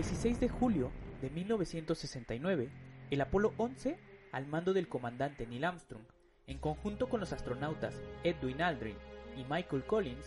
El 0.00 0.06
16 0.06 0.40
de 0.40 0.48
julio 0.48 0.90
de 1.20 1.28
1969, 1.28 2.70
el 3.10 3.20
Apolo 3.20 3.52
11, 3.58 3.98
al 4.32 4.46
mando 4.46 4.72
del 4.72 4.88
comandante 4.88 5.46
Neil 5.46 5.66
Armstrong, 5.66 6.04
en 6.46 6.56
conjunto 6.56 7.10
con 7.10 7.20
los 7.20 7.34
astronautas 7.34 8.00
Edwin 8.24 8.62
Aldrin 8.62 8.96
y 9.36 9.44
Michael 9.44 9.84
Collins, 9.84 10.24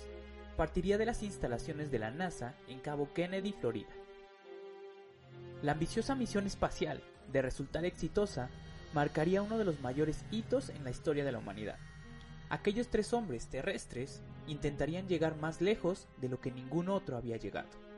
partiría 0.58 1.00
de 1.00 1.08
las 1.08 1.24
instalaciones 1.24 1.90
de 1.90 1.98
la 1.98 2.12
NASA 2.12 2.54
en 2.68 2.82
Cabo 2.82 3.12
Kennedy, 3.16 3.52
Florida. 3.52 3.90
La 5.64 5.72
ambiciosa 5.72 6.14
misión 6.14 6.46
espacial, 6.46 7.02
de 7.32 7.42
resultar 7.42 7.84
exitosa, 7.84 8.52
marcaría 8.94 9.42
uno 9.42 9.58
de 9.58 9.66
los 9.66 9.82
mayores 9.82 10.24
hitos 10.30 10.70
en 10.70 10.84
la 10.84 10.92
historia 10.92 11.26
de 11.26 11.32
la 11.32 11.40
humanidad. 11.40 11.80
Aquellos 12.50 12.90
tres 12.90 13.12
hombres 13.12 13.48
terrestres 13.48 14.22
intentarían 14.46 15.08
llegar 15.08 15.36
más 15.36 15.62
lejos 15.62 16.08
de 16.22 16.30
lo 16.30 16.40
que 16.40 16.52
ningún 16.52 16.90
otro 16.90 17.18
había 17.18 17.38
llegado. 17.38 17.93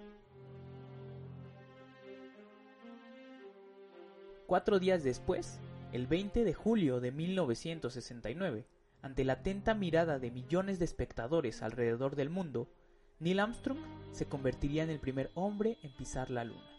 Cuatro 4.47 4.77
días 4.77 5.03
después, 5.03 5.59
el 5.91 6.05
20 6.05 6.43
de 6.43 6.53
julio 6.53 6.99
de 6.99 7.11
1969, 7.11 8.67
ante 9.01 9.23
la 9.23 9.33
atenta 9.33 9.73
mirada 9.73 10.19
de 10.19 10.29
millones 10.29 10.77
de 10.77 10.85
espectadores 10.85 11.63
alrededor 11.63 12.15
del 12.15 12.29
mundo, 12.29 12.69
Neil 13.19 13.39
Armstrong 13.39 13.79
se 14.11 14.27
convertiría 14.27 14.83
en 14.83 14.91
el 14.91 14.99
primer 14.99 15.31
hombre 15.33 15.79
en 15.81 15.91
pisar 15.97 16.29
la 16.29 16.43
Luna. 16.43 16.69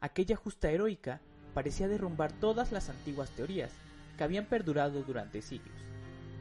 Aquella 0.00 0.34
justa 0.34 0.72
heroica 0.72 1.20
parecía 1.54 1.86
derrumbar 1.86 2.32
todas 2.32 2.72
las 2.72 2.88
antiguas 2.88 3.30
teorías 3.30 3.70
que 4.18 4.24
habían 4.24 4.46
perdurado 4.46 5.04
durante 5.04 5.40
siglos, 5.40 5.76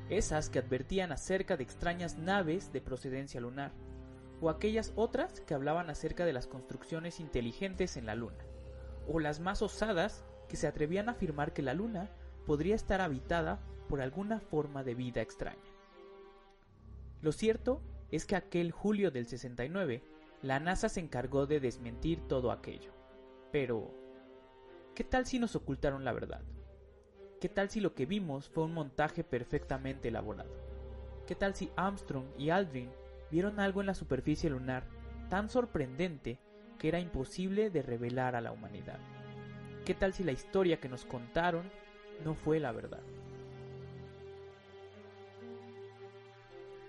esas 0.10 0.50
que 0.50 0.58
advertían 0.58 1.12
acerca 1.12 1.56
de 1.56 1.64
extrañas 1.66 2.18
naves 2.18 2.74
de 2.74 2.82
procedencia 2.82 3.40
lunar, 3.40 3.72
o 4.42 4.50
aquellas 4.50 4.92
otras 4.96 5.40
que 5.42 5.54
hablaban 5.54 5.90
acerca 5.90 6.26
de 6.26 6.34
las 6.34 6.48
construcciones 6.48 7.20
inteligentes 7.20 7.96
en 7.96 8.08
la 8.08 8.16
Luna, 8.16 8.44
o 9.08 9.20
las 9.20 9.40
más 9.40 9.62
osadas 9.62 10.26
que 10.50 10.58
se 10.58 10.68
atrevían 10.68 11.08
a 11.08 11.14
afirmar 11.14 11.54
que 11.54 11.62
la 11.62 11.76
Luna 11.76 12.10
podría 12.46 12.76
estar 12.76 13.02
habitada 13.02 13.60
por 13.88 14.02
alguna 14.02 14.40
forma 14.40 14.84
de 14.84 14.96
vida 14.96 15.22
extraña. 15.22 15.60
Lo 17.22 17.32
cierto 17.32 17.82
es 18.10 18.26
que 18.26 18.36
aquel 18.36 18.72
julio 18.72 19.12
del 19.12 19.28
69, 19.28 20.04
la 20.42 20.60
NASA 20.60 20.90
se 20.90 21.00
encargó 21.00 21.46
de 21.46 21.60
desmentir 21.60 22.28
todo 22.28 22.52
aquello. 22.52 22.92
Pero, 23.52 23.94
¿qué 24.96 25.04
tal 25.04 25.28
si 25.28 25.38
nos 25.38 25.56
ocultaron 25.56 26.04
la 26.04 26.14
verdad? 26.14 26.42
¿Qué 27.40 27.48
tal 27.48 27.70
si 27.70 27.80
lo 27.80 27.94
que 27.94 28.08
vimos 28.08 28.50
fue 28.50 28.64
un 28.64 28.74
montaje 28.74 29.24
perfectamente 29.24 30.08
elaborado? 30.08 30.52
¿Qué 31.28 31.36
tal 31.36 31.56
si 31.56 31.72
Armstrong 31.76 32.26
y 32.38 32.50
Aldrin 32.50 32.90
vieron 33.32 33.60
algo 33.60 33.82
en 33.82 33.88
la 33.88 33.96
superficie 33.96 34.50
lunar 34.50 34.84
tan 35.30 35.50
sorprendente 35.50 36.38
que 36.78 36.90
era 36.90 37.00
imposible 37.00 37.70
de 37.70 37.82
revelar 37.82 38.36
a 38.36 38.42
la 38.42 38.52
humanidad? 38.52 39.00
¿Qué 39.86 39.96
tal 39.96 40.14
si 40.14 40.24
la 40.24 40.32
historia 40.32 40.80
que 40.80 40.90
nos 40.90 41.06
contaron 41.06 41.70
no 42.24 42.36
fue 42.36 42.60
la 42.60 42.72
verdad? 42.72 43.02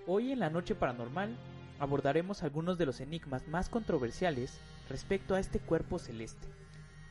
Hoy 0.06 0.32
en 0.32 0.40
la 0.40 0.50
noche 0.50 0.74
paranormal 0.74 1.36
abordaremos 1.78 2.42
algunos 2.42 2.76
de 2.76 2.86
los 2.86 3.00
enigmas 3.00 3.46
más 3.48 3.68
controversiales 3.68 4.60
respecto 4.88 5.34
a 5.34 5.40
este 5.40 5.60
cuerpo 5.60 5.98
celeste, 5.98 6.48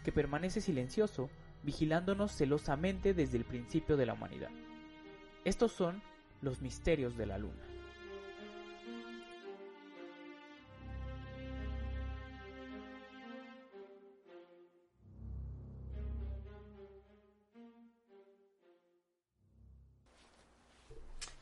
que 0.03 0.11
permanece 0.11 0.59
silencioso, 0.59 1.29
vigilándonos 1.63 2.31
celosamente 2.31 3.13
desde 3.13 3.37
el 3.37 3.45
principio 3.45 3.95
de 3.95 4.05
la 4.05 4.13
humanidad. 4.13 4.49
Estos 5.45 5.71
son 5.71 6.01
los 6.41 6.61
misterios 6.61 7.17
de 7.17 7.25
la 7.25 7.37
luna. 7.37 7.70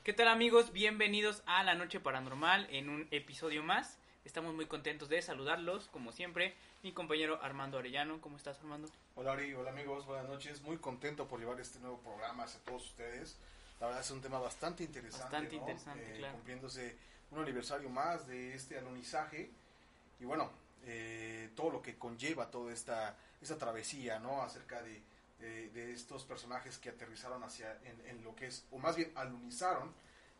¿Qué 0.09 0.13
tal 0.13 0.27
amigos? 0.29 0.73
Bienvenidos 0.73 1.43
a 1.45 1.63
La 1.63 1.75
Noche 1.75 1.99
Paranormal 1.99 2.65
en 2.71 2.89
un 2.89 3.07
episodio 3.11 3.61
más. 3.61 3.99
Estamos 4.25 4.55
muy 4.55 4.65
contentos 4.65 5.07
de 5.07 5.21
saludarlos, 5.21 5.87
como 5.89 6.11
siempre, 6.11 6.55
mi 6.81 6.91
compañero 6.93 7.39
Armando 7.43 7.77
Arellano. 7.77 8.19
¿Cómo 8.19 8.35
estás, 8.35 8.57
Armando? 8.57 8.89
Hola, 9.13 9.33
Ari. 9.33 9.53
Hola, 9.53 9.69
amigos. 9.69 10.07
Buenas 10.07 10.27
noches. 10.27 10.63
Muy 10.63 10.77
contento 10.77 11.27
por 11.27 11.39
llevar 11.39 11.59
este 11.59 11.77
nuevo 11.77 11.99
programa 11.99 12.45
a 12.45 12.47
todos 12.65 12.85
ustedes. 12.85 13.37
La 13.79 13.85
verdad 13.85 14.01
es 14.01 14.09
un 14.09 14.19
tema 14.19 14.39
bastante 14.39 14.83
interesante. 14.83 15.25
Bastante 15.25 15.55
¿no? 15.57 15.61
interesante, 15.61 16.15
Eh, 16.15 16.17
claro. 16.17 16.33
Cumpliéndose 16.33 16.97
un 17.29 17.43
aniversario 17.43 17.89
más 17.91 18.25
de 18.25 18.55
este 18.55 18.79
alunizaje. 18.79 19.51
Y 20.19 20.25
bueno, 20.25 20.49
eh, 20.85 21.51
todo 21.55 21.69
lo 21.69 21.83
que 21.83 21.99
conlleva 21.99 22.49
toda 22.49 22.73
esta, 22.73 23.15
esta 23.39 23.59
travesía, 23.59 24.17
¿no? 24.17 24.41
Acerca 24.41 24.81
de, 24.81 25.03
de- 25.39 25.69
de 25.69 25.91
estos 25.93 26.23
personajes 26.25 26.77
que 26.77 26.89
aterrizaron 26.89 27.43
hacia, 27.43 27.77
en, 27.83 28.05
en 28.07 28.23
lo 28.23 28.35
que 28.35 28.47
es, 28.47 28.65
o 28.71 28.77
más 28.77 28.95
bien 28.95 29.11
alunizaron, 29.15 29.93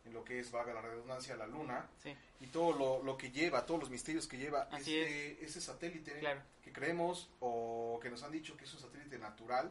en 0.04 0.12
lo 0.14 0.24
que 0.24 0.38
es, 0.40 0.50
valga 0.50 0.72
la 0.72 0.80
redundancia, 0.80 1.36
la 1.36 1.46
luna. 1.46 1.86
Sí, 2.02 2.14
Y 2.40 2.46
todo 2.46 2.72
lo, 2.76 3.02
lo 3.02 3.16
que 3.18 3.30
lleva, 3.30 3.66
todos 3.66 3.80
los 3.80 3.90
misterios 3.90 4.26
que 4.26 4.38
lleva 4.38 4.68
este, 4.78 5.44
ese 5.44 5.60
satélite 5.60 6.18
claro. 6.20 6.40
que 6.64 6.72
creemos 6.72 7.28
o 7.40 7.98
que 8.02 8.08
nos 8.10 8.22
han 8.22 8.32
dicho 8.32 8.56
que 8.56 8.64
es 8.64 8.72
un 8.74 8.80
satélite 8.80 9.18
natural 9.18 9.70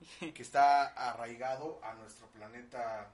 que 0.34 0.42
está 0.42 0.86
arraigado 1.10 1.78
a 1.84 1.94
nuestro 1.94 2.26
planeta 2.28 3.10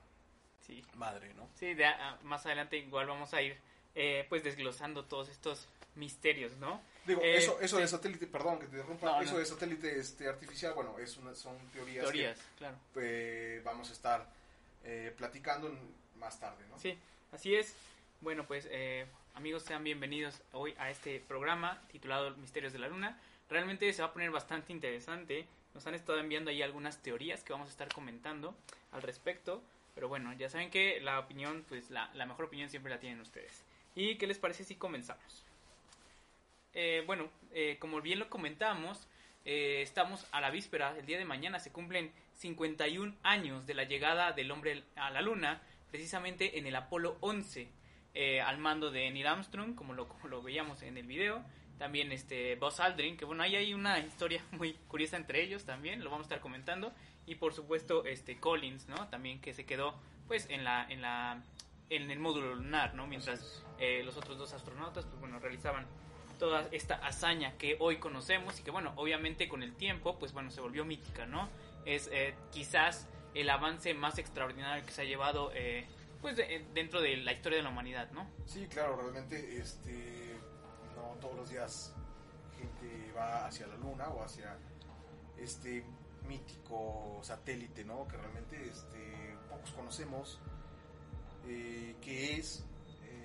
Sí, 0.67 0.85
madre, 0.95 1.33
¿no? 1.35 1.49
sí 1.55 1.75
de 1.75 1.85
a- 1.87 2.11
a- 2.11 2.17
más 2.23 2.47
adelante 2.47 2.77
igual 2.77 3.07
vamos 3.09 3.35
a 3.35 3.43
ir 3.43 3.57
eh, 3.97 4.25
pues 4.29 4.45
desglosando 4.45 5.05
todos 5.07 5.29
estos 5.29 5.67
misterios, 5.97 6.57
¿no? 6.59 6.81
Digo, 7.10 7.22
Eh, 7.22 7.37
eso, 7.37 7.60
eso 7.60 7.76
sí. 7.76 7.82
de 7.82 7.88
satélite, 7.88 8.26
perdón 8.26 8.59
que 8.59 8.66
te 8.66 8.76
interrumpa, 8.76 9.06
No, 9.06 9.22
eso 9.22 9.32
no. 9.34 9.38
de 9.38 9.47
satélite 9.47 9.98
este, 9.98 10.28
artificial, 10.28 10.72
bueno, 10.75 10.98
es 10.98 11.16
una, 11.16 11.34
son 11.34 11.56
teorías, 11.72 12.04
Teorías, 12.04 12.38
claro. 12.59 12.76
que 12.94 13.56
eh, 13.56 13.60
vamos 13.65 13.91
a 13.91 13.93
estar 13.93 14.26
eh, 14.84 15.12
platicando 15.16 15.71
más 16.16 16.38
tarde, 16.41 16.65
¿no? 16.71 16.78
Sí, 16.78 16.98
así 17.32 17.54
es. 17.54 17.75
Bueno, 18.21 18.47
pues 18.47 18.66
eh, 18.71 19.06
amigos, 19.34 19.62
sean 19.65 19.82
bienvenidos 19.84 20.41
hoy 20.53 20.75
a 20.78 20.91
este 20.91 21.21
programa 21.21 21.81
titulado 21.91 22.37
Misterios 22.37 22.72
de 22.72 22.78
la 22.78 22.88
Luna. 22.88 23.19
Realmente 23.48 23.92
se 23.92 24.03
va 24.03 24.09
a 24.09 24.12
poner 24.12 24.31
bastante 24.31 24.72
interesante. 24.72 25.47
Nos 25.75 25.87
han 25.87 25.94
estado 25.94 26.19
enviando 26.19 26.50
ahí 26.50 26.62
algunas 26.62 26.98
teorías 27.03 27.42
que 27.42 27.53
vamos 27.53 27.69
a 27.69 27.71
estar 27.71 27.88
comentando 27.92 28.54
al 28.92 29.03
respecto. 29.03 29.62
Pero 29.94 30.09
bueno, 30.09 30.32
ya 30.34 30.48
saben 30.48 30.71
que 30.71 31.00
la 31.00 31.19
opinión, 31.19 31.65
pues 31.69 31.91
la, 31.91 32.10
la 32.15 32.27
mejor 32.27 32.44
opinión 32.47 32.69
siempre 32.71 32.91
la 32.92 33.00
tienen 33.00 33.21
ustedes. 33.21 33.65
¿Y 33.95 34.16
qué 34.18 34.27
les 34.27 34.39
parece 34.39 34.63
si 34.65 34.77
comenzamos? 34.77 35.45
Eh, 36.75 37.03
bueno, 37.07 37.28
eh, 37.53 37.77
como 37.81 38.01
bien 38.01 38.19
lo 38.19 38.28
comentamos, 38.28 39.09
eh, 39.45 39.81
estamos 39.83 40.27
a 40.33 40.41
la 40.41 40.51
víspera, 40.51 40.97
el 40.99 41.07
día 41.07 41.19
de 41.19 41.25
mañana 41.25 41.59
se 41.59 41.72
cumplen 41.72 42.13
51 42.34 43.17
años 43.22 43.67
de 43.67 43.75
la 43.75 43.84
llegada 43.84 44.33
del 44.33 44.51
hombre 44.51 44.84
a 44.97 45.11
la 45.11 45.22
luna, 45.22 45.63
precisamente 45.91 46.59
en 46.59 46.67
el 46.67 46.77
Apolo 46.77 47.17
11, 47.21 47.69
eh, 48.15 48.41
al 48.41 48.59
mando 48.59 48.91
de 48.91 49.11
Neil 49.11 49.27
Armstrong, 49.27 49.75
como 49.75 49.95
lo, 49.95 50.09
como 50.09 50.28
lo 50.28 50.43
veíamos 50.43 50.83
en 50.83 50.97
el 50.97 51.07
video. 51.07 51.43
También 51.78 52.13
este 52.13 52.57
Buzz 52.57 52.81
Aldrin, 52.81 53.16
que 53.16 53.25
bueno, 53.25 53.43
ahí 53.43 53.57
hay 53.57 53.73
una 53.73 53.99
historia 53.99 54.45
muy 54.53 54.75
curiosa 54.89 55.16
entre 55.16 55.43
ellos 55.43 55.65
también, 55.65 56.05
lo 56.05 56.11
vamos 56.11 56.25
a 56.25 56.28
estar 56.28 56.41
comentando. 56.41 56.93
Y 57.27 57.37
por 57.37 57.55
supuesto, 57.55 58.05
este 58.05 58.39
Collins, 58.39 58.89
¿no? 58.89 59.09
También 59.09 59.41
que 59.41 59.55
se 59.55 59.65
quedó 59.65 59.95
pues 60.27 60.49
en 60.51 60.65
la, 60.65 60.87
en 60.89 61.01
la, 61.03 61.43
en 61.89 62.11
el 62.11 62.19
módulo 62.19 62.55
lunar, 62.55 62.95
¿no? 62.95 63.07
Mientras 63.07 63.65
eh, 63.78 64.03
los 64.05 64.16
otros 64.16 64.39
dos 64.39 64.53
astronautas, 64.53 65.07
pues 65.07 65.21
bueno, 65.21 65.39
realizaban 65.39 65.87
toda 66.41 66.66
esta 66.72 66.95
hazaña 66.97 67.57
que 67.59 67.77
hoy 67.78 67.98
conocemos 67.98 68.59
y 68.59 68.63
que 68.65 68.72
bueno, 68.72 68.92
obviamente 68.97 69.48
con 69.48 69.63
el 69.63 69.75
tiempo, 69.77 70.19
pues 70.19 70.33
bueno, 70.33 70.51
se 70.51 70.60
volvió 70.60 70.84
mítica, 70.84 71.27
¿no? 71.27 71.48
Es 71.84 72.09
eh, 72.13 72.34
quizás 72.51 73.07
el 73.34 73.48
avance 73.48 73.95
más 73.95 74.19
extraordinario 74.19 74.84
que 74.84 74.91
se 74.91 75.03
ha 75.03 75.04
llevado, 75.04 75.53
eh, 75.54 75.87
pues 76.21 76.37
de- 76.37 76.66
dentro 76.75 77.01
de 77.01 77.16
la 77.19 77.33
historia 77.33 77.59
de 77.59 77.63
la 77.63 77.71
humanidad, 77.71 78.10
¿no? 78.10 78.27
Sí, 78.47 78.66
claro, 78.69 78.97
realmente 78.97 79.59
este 79.59 80.34
no 80.97 81.15
todos 81.21 81.37
los 81.37 81.51
días 81.51 81.95
gente 82.59 83.13
va 83.16 83.47
hacia 83.47 83.66
la 83.69 83.77
luna 83.77 84.09
o 84.09 84.25
hacia 84.25 84.57
este 85.39 85.84
mítico 86.27 87.21
satélite, 87.22 87.84
¿no? 87.84 88.09
Que 88.09 88.16
realmente 88.16 88.57
este 88.69 89.37
pocos 89.48 89.71
conocemos 89.72 90.41
eh, 91.47 91.95
qué 92.03 92.37
es. 92.37 92.65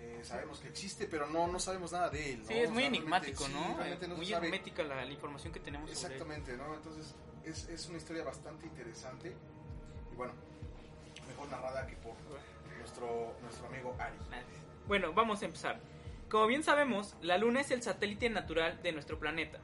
Eh, 0.05 0.23
sabemos 0.23 0.59
que 0.59 0.67
existe, 0.67 1.07
pero 1.07 1.27
no 1.27 1.47
no 1.47 1.59
sabemos 1.59 1.91
nada 1.91 2.09
de 2.09 2.33
él. 2.33 2.39
¿no? 2.41 2.47
Sí, 2.47 2.53
es 2.53 2.69
O 2.69 2.73
muy 2.73 2.83
sea, 2.83 2.87
enigmático, 2.89 3.47
¿no? 3.47 3.77
sí, 3.99 4.07
no 4.07 4.15
muy 4.15 4.31
hermética 4.31 4.83
la, 4.83 5.03
la 5.05 5.11
información 5.11 5.51
que 5.53 5.59
tenemos 5.59 5.89
sobre 5.89 6.15
él. 6.15 6.21
Exactamente, 6.21 6.57
¿no? 6.57 6.75
Entonces 6.75 7.15
es, 7.43 7.67
es 7.69 7.87
una 7.87 7.97
historia 7.97 8.23
bastante 8.23 8.65
interesante 8.65 9.35
y 10.11 10.15
bueno, 10.15 10.33
mejor 11.27 11.49
narrada 11.49 11.85
que 11.87 11.95
por 11.97 12.13
nuestro, 12.77 13.35
nuestro 13.41 13.67
amigo 13.67 13.95
Ari. 13.99 14.15
Bueno, 14.87 15.13
vamos 15.13 15.41
a 15.41 15.45
empezar. 15.45 15.79
Como 16.29 16.47
bien 16.47 16.63
sabemos, 16.63 17.15
la 17.21 17.37
Luna 17.37 17.61
es 17.61 17.71
el 17.71 17.81
satélite 17.83 18.29
natural 18.29 18.81
de 18.81 18.91
nuestro 18.91 19.19
planeta, 19.19 19.59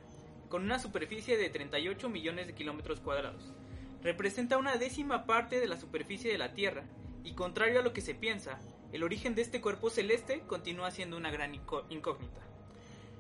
con 0.49 0.63
una 0.63 0.79
superficie 0.79 1.38
de 1.38 1.49
38 1.49 2.09
millones 2.09 2.47
de 2.47 2.53
kilómetros 2.53 2.99
cuadrados. 2.99 3.53
Representa 4.01 4.57
una 4.57 4.77
décima 4.77 5.25
parte 5.25 5.59
de 5.59 5.67
la 5.67 5.77
superficie 5.77 6.31
de 6.31 6.38
la 6.38 6.53
Tierra, 6.53 6.83
y 7.23 7.33
contrario 7.33 7.79
a 7.79 7.83
lo 7.83 7.93
que 7.93 8.01
se 8.01 8.15
piensa, 8.15 8.59
el 8.93 9.03
origen 9.03 9.35
de 9.35 9.41
este 9.41 9.61
cuerpo 9.61 9.89
celeste 9.89 10.41
continúa 10.47 10.91
siendo 10.91 11.17
una 11.17 11.31
gran 11.31 11.55
incógnita. 11.55 12.41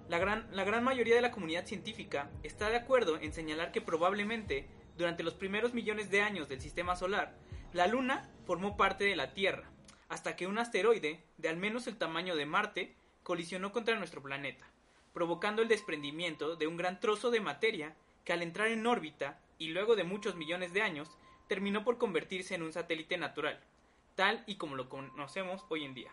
La 0.09 0.19
gran, 0.19 0.83
mayoría 0.83 1.15
de 1.15 1.21
la 1.21 1.31
comunidad 1.31 1.65
científica 1.65 2.29
está 2.43 2.69
de 2.69 2.75
acuerdo 2.75 3.17
en 3.17 3.31
señalar 3.31 3.71
que 3.71 3.79
probablemente, 3.79 4.67
durante 4.97 5.23
los 5.23 5.35
primeros 5.35 5.73
millones 5.73 6.11
de 6.11 6.21
años 6.21 6.49
del 6.49 6.59
sistema 6.59 6.97
solar, 6.97 7.37
la 7.71 7.87
Luna 7.87 8.29
formó 8.45 8.75
parte 8.75 9.05
de 9.05 9.15
la 9.15 9.33
Tierra, 9.33 9.71
hasta 10.09 10.35
que 10.35 10.47
un 10.47 10.57
asteroide, 10.57 11.23
de 11.37 11.47
al 11.47 11.55
menos 11.55 11.87
el 11.87 11.97
tamaño 11.97 12.35
de 12.35 12.45
Marte, 12.45 12.95
colisionó 13.23 13.71
contra 13.71 13.97
nuestro 13.97 14.21
planeta, 14.21 14.69
provocando 15.13 15.61
el 15.61 15.69
desprendimiento 15.69 16.57
de 16.57 16.67
un 16.67 16.75
gran 16.75 16.99
trozo 16.99 17.31
de 17.31 17.39
materia 17.39 17.95
que 18.25 18.33
al 18.33 18.41
entrar 18.41 18.67
en 18.67 18.85
órbita 18.85 19.39
y 19.57 19.69
luego 19.69 19.95
de 19.95 20.03
muchos 20.03 20.35
millones 20.35 20.73
de 20.73 20.81
años, 20.81 21.09
terminó 21.47 21.85
por 21.85 21.97
convertirse 21.97 22.55
en 22.55 22.63
un 22.63 22.73
satélite 22.73 23.17
natural, 23.17 23.61
tal 24.21 24.43
y 24.45 24.57
como 24.57 24.75
lo 24.75 24.87
conocemos 24.87 25.65
hoy 25.69 25.83
en 25.83 25.95
día. 25.95 26.11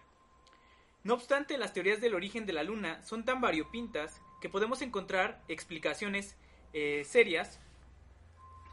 No 1.05 1.13
obstante, 1.13 1.59
las 1.59 1.75
teorías 1.75 2.01
del 2.01 2.15
origen 2.15 2.47
de 2.47 2.55
la 2.55 2.63
Luna 2.63 3.03
son 3.03 3.27
tan 3.27 3.43
variopintas 3.43 4.23
que 4.41 4.49
podemos 4.49 4.81
encontrar 4.81 5.43
explicaciones 5.47 6.35
eh, 6.73 7.03
serias 7.05 7.61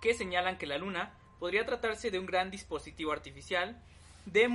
que 0.02 0.14
señalan 0.14 0.58
que 0.58 0.68
la 0.68 0.78
Luna 0.78 1.18
podría 1.38 1.66
tratarse 1.66 2.12
de 2.12 2.20
un 2.20 2.26
gran 2.26 2.50
dispositivo 2.50 3.12
artificial 3.12 3.78
de, 4.26 4.50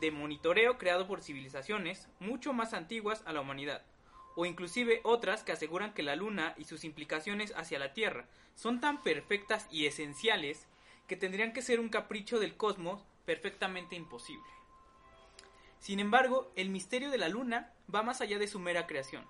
de 0.00 0.10
monitoreo 0.10 0.78
creado 0.78 1.06
por 1.06 1.20
civilizaciones 1.20 2.08
mucho 2.18 2.54
más 2.54 2.72
antiguas 2.72 3.22
a 3.26 3.34
la 3.34 3.42
humanidad, 3.42 3.82
o 4.36 4.46
inclusive 4.46 5.02
otras 5.04 5.42
que 5.42 5.52
aseguran 5.52 5.92
que 5.92 6.02
la 6.02 6.16
Luna 6.16 6.54
y 6.56 6.64
sus 6.64 6.84
implicaciones 6.84 7.52
hacia 7.58 7.78
la 7.78 7.92
Tierra 7.92 8.24
son 8.54 8.80
tan 8.80 9.02
perfectas 9.02 9.68
y 9.70 9.84
esenciales 9.84 10.66
que 11.08 11.16
tendrían 11.16 11.52
que 11.52 11.60
ser 11.60 11.78
un 11.78 11.90
capricho 11.90 12.40
del 12.40 12.56
cosmos 12.56 13.04
perfectamente 13.24 13.96
imposible. 13.96 14.48
Sin 15.78 16.00
embargo, 16.00 16.50
el 16.56 16.70
misterio 16.70 17.10
de 17.10 17.18
la 17.18 17.28
Luna 17.28 17.72
va 17.94 18.02
más 18.02 18.20
allá 18.20 18.38
de 18.38 18.48
su 18.48 18.58
mera 18.58 18.86
creación, 18.86 19.26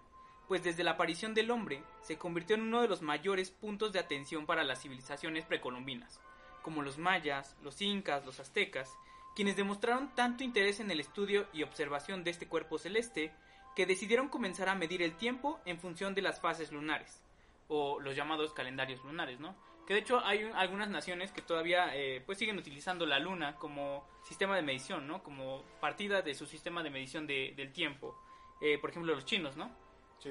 pues 0.47 0.63
desde 0.63 0.85
la 0.85 0.93
aparición 0.93 1.35
del 1.35 1.51
hombre 1.51 1.83
se 2.01 2.19
convirtió 2.19 2.55
en 2.55 2.63
uno 2.63 2.83
de 2.83 2.89
los 2.89 3.03
mayores 3.03 3.51
puntos 3.51 3.93
de 3.93 3.99
atención 3.99 4.47
para 4.47 4.63
las 4.63 4.83
civilizaciones 4.83 5.45
precolombinas, 5.47 6.21
como 6.63 6.83
los 6.83 6.99
mayas, 6.99 7.57
los 7.63 7.81
incas, 7.83 8.25
los 8.25 8.41
aztecas, 8.41 8.97
quienes 9.35 9.57
demostraron 9.57 10.15
tanto 10.15 10.45
interés 10.45 10.81
en 10.81 10.91
el 10.91 11.01
estudio 11.01 11.47
y 11.53 11.63
observación 11.63 12.23
de 12.23 12.31
este 12.31 12.47
cuerpo 12.47 12.79
celeste 12.79 13.33
que 13.75 13.87
decidieron 13.87 14.29
comenzar 14.29 14.69
a 14.69 14.77
medir 14.77 15.03
el 15.03 15.17
tiempo 15.17 15.61
en 15.65 15.81
función 15.81 16.15
de 16.15 16.23
las 16.23 16.41
fases 16.41 16.71
lunares, 16.71 17.21
o 17.69 17.99
los 17.99 18.15
llamados 18.15 18.53
calendarios 18.53 19.03
lunares, 19.03 19.41
¿no? 19.41 19.57
Que 19.87 19.95
de 19.95 20.01
hecho 20.01 20.21
hay 20.25 20.51
algunas 20.55 20.89
naciones 20.89 21.31
que 21.31 21.43
todavía 21.43 21.95
eh, 21.95 22.23
pues 22.25 22.39
siguen 22.39 22.57
utilizando 22.57 23.05
la 23.05 23.19
luna 23.19 23.57
como 23.57 24.07
sistema 24.23 24.57
de 24.57 24.63
medición, 24.63 25.07
¿no? 25.07 25.23
Como 25.23 25.63
partida 25.81 26.23
de 26.23 26.35
su 26.35 26.47
sistema 26.47 26.83
de 26.83 26.91
medición 26.91 27.27
de, 27.27 27.53
del 27.57 27.73
tiempo. 27.73 28.17
Eh, 28.61 28.79
por 28.79 28.91
ejemplo, 28.91 29.15
los 29.15 29.25
chinos, 29.25 29.57
¿no? 29.57 29.71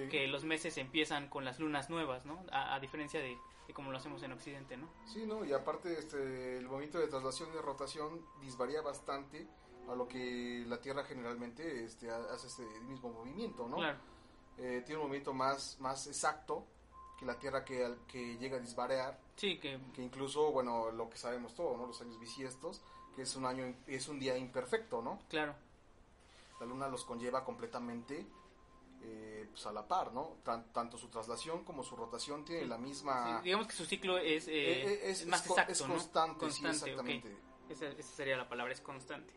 Que 0.10 0.26
los 0.26 0.44
meses 0.44 0.80
empiezan 0.80 1.30
con 1.30 1.46
las 1.46 1.60
lunas 1.60 1.92
nuevas, 1.92 2.26
¿no? 2.26 2.44
A, 2.52 2.80
diferencia 2.80 3.20
de, 3.20 3.38
como 3.76 3.92
lo 3.92 3.98
hacemos 4.00 4.24
en 4.24 4.32
Occidente, 4.32 4.76
¿no? 4.76 4.90
Sí, 5.06 5.24
¿no? 5.28 5.46
Y 5.46 5.54
aparte 5.54 6.00
este, 6.00 6.58
el 6.58 6.66
movimiento 6.66 6.98
de 6.98 7.06
traslación 7.06 7.50
y 7.52 7.58
de 7.58 7.62
rotación 7.62 8.26
disvaría 8.42 8.82
bastante 8.82 9.46
a 9.88 9.94
lo 9.94 10.08
que 10.08 10.64
la 10.66 10.82
Tierra 10.82 11.04
generalmente 11.04 11.84
este, 11.84 12.10
hace 12.10 12.48
este 12.48 12.64
mismo 12.88 13.12
movimiento, 13.12 13.68
¿no? 13.68 13.76
Claro. 13.76 14.00
Eh, 14.58 14.82
tiene 14.84 15.00
un 15.00 15.08
movimiento 15.08 15.32
más, 15.32 15.78
más 15.80 16.08
exacto 16.08 16.66
que 17.18 17.26
la 17.26 17.40
Tierra 17.40 17.64
que, 17.64 17.96
que 18.08 18.38
llega 18.38 18.58
a 18.58 18.60
disvariar. 18.60 19.20
Sí, 19.36 19.60
que... 19.60 19.80
que 19.94 20.02
incluso, 20.02 20.52
bueno, 20.52 20.92
lo 20.92 21.10
que 21.10 21.18
sabemos 21.18 21.54
todo, 21.56 21.78
¿no? 21.78 21.88
Los 21.88 22.02
años 22.02 22.20
bisiestos, 22.20 22.82
que 23.16 23.24
es 23.24 23.36
un 23.36 23.46
año, 23.46 23.74
es 23.88 24.08
un 24.08 24.20
día 24.20 24.38
imperfecto, 24.38 25.02
¿no? 25.02 25.20
Claro. 25.30 25.56
La 26.60 26.66
Luna 26.66 26.88
los 26.88 27.04
conlleva 27.04 27.44
completamente 27.44 28.26
eh, 29.06 29.48
pues 29.52 29.66
a 29.66 29.74
la 29.74 29.86
par, 29.86 30.14
¿no? 30.14 30.38
tanto 30.44 30.98
su 30.98 31.10
traslación 31.10 31.66
como 31.66 31.84
su 31.84 31.96
rotación 31.96 32.46
tiene 32.46 32.66
la 32.66 32.78
misma... 32.78 33.42
digamos 33.44 33.68
que 33.68 33.74
su 33.74 33.86
ciclo 33.86 34.18
es, 34.18 34.48
eh, 34.48 34.52
eh, 34.54 35.00
es, 35.10 35.26
más 35.26 35.46
exacto, 35.46 35.74
es 35.74 35.82
constante, 35.82 36.50
Sí, 36.50 36.66
exactamente. 36.66 37.36
Esa, 37.68 37.88
esa 37.88 38.16
sería 38.16 38.38
la 38.38 38.48
palabra, 38.48 38.72
es 38.72 38.80
constante. 38.80 39.34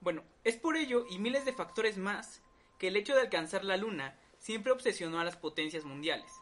Bueno, 0.00 0.22
es 0.44 0.56
por 0.56 0.76
ello 0.76 1.06
y 1.10 1.18
miles 1.18 1.44
de 1.44 1.52
factores 1.52 1.98
más 1.98 2.40
que 2.78 2.88
el 2.88 2.96
hecho 2.96 3.14
de 3.14 3.22
alcanzar 3.22 3.64
la 3.64 3.76
Luna 3.76 4.16
siempre 4.38 4.70
obsesionó 4.70 5.18
a 5.18 5.24
las 5.24 5.36
potencias 5.36 5.84
mundiales 5.84 6.39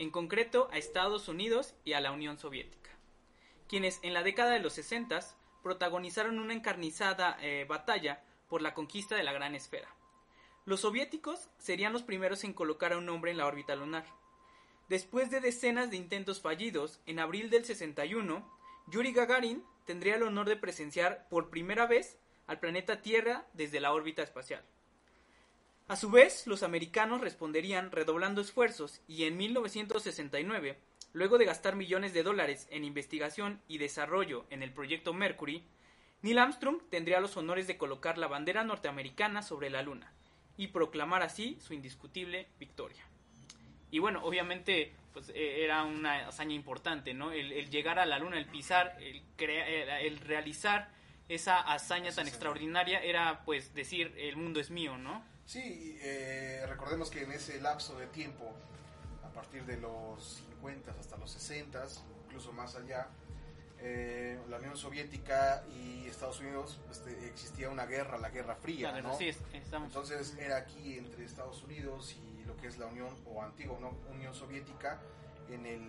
en 0.00 0.10
concreto 0.10 0.70
a 0.72 0.78
Estados 0.78 1.28
Unidos 1.28 1.74
y 1.84 1.92
a 1.92 2.00
la 2.00 2.10
Unión 2.10 2.38
Soviética, 2.38 2.88
quienes 3.68 4.00
en 4.02 4.14
la 4.14 4.22
década 4.22 4.52
de 4.52 4.60
los 4.60 4.72
60 4.72 5.20
protagonizaron 5.62 6.38
una 6.38 6.54
encarnizada 6.54 7.36
eh, 7.42 7.66
batalla 7.68 8.24
por 8.48 8.62
la 8.62 8.72
conquista 8.72 9.14
de 9.14 9.24
la 9.24 9.34
gran 9.34 9.54
esfera. 9.54 9.94
Los 10.64 10.80
soviéticos 10.80 11.50
serían 11.58 11.92
los 11.92 12.02
primeros 12.02 12.44
en 12.44 12.54
colocar 12.54 12.94
a 12.94 12.96
un 12.96 13.10
hombre 13.10 13.30
en 13.30 13.36
la 13.36 13.46
órbita 13.46 13.76
lunar. 13.76 14.06
Después 14.88 15.30
de 15.30 15.40
decenas 15.40 15.90
de 15.90 15.98
intentos 15.98 16.40
fallidos, 16.40 17.02
en 17.04 17.18
abril 17.18 17.50
del 17.50 17.66
61, 17.66 18.50
Yuri 18.86 19.12
Gagarin 19.12 19.62
tendría 19.84 20.16
el 20.16 20.22
honor 20.22 20.48
de 20.48 20.56
presenciar 20.56 21.28
por 21.28 21.50
primera 21.50 21.86
vez 21.86 22.18
al 22.46 22.58
planeta 22.58 23.02
Tierra 23.02 23.46
desde 23.52 23.80
la 23.80 23.92
órbita 23.92 24.22
espacial. 24.22 24.64
A 25.90 25.96
su 25.96 26.08
vez, 26.08 26.46
los 26.46 26.62
americanos 26.62 27.20
responderían 27.20 27.90
redoblando 27.90 28.40
esfuerzos 28.40 29.00
y 29.08 29.24
en 29.24 29.36
1969, 29.36 30.78
luego 31.12 31.36
de 31.36 31.44
gastar 31.44 31.74
millones 31.74 32.14
de 32.14 32.22
dólares 32.22 32.68
en 32.70 32.84
investigación 32.84 33.60
y 33.66 33.78
desarrollo 33.78 34.46
en 34.50 34.62
el 34.62 34.72
proyecto 34.72 35.12
Mercury, 35.12 35.64
Neil 36.22 36.38
Armstrong 36.38 36.80
tendría 36.90 37.18
los 37.18 37.36
honores 37.36 37.66
de 37.66 37.76
colocar 37.76 38.18
la 38.18 38.28
bandera 38.28 38.62
norteamericana 38.62 39.42
sobre 39.42 39.68
la 39.68 39.82
Luna 39.82 40.12
y 40.56 40.68
proclamar 40.68 41.24
así 41.24 41.58
su 41.60 41.74
indiscutible 41.74 42.46
victoria. 42.60 43.04
Y 43.90 43.98
bueno, 43.98 44.22
obviamente 44.22 44.92
pues 45.12 45.30
e, 45.30 45.64
era 45.64 45.82
una 45.82 46.28
hazaña 46.28 46.54
importante, 46.54 47.14
¿no? 47.14 47.32
El, 47.32 47.68
llegar 47.68 47.98
a 47.98 48.06
la 48.06 48.20
Luna, 48.20 48.38
el 48.38 48.46
pisar, 48.46 48.96
el, 49.00 49.24
el 49.40 50.20
realizar 50.20 50.92
esa 51.28 51.58
hazaña 51.58 52.12
tan 52.12 52.28
extraordinaria 52.28 53.00
era 53.00 53.42
pues 53.44 53.74
decir 53.74 54.14
el 54.18 54.36
mundo 54.36 54.60
es 54.60 54.70
mío, 54.70 54.96
¿no? 54.96 55.28
Sí, 55.50 55.98
eh, 56.00 56.64
recordemos 56.68 57.10
que 57.10 57.24
en 57.24 57.32
ese 57.32 57.60
lapso 57.60 57.98
de 57.98 58.06
tiempo, 58.06 58.52
a 59.24 59.30
partir 59.30 59.66
de 59.66 59.78
los 59.78 60.44
50 60.60 60.92
hasta 60.92 61.16
los 61.16 61.28
60, 61.32 61.88
incluso 62.26 62.52
más 62.52 62.76
allá, 62.76 63.08
eh, 63.80 64.38
la 64.48 64.58
Unión 64.58 64.76
Soviética 64.76 65.64
y 65.74 66.06
Estados 66.06 66.38
Unidos 66.38 66.78
este, 66.88 67.26
existía 67.26 67.68
una 67.68 67.84
guerra, 67.84 68.16
la 68.18 68.30
Guerra 68.30 68.54
Fría, 68.54 69.02
¿no? 69.02 69.18
Sí, 69.18 69.32
Entonces 69.72 70.36
era 70.38 70.58
aquí 70.58 70.96
entre 70.96 71.24
Estados 71.24 71.64
Unidos 71.64 72.14
y 72.14 72.44
lo 72.44 72.56
que 72.56 72.68
es 72.68 72.78
la 72.78 72.86
Unión 72.86 73.12
o 73.26 73.42
antigua 73.42 73.76
Unión 74.08 74.32
Soviética, 74.32 75.00
en 75.48 75.66
el 75.66 75.82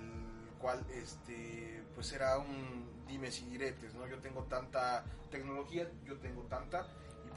cual 0.58 0.84
este 0.92 1.84
pues 1.94 2.12
era 2.14 2.40
un 2.40 3.06
dimes 3.08 3.40
y 3.44 3.46
diretes, 3.46 3.94
¿no? 3.94 4.08
Yo 4.08 4.18
tengo 4.18 4.42
tanta 4.46 5.06
tecnología, 5.30 5.88
yo 6.04 6.18
tengo 6.18 6.42
tanta 6.46 6.88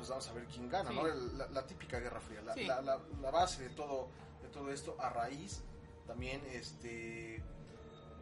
pues 0.05 0.11
vamos 0.11 0.29
a 0.29 0.33
ver 0.35 0.45
quién 0.53 0.69
gana, 0.69 0.91
¿no? 0.91 1.03
La, 1.51 1.67
típica 1.67 1.99
Guerra 1.99 2.21
Fría, 2.21 2.43
la, 2.43 3.31
base 3.31 3.63
de 3.63 3.71
todo, 3.71 4.11
de 4.43 4.49
todo 4.49 4.71
esto 4.71 4.97
a 5.01 5.09
raíz 5.09 5.63
también 6.07 6.43
este 6.53 7.43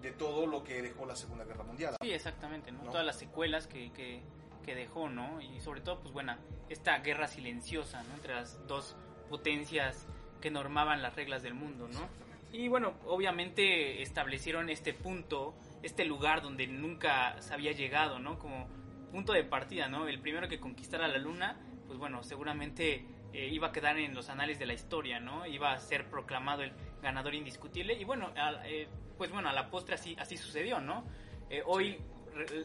de 0.00 0.12
todo 0.12 0.46
lo 0.46 0.62
que 0.62 0.80
dejó 0.80 1.06
la 1.06 1.16
Segunda 1.16 1.44
Guerra 1.44 1.64
Mundial. 1.64 1.96
Sí, 2.00 2.12
exactamente, 2.12 2.70
¿no? 2.70 2.82
Todas 2.84 3.04
las 3.04 3.18
secuelas 3.18 3.66
que, 3.66 3.90
que, 3.92 4.74
dejó, 4.74 5.08
¿no? 5.08 5.40
Y 5.40 5.60
sobre 5.60 5.80
todo, 5.80 6.00
pues 6.00 6.12
bueno, 6.12 6.36
esta 6.68 6.98
guerra 6.98 7.26
silenciosa, 7.26 8.04
¿no? 8.04 8.14
Entre 8.14 8.34
las 8.34 8.64
dos 8.68 8.94
potencias 9.28 10.06
que 10.40 10.52
normaban 10.52 11.02
las 11.02 11.16
reglas 11.16 11.42
del 11.42 11.54
mundo, 11.54 11.88
¿no? 11.88 12.08
Y 12.52 12.68
bueno, 12.68 12.94
obviamente 13.06 14.02
establecieron 14.02 14.70
este 14.70 14.94
punto, 14.94 15.54
este 15.82 16.04
lugar 16.04 16.42
donde 16.42 16.68
nunca 16.68 17.40
se 17.42 17.52
había 17.54 17.72
llegado, 17.72 18.20
¿no? 18.20 18.38
Como 18.38 18.68
punto 19.12 19.34
de 19.34 19.44
partida, 19.44 19.88
¿no? 19.88 20.08
El 20.08 20.20
primero 20.20 20.48
que 20.48 20.58
conquistara 20.58 21.06
la 21.06 21.18
luna, 21.18 21.56
pues 21.92 22.00
bueno, 22.00 22.22
seguramente 22.22 23.04
eh, 23.34 23.49
iba 23.52 23.68
a 23.68 23.72
quedar 23.72 23.99
en 23.99 24.14
los 24.14 24.30
anales 24.30 24.58
de 24.58 24.64
la 24.64 24.72
historia, 24.72 25.20
¿no? 25.20 25.44
Iba 25.44 25.75
a 25.75 25.78
ser 25.78 26.06
proclamado 26.08 26.62
el 26.62 26.72
ganador 27.02 27.34
indiscutible 27.34 27.92
y 27.92 28.04
bueno, 28.04 28.32
eh, 28.64 28.88
pues 29.18 29.30
bueno, 29.30 29.50
a 29.50 29.52
la 29.52 29.68
postre 29.68 29.96
así, 29.96 30.16
así 30.18 30.38
sucedió, 30.38 30.80
¿no? 30.80 31.04
Eh, 31.50 31.62
hoy 31.66 31.99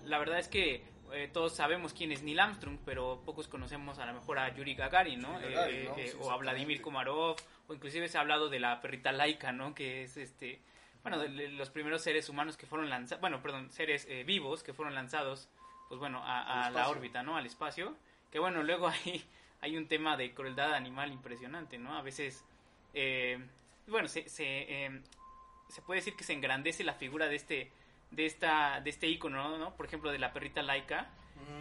la 0.06 0.18
verdad 0.18 0.40
es 0.40 0.48
que 0.48 0.82
todos 1.34 1.54
sabemos 1.54 1.94
quién 1.94 2.14
es 2.14 2.24
Neil 2.24 2.40
Armstrong, 2.40 2.78
pero 2.86 3.22
pocos 3.26 3.50
conocemos 3.50 4.00
a 4.00 4.06
lo 4.06 4.14
mejor 4.14 4.40
a 4.40 4.56
Yuri 4.56 4.76
Gagarin, 4.76 5.22
¿no? 5.22 5.38
o 6.22 6.32
a 6.32 6.38
Vladimir 6.38 6.82
Komarov, 6.82 7.36
o 7.68 7.74
inclusive 7.74 8.08
se 8.08 8.18
ha 8.18 8.22
hablado 8.22 8.48
de 8.48 8.62
la 8.62 8.80
perrita 8.80 9.12
laica, 9.12 9.52
¿no? 9.52 9.76
Que 9.76 10.04
es 10.04 10.16
este, 10.16 10.62
bueno, 11.04 11.20
de 11.20 11.50
los 11.50 11.70
primeros 11.70 12.02
seres 12.02 12.30
humanos 12.30 12.56
que 12.56 12.66
fueron 12.66 12.90
lanzados, 12.90 13.20
bueno, 13.20 13.42
perdón, 13.42 13.72
seres 13.72 14.08
vivos 14.26 14.64
que 14.64 14.74
fueron 14.74 14.96
lanzados 14.96 15.50
pues 15.90 16.00
bueno, 16.00 16.22
a, 16.24 16.70
la 16.70 16.90
órbita, 16.90 17.24
¿no? 17.24 17.36
Al 17.36 17.46
espacio. 17.46 17.96
Que 18.32 18.40
bueno, 18.40 18.64
luego 18.64 18.88
hay, 19.06 19.24
hay 19.62 19.78
un 19.78 19.88
tema 19.88 20.18
de 20.18 20.34
crueldad 20.34 20.74
animal 20.74 21.12
impresionante, 21.12 21.78
¿no? 21.78 21.98
A 21.98 22.02
veces, 22.02 22.44
eh, 22.94 23.40
bueno, 23.88 24.08
se, 24.08 24.28
se, 24.30 24.86
em, 24.86 25.04
se, 25.70 25.82
puede 25.82 26.00
decir 26.00 26.16
que 26.16 26.24
se 26.24 26.34
engrandece 26.34 26.84
la 26.84 26.94
figura 26.94 27.28
de 27.28 27.36
este, 27.36 27.72
de 28.12 28.26
esta, 28.26 28.82
de 28.82 28.90
este 28.90 29.08
ícono, 29.08 29.58
¿no? 29.58 29.76
Por 29.76 29.86
ejemplo, 29.86 30.12
de 30.12 30.20
la 30.20 30.34
perrita 30.34 30.62
laica, 30.62 31.10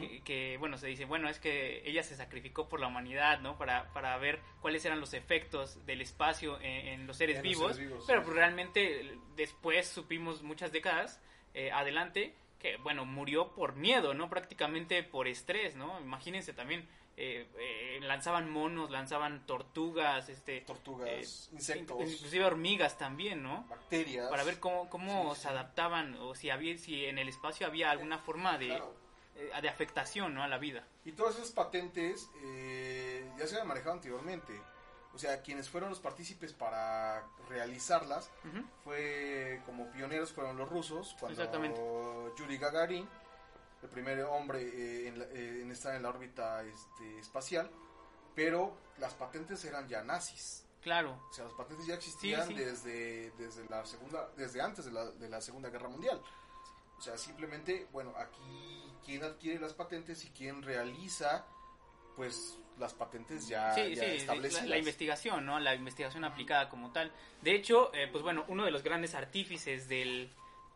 que, 0.00 0.22
que, 0.22 0.56
bueno, 0.56 0.78
se 0.78 0.86
dice, 0.86 1.04
bueno, 1.04 1.28
es 1.28 1.38
que 1.38 1.82
ella 1.88 2.02
se 2.02 2.16
sacrificó 2.16 2.68
por 2.68 2.80
la 2.80 2.86
humanidad, 2.86 3.40
¿no? 3.40 3.58
Para, 3.58 3.92
para 3.92 4.16
ver 4.16 4.40
cuáles 4.60 4.84
eran 4.84 5.00
los 5.00 5.12
efectos 5.12 5.84
del 5.84 6.00
espacio 6.00 6.58
en, 6.60 6.88
en 6.88 7.06
los 7.06 7.18
seres 7.18 7.38
En 7.38 7.44
los 7.44 7.52
vivos, 7.52 7.76
seres 7.76 7.88
vivos, 7.90 8.04
pero 8.06 8.20
sí. 8.20 8.24
pues, 8.24 8.36
realmente 8.36 9.18
después 9.36 9.86
supimos 9.86 10.42
muchas 10.42 10.72
décadas 10.72 11.20
eh, 11.54 11.70
adelante 11.72 12.34
que, 12.66 12.76
bueno, 12.78 13.04
murió 13.04 13.52
por 13.52 13.74
miedo, 13.76 14.14
¿no? 14.14 14.28
Prácticamente 14.28 15.02
por 15.02 15.28
estrés, 15.28 15.76
¿no? 15.76 16.00
Imagínense 16.00 16.52
también, 16.52 16.88
eh, 17.16 17.46
eh, 17.58 17.98
lanzaban 18.02 18.50
monos, 18.50 18.90
lanzaban 18.90 19.46
tortugas, 19.46 20.28
este... 20.28 20.60
Tortugas, 20.62 21.08
eh, 21.08 21.54
insectos, 21.54 22.00
Inclusive 22.00 22.44
hormigas 22.44 22.98
también, 22.98 23.42
¿no? 23.42 23.64
bacterias. 23.68 24.28
Para 24.28 24.44
ver 24.44 24.58
cómo, 24.60 24.88
cómo 24.90 25.34
Sí, 25.34 25.40
se 25.42 25.42
sí. 25.42 25.48
adaptaban 25.48 26.14
o 26.16 26.34
si 26.34 26.50
había 26.50 26.76
si 26.78 27.06
en 27.06 27.18
el 27.18 27.28
espacio 27.28 27.66
había 27.66 27.90
alguna 27.90 28.18
forma 28.18 28.58
de, 28.58 28.68
Claro. 28.68 28.94
eh, 29.36 29.50
de 29.62 29.68
afectación 29.68 30.34
¿no? 30.34 30.42
a 30.42 30.48
la 30.48 30.58
vida. 30.58 30.84
Y 31.04 31.12
todas 31.12 31.36
esas 31.36 31.52
patentes 31.52 32.28
eh, 32.42 33.30
ya 33.38 33.46
se 33.46 33.54
habían 33.54 33.68
manejado 33.68 33.94
anteriormente. 33.94 34.60
O 35.16 35.18
sea, 35.18 35.40
quienes 35.40 35.70
fueron 35.70 35.88
los 35.88 35.98
partícipes 35.98 36.52
para 36.52 37.26
realizarlas 37.48 38.30
fue 38.84 39.62
como 39.64 39.90
pioneros 39.90 40.30
fueron 40.30 40.58
los 40.58 40.68
rusos 40.68 41.16
cuando. 41.18 41.42
Yuri 42.36 42.58
Gagarin, 42.58 43.08
el 43.82 43.88
primer 43.88 44.20
hombre 44.24 44.60
eh, 44.60 45.08
en, 45.08 45.22
eh, 45.22 45.60
en 45.62 45.70
estar 45.70 45.94
en 45.94 46.02
la 46.02 46.10
órbita 46.10 46.62
este, 46.64 47.18
espacial, 47.18 47.70
pero 48.34 48.76
las 48.98 49.14
patentes 49.14 49.64
eran 49.64 49.88
ya 49.88 50.02
nazis. 50.04 50.66
Claro, 50.82 51.18
O 51.30 51.32
sea, 51.32 51.44
las 51.44 51.54
patentes 51.54 51.86
ya 51.86 51.94
existían 51.94 52.46
sí. 52.46 52.52
desde 52.52 53.30
desde 53.38 53.66
la 53.70 53.86
segunda 53.86 54.28
desde 54.36 54.60
antes 54.60 54.84
de 54.84 54.92
la, 54.92 55.06
de 55.06 55.30
la 55.30 55.40
Segunda 55.40 55.70
Guerra 55.70 55.88
Mundial. 55.88 56.20
O 56.98 57.00
sea, 57.00 57.16
simplemente, 57.16 57.88
bueno, 57.90 58.12
aquí 58.18 58.92
quien 59.02 59.24
adquiere 59.24 59.60
las 59.60 59.72
patentes 59.72 60.26
y 60.26 60.28
quien 60.28 60.62
realiza 60.62 61.46
pues 62.16 62.58
las 62.78 62.94
patentes 62.94 63.48
ya, 63.48 63.72
sí, 63.72 63.94
ya 63.94 64.02
sí, 64.02 64.08
la, 64.08 64.14
establecidas. 64.14 64.66
la 64.68 64.78
investigación, 64.78 65.46
¿no? 65.46 65.58
La 65.60 65.74
investigación 65.74 66.24
aplicada 66.24 66.68
como 66.68 66.92
tal. 66.92 67.10
De 67.42 67.54
hecho, 67.54 67.90
eh, 67.94 68.08
pues 68.10 68.22
bueno, 68.22 68.44
uno 68.48 68.64
de 68.64 68.70
los 68.70 68.82
grandes 68.82 69.14
artífices 69.14 69.88
del, 69.88 70.30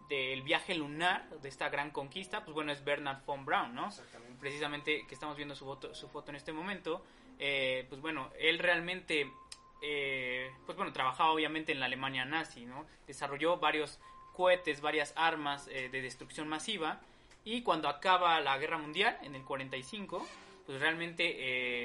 del 0.09 0.43
viaje 0.43 0.75
lunar, 0.75 1.29
de 1.41 1.49
esta 1.49 1.69
gran 1.69 1.91
conquista, 1.91 2.45
pues 2.45 2.55
bueno, 2.55 2.73
es 2.73 2.85
Bernard 2.85 3.25
von 3.25 3.45
Braun, 3.45 3.75
¿no? 3.75 3.89
Exactamente. 3.89 4.41
precisamente 4.41 5.07
que 5.07 5.15
estamos 5.15 5.37
viendo 5.37 5.55
su 5.55 5.65
foto, 5.65 5.95
su 5.95 6.09
foto 6.09 6.31
en 6.31 6.37
este 6.37 6.53
momento, 6.53 7.03
eh, 7.39 7.87
pues 7.89 8.01
bueno, 8.03 8.29
él 8.39 8.59
realmente, 8.59 9.33
eh, 9.83 10.51
pues 10.67 10.77
bueno, 10.77 10.93
trabajaba 10.93 11.31
obviamente 11.31 11.73
en 11.73 11.81
la 11.81 11.87
Alemania 11.87 12.25
nazi, 12.25 12.67
¿no? 12.67 12.87
Desarrolló 13.07 13.59
varios 13.59 13.99
cohetes, 14.35 14.81
varias 14.81 15.15
armas 15.17 15.69
eh, 15.69 15.89
de 15.91 16.03
destrucción 16.03 16.49
masiva 16.49 17.01
y 17.45 17.63
cuando 17.63 17.89
acaba 17.89 18.41
la 18.41 18.59
guerra 18.59 18.79
mundial 18.79 19.17
en 19.23 19.35
el 19.35 19.45
45, 19.45 20.27
pues 20.67 20.81
realmente 20.81 21.25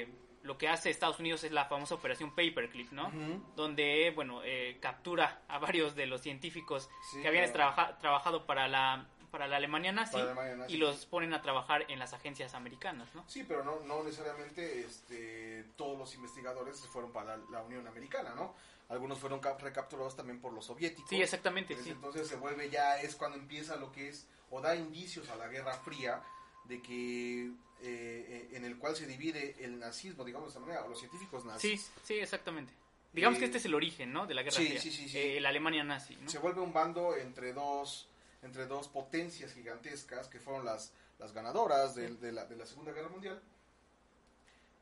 eh, 0.02 0.08
lo 0.42 0.56
que 0.58 0.68
hace 0.68 0.90
Estados 0.90 1.18
Unidos 1.18 1.42
es 1.44 1.52
la 1.52 1.64
famosa 1.66 1.94
operación 1.96 2.30
Paperclip, 2.30 2.92
¿no? 2.92 3.10
Donde, 3.56 4.12
bueno, 4.14 4.42
eh, 4.44 4.78
captura 4.80 5.42
a 5.48 5.58
varios 5.58 5.94
de 5.96 6.06
los 6.06 6.20
científicos 6.20 6.88
Sí, 7.10 7.20
que 7.20 7.28
habían 7.28 7.50
claro. 7.50 7.74
trabaja- 7.74 7.98
trabajado 7.98 8.46
para 8.46 8.68
la, 8.68 9.06
para 9.32 9.48
la 9.48 9.56
Alemania 9.56 9.90
nazi, 9.92 10.16
Alemania 10.18 10.66
y 10.68 10.76
los 10.76 11.04
ponen 11.06 11.34
a 11.34 11.42
trabajar 11.42 11.84
en 11.88 11.98
las 11.98 12.12
agencias 12.14 12.54
americanas, 12.54 13.12
¿no? 13.14 13.24
Sí, 13.26 13.44
pero 13.46 13.64
no, 13.64 13.80
no 13.80 14.04
necesariamente 14.04 14.80
este, 14.84 15.64
todos 15.76 15.98
los 15.98 16.14
investigadores 16.14 16.76
se 16.78 16.86
fueron 16.88 17.12
para 17.12 17.36
la, 17.36 17.44
la 17.50 17.62
Unión 17.62 17.86
Americana, 17.88 18.34
¿no? 18.36 18.54
Algunos 18.88 19.18
fueron 19.18 19.40
cap- 19.40 19.60
recapturados 19.60 20.14
también 20.14 20.40
por 20.40 20.52
los 20.52 20.64
soviéticos. 20.66 21.10
Sí, 21.10 21.20
exactamente, 21.20 21.74
Pues 21.74 21.84
sí. 21.86 21.90
Entonces 21.90 22.28
se 22.28 22.36
vuelve 22.36 22.70
ya, 22.70 23.00
es 23.00 23.16
cuando 23.16 23.36
empieza 23.36 23.74
lo 23.76 23.90
que 23.90 24.08
es, 24.10 24.28
o 24.48 24.60
da 24.60 24.76
indicios 24.76 25.28
a 25.28 25.34
la 25.34 25.48
Guerra 25.48 25.72
Fría, 25.74 26.22
de 26.68 26.82
que 26.82 27.46
eh, 27.46 27.52
eh, 27.82 28.48
en 28.52 28.64
el 28.64 28.76
cual 28.78 28.96
se 28.96 29.06
divide 29.06 29.56
el 29.60 29.78
nazismo, 29.78 30.24
digamos 30.24 30.48
de 30.48 30.50
esta 30.50 30.60
manera, 30.60 30.84
o 30.84 30.88
los 30.88 30.98
científicos 30.98 31.42
Sí, 31.42 31.48
nazis. 31.48 31.90
sí, 32.02 32.14
exactamente. 32.14 32.72
Digamos 33.12 33.36
Eh, 33.36 33.40
que 33.40 33.44
este 33.46 33.58
es 33.58 33.64
el 33.66 33.74
origen, 33.74 34.12
¿no? 34.12 34.26
De 34.26 34.34
la 34.34 34.42
Guerra 34.42 34.56
sí, 34.56 34.66
Fría. 34.66 34.80
sí, 34.80 34.90
sí, 34.90 35.08
sí. 35.08 35.18
Eh, 35.18 35.40
la 35.40 35.50
Alemania 35.50 35.84
nazi, 35.84 36.16
¿no? 36.16 36.28
Se 36.30 36.38
vuelve 36.38 36.60
un 36.60 36.72
bando 36.72 37.16
entre 37.16 37.52
dos, 37.52 38.08
entre 38.42 38.66
dos 38.66 38.88
potencias 38.88 39.52
gigantescas 39.54 40.28
que 40.28 40.40
fueron 40.40 40.64
las, 40.64 40.92
las 41.18 41.32
ganadoras 41.32 41.94
de, 41.94 42.14
de 42.16 42.32
la, 42.32 42.44
de 42.46 42.56
la 42.56 42.66
Segunda 42.66 42.92
Guerra 42.92 43.08
Mundial, 43.08 43.40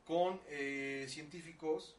con 0.04 0.40
eh, 0.48 1.06
científicos 1.08 1.94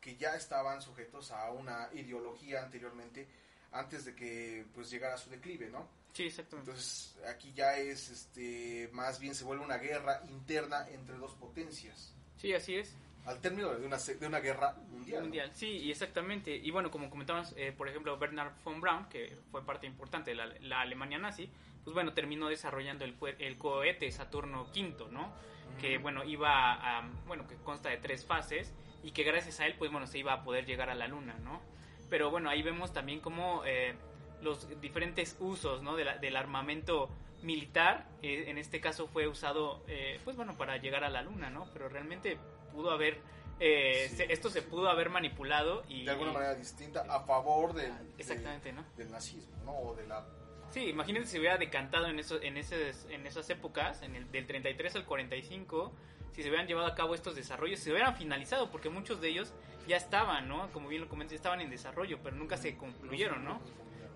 que 0.00 0.16
ya 0.16 0.34
estaban 0.36 0.80
sujetos 0.80 1.30
a 1.32 1.50
una 1.50 1.88
ideología 1.92 2.62
anteriormente, 2.62 3.26
antes 3.72 4.04
de 4.04 4.14
que 4.14 4.64
pues 4.74 4.90
llegara 4.90 5.16
su 5.18 5.28
declive, 5.28 5.68
¿no? 5.70 5.86
Sí, 6.18 6.24
exactamente. 6.26 6.72
Entonces 6.72 7.16
aquí 7.28 7.52
ya 7.54 7.76
es, 7.76 8.10
este, 8.10 8.88
más 8.92 9.20
bien 9.20 9.36
se 9.36 9.44
vuelve 9.44 9.64
una 9.64 9.78
guerra 9.78 10.20
interna 10.28 10.84
entre 10.88 11.16
dos 11.16 11.32
potencias, 11.34 12.12
Sí, 12.38 12.52
así 12.54 12.74
es. 12.74 12.96
al 13.24 13.40
término 13.40 13.72
de 13.72 13.86
una, 13.86 13.98
de 13.98 14.26
una 14.26 14.40
guerra 14.40 14.74
mundial. 14.90 15.50
sí, 15.54 15.68
y 15.68 15.90
exactamente. 15.92 16.56
Y 16.56 16.72
bueno, 16.72 16.90
como 16.90 17.08
comentábamos, 17.08 17.54
eh, 17.56 17.72
por 17.76 17.88
ejemplo, 17.88 18.18
Bernard 18.18 18.52
von 18.64 18.80
Braun, 18.80 19.08
que 19.08 19.36
fue 19.52 19.64
parte 19.64 19.86
importante 19.86 20.30
de 20.32 20.36
la, 20.36 20.46
la 20.60 20.80
Alemania 20.80 21.18
nazi, 21.18 21.48
pues 21.84 21.94
bueno, 21.94 22.14
terminó 22.14 22.48
desarrollando 22.48 23.04
el, 23.04 23.14
el 23.38 23.56
cohete 23.56 24.10
Saturno 24.10 24.64
V, 24.74 25.12
¿no? 25.12 25.32
Que 25.80 25.98
bueno, 25.98 26.24
iba 26.24 26.72
a, 26.72 27.08
bueno, 27.28 27.46
que 27.46 27.54
consta 27.58 27.90
de 27.90 27.98
tres 27.98 28.26
fases 28.26 28.72
y 29.04 29.12
que 29.12 29.22
gracias 29.22 29.60
a 29.60 29.66
él, 29.66 29.76
pues 29.78 29.92
bueno, 29.92 30.08
se 30.08 30.18
iba 30.18 30.32
a 30.32 30.42
poder 30.42 30.66
llegar 30.66 30.90
a 30.90 30.96
la 30.96 31.06
Luna, 31.06 31.34
¿no? 31.44 31.62
Pero 32.10 32.30
bueno, 32.32 32.50
ahí 32.50 32.62
vemos 32.62 32.92
también 32.92 33.20
cómo 33.20 33.62
eh, 33.64 33.94
los 34.42 34.80
diferentes 34.80 35.36
usos, 35.40 35.82
¿no? 35.82 35.96
de 35.96 36.04
la- 36.04 36.18
del 36.18 36.36
armamento 36.36 37.08
militar, 37.42 38.06
eh, 38.22 38.44
en 38.48 38.58
este 38.58 38.80
caso 38.80 39.06
fue 39.06 39.28
usado, 39.28 39.82
eh, 39.86 40.20
pues 40.24 40.36
bueno, 40.36 40.56
para 40.56 40.76
llegar 40.76 41.04
a 41.04 41.08
la 41.10 41.22
Luna, 41.22 41.50
¿no? 41.50 41.68
Pero 41.72 41.88
realmente 41.88 42.36
pudo 42.72 42.90
haber, 42.90 43.20
eh, 43.60 44.06
Sí, 44.10 44.16
se- 44.16 44.32
esto 44.32 44.50
se 44.50 44.62
pudo 44.62 44.88
haber 44.88 45.08
manipulado 45.10 45.84
y... 45.88 46.04
de 46.04 46.10
alguna 46.10 46.32
manera 46.32 46.54
distinta 46.54 47.04
a 47.08 47.20
favor 47.20 47.74
del, 47.74 47.92
Exactamente, 48.18 48.72
¿no? 48.72 48.84
del 48.96 49.10
nazismo, 49.10 49.56
¿no? 49.64 49.72
O 49.78 49.94
de 49.94 50.06
la 50.06 50.24
Sí, 50.70 50.80
imagínense 50.90 51.28
si 51.28 51.32
se 51.32 51.38
hubiera 51.38 51.56
decantado 51.56 52.08
en, 52.08 52.18
eso, 52.18 52.42
en, 52.42 52.56
esos, 52.58 53.06
en 53.08 53.26
esas 53.26 53.48
épocas, 53.48 54.02
en 54.02 54.14
el, 54.16 54.30
del 54.30 54.46
33 54.46 54.96
al 54.96 55.06
45, 55.06 55.92
si 56.32 56.42
se 56.42 56.48
hubieran 56.48 56.66
llevado 56.66 56.86
a 56.86 56.94
cabo 56.94 57.14
estos 57.14 57.34
desarrollos, 57.34 57.80
se 57.80 57.90
hubieran 57.90 58.14
finalizado, 58.16 58.70
porque 58.70 58.90
muchos 58.90 59.20
de 59.22 59.28
ellos 59.30 59.52
ya 59.86 59.96
estaban, 59.96 60.46
¿no? 60.46 60.70
Como 60.72 60.88
bien 60.88 61.00
lo 61.02 61.08
comenté, 61.08 61.34
estaban 61.34 61.62
en 61.62 61.70
desarrollo, 61.70 62.18
pero 62.22 62.36
nunca 62.36 62.58
se 62.58 62.76
concluyeron, 62.76 63.44
¿no? 63.44 63.60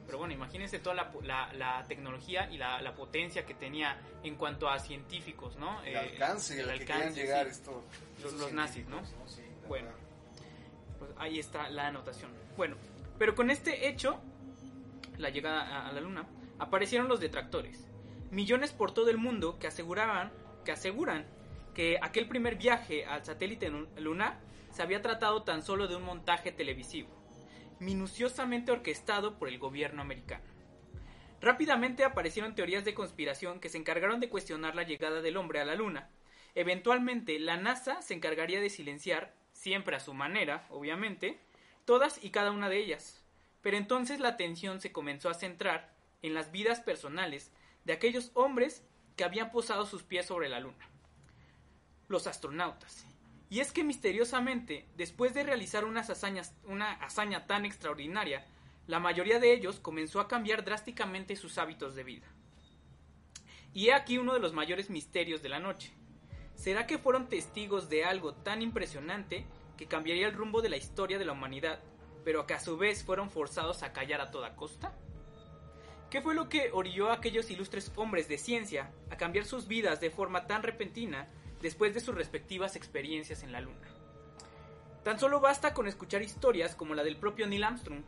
Pero 0.06 0.18
bueno, 0.18 0.34
imagínense 0.34 0.78
toda 0.78 0.94
la, 0.96 1.12
la, 1.22 1.52
la 1.54 1.84
tecnología 1.86 2.50
y 2.50 2.58
la, 2.58 2.82
la 2.82 2.94
potencia 2.94 3.46
que 3.46 3.54
tenía 3.54 3.98
en 4.24 4.34
cuanto 4.36 4.68
a 4.68 4.78
científicos, 4.78 5.56
¿no? 5.56 5.82
el 5.82 5.94
Eh, 5.94 5.98
alcance 5.98 6.60
el 6.60 6.68
al 6.68 6.84
que 6.84 6.92
alcance, 6.92 7.20
llegar 7.22 7.46
sí. 7.46 7.52
estos, 7.52 7.74
Los- 8.22 8.32
los 8.34 8.52
nazis, 8.52 8.86
¿no? 8.88 8.96
científicos, 9.04 9.32
Sí, 9.32 9.42
Bueno. 9.68 9.86
verdad. 9.86 10.00
Pues 10.98 11.10
ahí 11.18 11.38
está 11.38 11.68
la 11.70 11.86
anotación. 11.88 12.30
Bueno, 12.56 12.76
pero 13.18 13.34
con 13.34 13.50
este 13.50 13.88
hecho, 13.88 14.20
la 15.18 15.30
llegada 15.30 15.86
a, 15.88 15.92
la 15.92 16.00
luna, 16.00 16.26
aparecieron 16.58 17.08
los 17.08 17.20
detractores. 17.20 17.86
Millones 18.30 18.72
por 18.72 18.92
todo 18.92 19.08
el 19.10 19.18
mundo 19.18 19.58
que 19.58 19.66
aseguraban, 19.66 20.32
que 20.64 20.72
aseguran 20.72 21.26
que 21.74 21.98
aquel 22.02 22.28
primer 22.28 22.56
viaje 22.56 23.04
al 23.06 23.24
satélite 23.24 23.70
lunar 23.98 24.38
se 24.70 24.82
había 24.82 25.00
tratado 25.02 25.42
tan 25.42 25.62
solo 25.62 25.86
de 25.88 25.96
un 25.96 26.02
montaje 26.02 26.52
televisivo, 26.52 27.08
minuciosamente 27.82 28.72
orquestado 28.72 29.38
por 29.38 29.48
el 29.48 29.58
gobierno 29.58 30.02
americano. 30.02 30.44
Rápidamente 31.40 32.04
aparecieron 32.04 32.54
teorías 32.54 32.84
de 32.84 32.94
conspiración 32.94 33.58
que 33.58 33.68
se 33.68 33.76
encargaron 33.76 34.20
de 34.20 34.28
cuestionar 34.28 34.76
la 34.76 34.84
llegada 34.84 35.20
del 35.20 35.36
hombre 35.36 35.60
a 35.60 35.64
la 35.64 35.74
luna. 35.74 36.08
Eventualmente, 36.54 37.38
la 37.40 37.56
NASA 37.56 38.00
se 38.00 38.14
encargaría 38.14 38.60
de 38.60 38.70
silenciar, 38.70 39.34
siempre 39.52 39.96
a 39.96 40.00
su 40.00 40.14
manera, 40.14 40.66
obviamente, 40.70 41.40
todas 41.84 42.22
y 42.22 42.30
cada 42.30 42.52
una 42.52 42.68
de 42.68 42.78
ellas. 42.78 43.24
Pero 43.60 43.76
entonces 43.76 44.20
la 44.20 44.28
atención 44.28 44.80
se 44.80 44.92
comenzó 44.92 45.28
a 45.30 45.34
centrar 45.34 45.92
en 46.22 46.34
las 46.34 46.52
vidas 46.52 46.80
personales 46.80 47.50
de 47.84 47.92
aquellos 47.92 48.30
hombres 48.34 48.84
que 49.16 49.24
habían 49.24 49.50
posado 49.50 49.84
sus 49.86 50.04
pies 50.04 50.26
sobre 50.26 50.48
la 50.48 50.60
luna. 50.60 50.88
Los 52.08 52.26
astronautas. 52.28 53.06
Y 53.52 53.60
es 53.60 53.70
que 53.70 53.84
misteriosamente, 53.84 54.86
después 54.96 55.34
de 55.34 55.42
realizar 55.42 55.84
una 55.84 56.00
hazaña 56.00 57.46
tan 57.46 57.66
extraordinaria, 57.66 58.46
la 58.86 58.98
mayoría 58.98 59.40
de 59.40 59.52
ellos 59.52 59.78
comenzó 59.78 60.20
a 60.20 60.26
cambiar 60.26 60.64
drásticamente 60.64 61.36
sus 61.36 61.58
hábitos 61.58 61.94
de 61.94 62.02
vida. 62.02 62.26
Y 63.74 63.88
he 63.88 63.92
aquí 63.92 64.16
uno 64.16 64.32
de 64.32 64.40
los 64.40 64.54
mayores 64.54 64.88
misterios 64.88 65.42
de 65.42 65.50
la 65.50 65.60
noche. 65.60 65.92
¿Será 66.54 66.86
que 66.86 66.96
fueron 66.96 67.28
testigos 67.28 67.90
de 67.90 68.06
algo 68.06 68.32
tan 68.32 68.62
impresionante 68.62 69.44
que 69.76 69.86
cambiaría 69.86 70.28
el 70.28 70.32
rumbo 70.32 70.62
de 70.62 70.70
la 70.70 70.78
historia 70.78 71.18
de 71.18 71.26
la 71.26 71.32
humanidad, 71.32 71.78
pero 72.24 72.46
que 72.46 72.54
a 72.54 72.58
su 72.58 72.78
vez 72.78 73.04
fueron 73.04 73.28
forzados 73.28 73.82
a 73.82 73.92
callar 73.92 74.22
a 74.22 74.30
toda 74.30 74.56
costa? 74.56 74.96
¿Qué 76.08 76.22
fue 76.22 76.34
lo 76.34 76.48
que 76.48 76.70
orilló 76.72 77.10
a 77.10 77.16
aquellos 77.16 77.50
ilustres 77.50 77.92
hombres 77.96 78.28
de 78.28 78.38
ciencia 78.38 78.90
a 79.10 79.18
cambiar 79.18 79.44
sus 79.44 79.68
vidas 79.68 80.00
de 80.00 80.08
forma 80.08 80.46
tan 80.46 80.62
repentina 80.62 81.28
después 81.62 81.94
de 81.94 82.00
sus 82.00 82.14
respectivas 82.14 82.76
experiencias 82.76 83.42
en 83.42 83.52
la 83.52 83.60
Luna? 83.60 83.88
Tan 85.02 85.18
solo 85.18 85.40
basta 85.40 85.74
con 85.74 85.88
escuchar 85.88 86.22
historias 86.22 86.74
como 86.74 86.94
la 86.94 87.02
del 87.02 87.16
propio 87.16 87.46
Neil 87.46 87.64
Armstrong, 87.64 88.02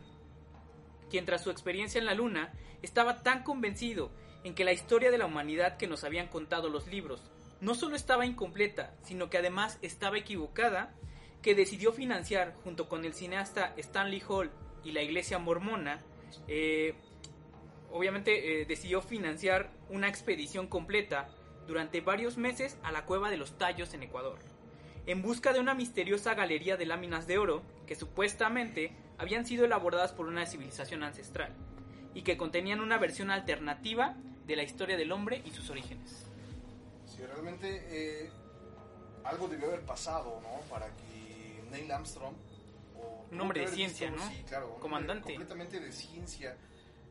quien 1.10 1.24
tras 1.24 1.42
su 1.42 1.50
experiencia 1.50 1.98
en 1.98 2.06
la 2.06 2.14
Luna 2.14 2.52
estaba 2.82 3.22
tan 3.22 3.42
convencido 3.42 4.10
en 4.44 4.54
que 4.54 4.64
la 4.64 4.72
historia 4.72 5.10
de 5.10 5.18
la 5.18 5.26
humanidad 5.26 5.76
que 5.76 5.86
nos 5.86 6.04
habían 6.04 6.28
contado 6.28 6.68
los 6.68 6.86
libros 6.86 7.22
no 7.60 7.74
solo 7.74 7.96
estaba 7.96 8.26
incompleta, 8.26 8.94
sino 9.02 9.30
que 9.30 9.38
además 9.38 9.78
estaba 9.80 10.18
equivocada, 10.18 10.94
que 11.40 11.54
decidió 11.54 11.92
financiar 11.92 12.54
junto 12.62 12.88
con 12.88 13.04
el 13.04 13.14
cineasta 13.14 13.74
Stanley 13.76 14.22
Hall 14.28 14.50
y 14.84 14.92
la 14.92 15.02
iglesia 15.02 15.38
mormona, 15.38 16.00
eh, 16.46 16.94
obviamente 17.90 18.60
eh, 18.60 18.66
decidió 18.66 19.00
financiar 19.00 19.70
una 19.88 20.08
expedición 20.08 20.66
completa 20.66 21.28
durante 21.66 22.00
varios 22.00 22.36
meses 22.36 22.76
a 22.82 22.92
la 22.92 23.04
cueva 23.04 23.30
de 23.30 23.36
los 23.36 23.56
Tallos 23.58 23.94
en 23.94 24.02
Ecuador, 24.02 24.38
en 25.06 25.22
busca 25.22 25.52
de 25.52 25.60
una 25.60 25.74
misteriosa 25.74 26.34
galería 26.34 26.76
de 26.76 26.86
láminas 26.86 27.26
de 27.26 27.38
oro 27.38 27.62
que 27.86 27.94
supuestamente 27.94 28.92
habían 29.18 29.46
sido 29.46 29.64
elaboradas 29.64 30.12
por 30.12 30.26
una 30.26 30.46
civilización 30.46 31.02
ancestral 31.02 31.52
y 32.14 32.22
que 32.22 32.36
contenían 32.36 32.80
una 32.80 32.98
versión 32.98 33.30
alternativa 33.30 34.14
de 34.46 34.56
la 34.56 34.62
historia 34.62 34.96
del 34.96 35.12
hombre 35.12 35.42
y 35.44 35.50
sus 35.50 35.70
orígenes. 35.70 36.26
Sí, 37.06 37.22
realmente 37.24 37.82
eh, 37.88 38.30
algo 39.24 39.48
debió 39.48 39.68
haber 39.68 39.82
pasado, 39.82 40.40
¿no? 40.42 40.60
Para 40.70 40.86
que 40.88 41.62
Neil 41.70 41.90
Armstrong... 41.90 42.34
O, 42.98 43.26
Un 43.30 43.40
hombre 43.40 43.62
de 43.62 43.68
ciencia, 43.68 44.10
visto- 44.10 44.24
¿no? 44.24 44.30
Sí, 44.30 44.42
claro. 44.48 44.74
Comandante. 44.80 45.34
Completamente 45.34 45.80
de 45.80 45.92
ciencia, 45.92 46.56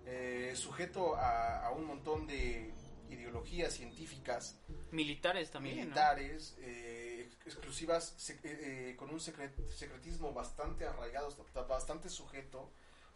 eh, 0.05 0.51
sujeto 0.55 1.15
a, 1.15 1.65
a 1.65 1.71
un 1.71 1.85
montón 1.85 2.27
de 2.27 2.71
ideologías 3.13 3.73
científicas, 3.73 4.57
Militares 4.91 5.49
también, 5.51 5.77
¿no? 5.77 5.83
militares, 5.85 6.55
eh, 6.59 7.27
ex- 7.27 7.45
exclusivas, 7.55 8.15
sec- 8.17 8.43
eh, 8.43 8.91
eh, 8.91 8.95
con 8.95 9.09
un 9.09 9.19
secret- 9.19 9.69
secretismo 9.69 10.33
bastante 10.33 10.85
arraigado, 10.85 11.33
bastante 11.67 12.09
sujeto, 12.09 12.69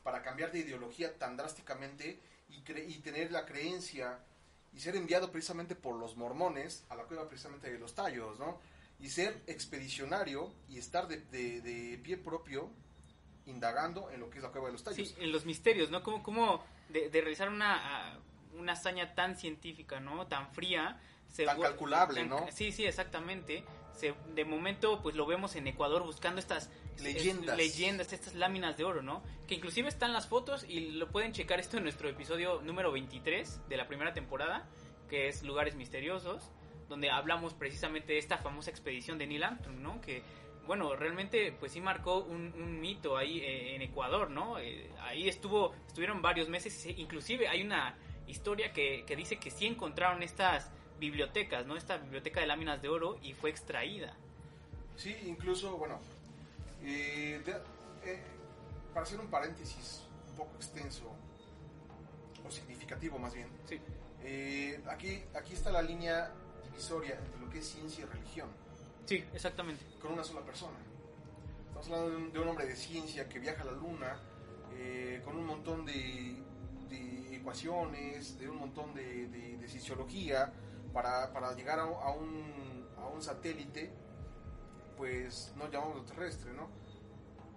para 0.04 0.24
cambiar 0.24 0.52
de 0.52 0.60
ideología 0.60 1.18
tan 1.18 1.36
drásticamente 1.38 2.20
y, 2.50 2.62
cre- 2.64 2.88
y 2.88 3.00
tener 3.00 3.32
la 3.32 3.46
creencia 3.46 4.20
y 4.74 4.80
ser 4.80 4.96
enviado 4.96 5.32
precisamente 5.32 5.76
por 5.76 5.96
los 5.96 6.16
mormones 6.16 6.86
a 6.90 6.96
la 6.96 7.04
cueva 7.04 7.28
precisamente 7.28 7.70
de 7.72 7.78
los 7.78 7.94
tallos, 7.94 8.40
¿no? 8.40 8.60
Y 9.00 9.10
ser 9.10 9.42
expedicionario 9.48 10.52
y 10.70 10.78
estar 10.80 11.08
de, 11.08 11.18
de- 11.18 11.62
de 11.62 11.98
pie 12.00 12.18
propio 12.18 12.70
indagando 13.46 14.10
en 14.12 14.20
lo 14.20 14.30
que 14.30 14.38
es 14.40 14.44
la 14.44 14.50
cueva 14.52 14.68
de 14.68 14.74
los 14.74 14.84
tallos. 14.84 15.10
Sí, 15.10 15.16
en 15.20 15.32
los 15.32 15.46
misterios, 15.46 15.90
¿no? 15.90 16.04
Como, 16.04 16.22
como 16.24 16.64
de, 16.90 17.10
de 17.10 17.22
realizar 17.22 17.50
una, 17.50 17.76
ah, 18.14 18.20
una 18.60 18.74
hazaña 18.74 19.14
tan 19.16 19.36
científica, 19.36 20.00
¿no? 20.00 20.28
Tan 20.28 20.52
fría. 20.52 21.00
se 21.30 21.44
Tan 21.46 21.60
calculable, 21.60 22.22
tan- 22.22 22.30
¿no? 22.30 22.46
Sí, 22.52 22.72
sí, 22.72 22.86
exactamente. 22.86 23.64
Se, 23.94 24.14
de 24.34 24.46
momento, 24.46 25.02
pues 25.02 25.16
lo 25.16 25.26
vemos 25.26 25.56
en 25.56 25.68
Ecuador 25.68 26.04
buscando 26.04 26.40
estas 26.40 26.70
Leyendas. 27.00 27.50
es- 27.52 27.58
leyendas, 27.58 28.14
estas 28.14 28.34
láminas 28.36 28.78
de 28.78 28.84
oro, 28.86 29.02
¿no? 29.02 29.24
Que 29.48 29.56
inclusive 29.56 29.90
están 29.90 30.14
las 30.14 30.28
fotos 30.28 30.64
y 30.68 30.92
lo 30.92 31.10
pueden 31.12 31.34
checar 31.34 31.60
esto 31.60 31.78
en 31.78 31.84
nuestro 31.84 32.08
episodio 32.10 32.62
número 32.64 32.92
23 32.92 33.68
de 33.68 33.78
la 33.78 33.88
primera 33.88 34.14
temporada, 34.14 34.68
que 35.10 35.28
es 35.28 35.44
Lugares 35.44 35.76
Misteriosos, 35.76 36.50
donde 36.90 37.10
hablamos 37.10 37.54
precisamente 37.54 38.14
de 38.14 38.20
esta 38.20 38.38
famosa 38.38 38.70
expedición 38.70 39.18
de 39.18 39.28
Neil 39.28 39.44
Armstrong, 39.44 39.78
¿no? 39.80 40.00
Que 40.02 40.22
bueno, 40.66 40.96
realmente 40.96 41.52
pues 41.60 41.72
sí 41.72 41.82
marcó 41.82 42.20
un, 42.20 42.54
un 42.58 42.80
mito 42.80 43.18
ahí 43.18 43.40
eh, 43.40 43.76
en 43.76 43.82
Ecuador, 43.82 44.30
¿no? 44.30 44.60
Eh, 44.60 44.90
ahí 45.02 45.28
estuvo, 45.28 45.74
estuvieron 45.88 46.22
varios 46.22 46.50
meses, 46.50 46.86
y 46.86 46.92
inclusive 47.02 47.48
hay 47.48 47.62
una 47.64 47.96
historia 48.28 48.74
que, 48.74 49.04
que 49.06 49.16
dice 49.16 49.38
que 49.38 49.52
sí 49.52 49.66
encontraron 49.66 50.24
estas 50.24 50.70
bibliotecas, 51.00 51.66
¿no? 51.66 51.76
Esta 51.78 51.98
biblioteca 51.98 52.40
de 52.40 52.48
láminas 52.48 52.82
de 52.82 52.90
oro 52.90 53.18
y 53.22 53.34
fue 53.34 53.50
extraída. 53.50 54.14
Sí, 54.96 55.16
incluso, 55.26 55.78
bueno, 55.78 56.00
eh, 56.84 57.42
de- 57.46 58.12
eh, 58.12 58.22
para 58.94 59.06
hacer 59.06 59.20
un 59.20 59.28
paréntesis 59.28 60.04
un 60.32 60.36
poco 60.38 60.56
extenso, 60.56 61.04
o 62.48 62.52
significativo 62.52 63.18
más 63.20 63.34
bien, 63.34 63.48
Sí, 63.68 63.80
eh, 64.24 64.82
aquí, 64.90 65.22
aquí 65.36 65.54
está 65.54 65.72
la 65.72 65.82
línea 65.82 66.32
divisoria 66.66 67.16
entre 67.20 67.40
lo 67.40 67.50
que 67.50 67.60
es 67.60 67.68
ciencia 67.68 68.04
y 68.06 68.08
religión, 68.08 68.50
sí, 69.06 69.24
exactamente. 69.34 69.84
con 70.02 70.14
una 70.14 70.24
sola 70.24 70.42
persona. 70.42 70.78
Estamos 71.68 71.88
hablando 71.88 72.10
de 72.10 72.16
un, 72.18 72.34
de 72.34 72.40
un 72.40 72.48
hombre 72.48 72.66
de 72.66 72.76
ciencia 72.76 73.30
que 73.30 73.38
viaja 73.40 73.62
a 73.62 73.66
la 73.66 73.72
luna, 73.74 74.20
con 75.24 75.36
un 75.36 75.46
montón 75.46 75.86
de, 75.86 76.36
de 76.90 77.36
ecuaciones, 77.36 78.38
de 78.40 78.50
un 78.50 78.58
montón 78.58 78.94
de, 78.94 79.28
de, 79.28 79.58
de 79.58 79.68
cienciología, 79.68 80.52
para, 80.94 81.32
para 81.34 81.54
llegar 81.54 81.80
a, 81.80 81.84
a 81.84 82.12
un, 82.12 82.88
a 82.98 83.08
un 83.08 83.22
satélite, 83.22 83.92
pues 84.98 85.54
no 85.56 85.70
llamamos 85.70 86.06
terrestre, 86.06 86.54
¿no? 86.54 86.70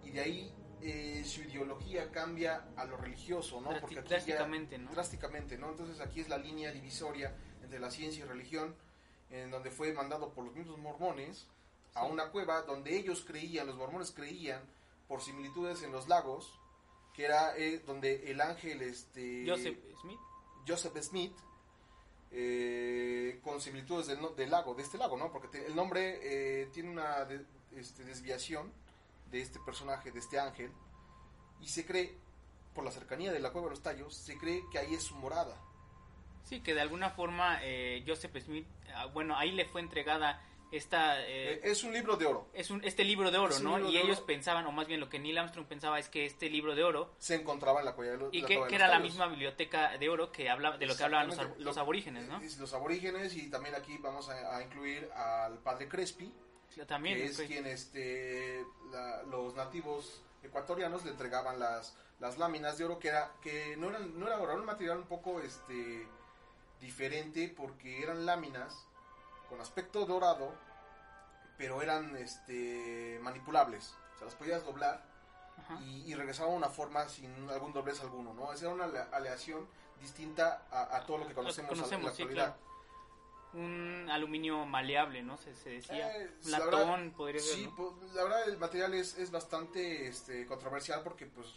Y 0.05 0.11
de 0.11 0.21
ahí 0.21 0.55
eh, 0.83 1.23
su 1.25 1.43
ideología 1.43 2.11
cambia 2.11 2.64
a 2.77 2.85
lo 2.85 2.97
religioso, 2.97 3.61
¿no? 3.61 3.71
Porque 3.81 3.99
aquí 3.99 4.09
ya- 4.09 4.16
drásticamente, 4.16 4.79
¿no? 4.79 4.90
drásticamente, 4.90 5.57
¿no? 5.59 5.71
Entonces 5.71 6.01
aquí 6.01 6.21
es 6.21 6.29
la 6.29 6.38
línea 6.38 6.73
divisoria 6.73 7.35
entre 7.62 7.79
la 7.79 7.90
ciencia 7.90 8.25
y 8.25 8.29
religión, 8.29 8.75
en 9.31 9.51
donde 9.51 9.71
fue 9.71 9.93
mandado 9.93 10.31
por 10.33 10.45
los 10.45 10.55
mismos 10.55 10.79
mormones 10.79 11.47
a 11.95 12.05
una 12.05 12.31
cueva 12.31 12.62
donde 12.62 12.97
ellos 12.97 13.25
creían, 13.27 13.66
los 13.66 13.77
mormones 13.77 14.11
creían, 14.12 14.61
por 15.09 15.21
similitudes 15.23 15.83
en 15.83 15.93
los 15.93 16.09
lagos, 16.09 16.59
que 17.20 17.26
era 17.26 17.54
eh, 17.54 17.83
donde 17.87 18.30
el 18.30 18.40
ángel, 18.40 18.80
este, 18.80 19.44
Joseph 19.46 19.76
Smith. 20.00 20.18
Joseph 20.66 20.96
Smith, 21.02 21.37
eh, 22.33 23.38
con 23.42 23.61
similitudes 23.61 24.06
del, 24.06 24.50
lago, 24.50 24.74
de 24.74 24.83
este 24.83 24.96
lago, 24.96 25.18
¿no? 25.18 25.30
Porque 25.30 25.48
te- 25.48 25.66
el 25.66 25.76
nombre 25.76 26.18
eh, 26.62 26.66
tiene 26.72 26.88
una 26.88 27.24
de- 27.26 27.44
este, 27.76 28.04
desviación 28.04 28.72
de 29.30 29.42
este 29.42 29.59
personaje, 29.61 30.11
de 30.12 30.18
este 30.18 30.38
ángel, 30.38 30.70
y 31.61 31.68
se 31.68 31.85
cree, 31.85 32.14
por 32.74 32.85
la 32.85 32.90
cercanía 32.90 33.33
de 33.33 33.40
la 33.40 33.50
cueva 33.50 33.66
de 33.66 33.74
los 33.74 33.83
tallos, 33.83 34.14
se 34.14 34.38
cree 34.38 34.62
que 34.72 34.78
ahí 34.78 34.94
es 34.94 35.02
su 35.02 35.14
morada. 35.16 35.61
Sí, 36.44 36.61
que 36.62 36.72
de 36.72 36.80
alguna 36.80 37.11
forma 37.11 37.59
eh, 37.62 38.02
Joseph 38.06 38.35
Smith, 38.42 38.66
ah, 38.94 39.06
bueno, 39.06 39.37
ahí 39.37 39.52
le 39.52 39.66
fue 39.66 39.83
entregada 39.83 40.42
esta... 40.72 41.20
eh, 41.22 41.54
Eh, 41.54 41.61
es 41.64 41.83
un 41.85 41.92
libro 41.92 42.16
de 42.16 42.26
oro. 42.26 42.48
es 42.52 42.70
un, 42.70 42.85
este 42.85 43.04
libro 43.04 43.30
de 43.30 43.38
oro, 43.38 43.59
¿no? 43.61 43.76
libro 43.78 43.92
Y 43.92 43.98
ellos 43.98 44.18
oro. 44.18 44.26
pensaban, 44.26 44.66
o 44.66 44.72
más 44.72 44.87
bien 44.87 45.00
lo 45.00 45.09
que 45.09 45.18
Neil 45.18 45.38
Armstrong 45.38 45.66
pensaba 45.66 45.98
es 45.98 46.09
que 46.09 46.24
este 46.26 46.48
libro 46.50 46.74
de 46.74 46.85
oro 46.85 47.12
Se 47.18 47.35
encontraba 47.35 47.80
en 47.80 47.87
la 47.87 47.94
cueva 47.94 48.12
de, 48.12 48.18
lo- 48.18 48.28
y 48.33 48.40
la 48.42 48.46
que, 48.48 48.54
los 48.56 48.72
era 48.72 48.88
la 48.88 48.98
misma 49.00 49.26
biblioteca 49.26 49.96
de 49.98 50.09
oro 50.09 50.30
que 50.33 50.48
habla 50.48 50.76
de 50.78 50.87
lo 50.87 50.96
que 50.96 51.04
hablaban 51.04 51.28
los, 51.28 51.37
los 51.59 51.76
Lo- 51.76 51.80
aborígenes, 51.83 52.28
¿no? 52.28 52.40
Los 52.59 52.72
aborígenes 52.74 53.35
y 53.37 53.50
también 53.50 53.74
aquí 53.74 53.98
vamos 53.98 54.28
a, 54.28 54.56
a 54.56 54.62
incluir 54.62 55.11
al 55.14 55.59
padre 55.59 55.88
Crespi, 55.88 56.33
También. 56.87 57.16
que 57.16 57.24
es 57.26 57.38
quien 57.42 57.66
este, 57.66 58.64
la- 58.92 59.22
los 59.24 59.54
nativos 59.56 60.22
ecuatorianos 60.42 61.04
le 61.04 61.11
entregaban 61.11 61.59
las, 61.59 61.96
las 62.20 62.38
láminas 62.38 62.78
de 62.78 62.85
oro 62.85 62.98
que 62.98 63.09
era 63.09 63.33
que 63.42 63.76
no 63.76 63.90
eran 63.90 64.18
no 64.18 64.26
era 64.26 64.37
oro, 64.38 64.52
era 64.52 64.61
un 64.61 64.66
material 64.66 64.98
un 64.98 65.04
poco 65.06 65.40
este 65.40 66.06
diferente 66.80 67.52
porque 67.54 68.02
eran 68.02 68.24
láminas 68.24 68.87
con 69.50 69.60
aspecto 69.60 70.06
dorado 70.06 70.54
pero 71.58 71.82
eran 71.82 72.16
este 72.16 73.18
manipulables 73.22 73.94
o 74.14 74.18
sea 74.18 74.24
las 74.26 74.34
podías 74.36 74.64
doblar 74.64 75.04
y, 75.82 76.10
y 76.10 76.14
regresaban 76.14 76.54
a 76.54 76.56
una 76.56 76.68
forma 76.70 77.06
sin 77.10 77.30
algún 77.50 77.74
doblez 77.74 78.00
alguno 78.00 78.32
no 78.32 78.50
esa 78.52 78.64
era 78.64 78.74
una 78.74 78.84
ale- 78.84 79.04
aleación 79.12 79.68
distinta 80.00 80.62
a, 80.70 80.96
a 80.96 81.04
todo 81.04 81.18
lo 81.18 81.28
que 81.28 81.34
conocemos, 81.34 81.70
en 81.72 81.76
la 81.76 81.82
conocemos, 81.82 82.14
sí, 82.16 82.22
actualidad 82.22 82.56
claro. 82.56 82.70
Un 83.52 84.08
aluminio 84.08 84.64
maleable, 84.64 85.24
¿no? 85.24 85.36
Se, 85.36 85.52
se 85.56 85.70
decía. 85.70 86.16
Eh, 86.16 86.30
la 86.44 86.60
Latón, 86.60 86.88
verdad, 86.88 87.16
podría 87.16 87.40
ser. 87.40 87.54
Sí, 87.56 87.64
¿no? 87.66 87.74
pues, 87.74 88.12
la 88.14 88.22
verdad 88.22 88.48
el 88.48 88.58
material 88.58 88.94
es, 88.94 89.18
es 89.18 89.32
bastante 89.32 90.06
este, 90.06 90.46
controversial 90.46 91.02
porque 91.02 91.26
pues 91.26 91.48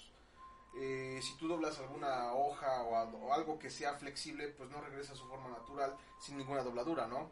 eh, 0.75 1.19
si 1.21 1.37
tú 1.37 1.47
doblas 1.47 1.77
alguna 1.77 2.33
hoja 2.33 2.81
o 2.81 3.31
algo 3.31 3.59
que 3.59 3.69
sea 3.69 3.93
flexible, 3.93 4.47
pues 4.47 4.71
no 4.71 4.81
regresa 4.81 5.13
a 5.13 5.15
su 5.15 5.27
forma 5.27 5.49
natural 5.49 5.95
sin 6.19 6.35
ninguna 6.37 6.63
dobladura, 6.63 7.05
¿no? 7.05 7.29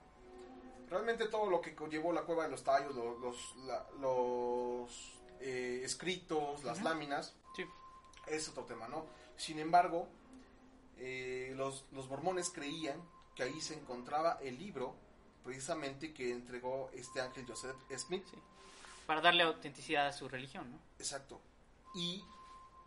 Realmente 0.91 1.27
todo 1.29 1.49
lo 1.49 1.61
que 1.61 1.73
llevó 1.89 2.11
la 2.13 2.21
cueva 2.23 2.43
de 2.43 2.49
los 2.49 2.63
tallos, 2.63 2.93
lo- 2.93 3.17
los, 3.17 3.55
la- 3.65 3.87
los 3.99 5.13
eh, 5.39 5.81
escritos, 5.83 6.63
las 6.63 6.83
láminas, 6.83 7.33
Sí. 7.55 7.65
es 8.27 8.47
otro 8.49 8.65
tema, 8.65 8.87
¿no? 8.89 9.05
Sin 9.37 9.57
embargo, 9.57 10.07
eh, 10.97 11.53
los, 11.55 11.85
los 11.93 12.07
mormones 12.09 12.49
creían 12.51 13.01
que 13.35 13.43
ahí 13.43 13.59
se 13.61 13.73
encontraba 13.73 14.37
el 14.43 14.59
libro 14.59 14.93
precisamente 15.43 16.13
que 16.13 16.31
entregó 16.31 16.91
este 16.93 17.21
ángel 17.21 17.45
Joseph 17.47 17.75
Smith. 17.97 18.25
Sí. 18.29 18.37
Para 19.07 19.21
darle 19.21 19.43
autenticidad 19.43 20.07
a 20.07 20.13
su 20.13 20.27
religión, 20.29 20.69
¿no? 20.71 20.77
Exacto. 20.99 21.39
Y 21.95 22.23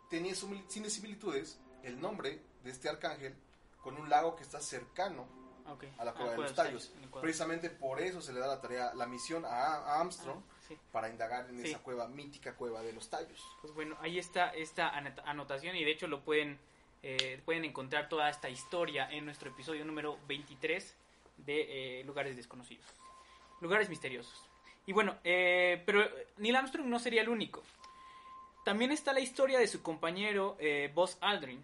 tenía 0.09 0.33
tiene 0.69 0.89
similitudes 0.89 1.57
el 1.83 1.99
nombre 1.99 2.39
de 2.63 2.71
este 2.71 2.87
arcángel 2.87 3.35
con 3.81 3.97
un 3.97 4.09
lago 4.09 4.35
que 4.35 4.43
está 4.43 4.61
cercano 4.61 5.25
A 5.97 6.05
la 6.05 6.11
Ah, 6.11 6.13
cueva 6.13 6.29
de 6.31 6.35
Cueva 6.35 6.37
los 6.37 6.49
de 6.51 6.55
tallos. 6.55 6.91
Precisamente 7.21 7.69
por 7.69 7.99
eso 7.99 8.21
se 8.21 8.31
le 8.33 8.39
da 8.39 8.47
la 8.47 8.61
tarea, 8.61 8.93
la 8.93 9.05
misión 9.07 9.43
a, 9.45 9.99
Armstrong 9.99 10.39
Ah, 10.39 10.53
sí. 10.67 10.77
para 10.91 11.09
indagar 11.09 11.49
en 11.49 11.61
Sí. 11.61 11.69
esa 11.69 11.79
cueva, 11.79 12.07
mítica 12.07 12.53
cueva 12.53 12.81
de 12.83 12.93
los 12.93 13.09
tallos. 13.09 13.41
Pues 13.61 13.73
bueno, 13.73 13.97
ahí 14.01 14.19
está 14.19 14.49
esta 14.49 14.91
anot- 14.93 15.21
anotación 15.25 15.75
y 15.75 15.83
de 15.83 15.91
hecho 15.91 16.07
lo 16.07 16.21
pueden 16.21 16.59
eh, 17.07 17.39
pueden 17.45 17.65
encontrar 17.65 18.09
toda 18.09 18.27
esta 18.31 18.49
historia 18.49 19.07
en 19.11 19.25
nuestro 19.25 19.51
episodio 19.51 19.85
número 19.85 20.17
23 20.27 20.95
de 21.37 21.99
eh, 21.99 22.03
Lugares 22.03 22.35
Desconocidos. 22.35 22.85
Lugares 23.61 23.89
misteriosos. 23.89 24.33
Y 24.87 24.93
bueno, 24.93 25.15
eh, 25.23 25.83
pero 25.85 26.03
Neil 26.37 26.55
Armstrong 26.55 26.87
no 26.87 26.97
sería 26.97 27.21
el 27.21 27.29
único. 27.29 27.61
También 28.63 28.91
está 28.91 29.13
la 29.13 29.19
historia 29.19 29.59
de 29.59 29.67
su 29.67 29.83
compañero 29.83 30.55
eh, 30.59 30.91
Buzz 30.95 31.17
Aldrin, 31.21 31.63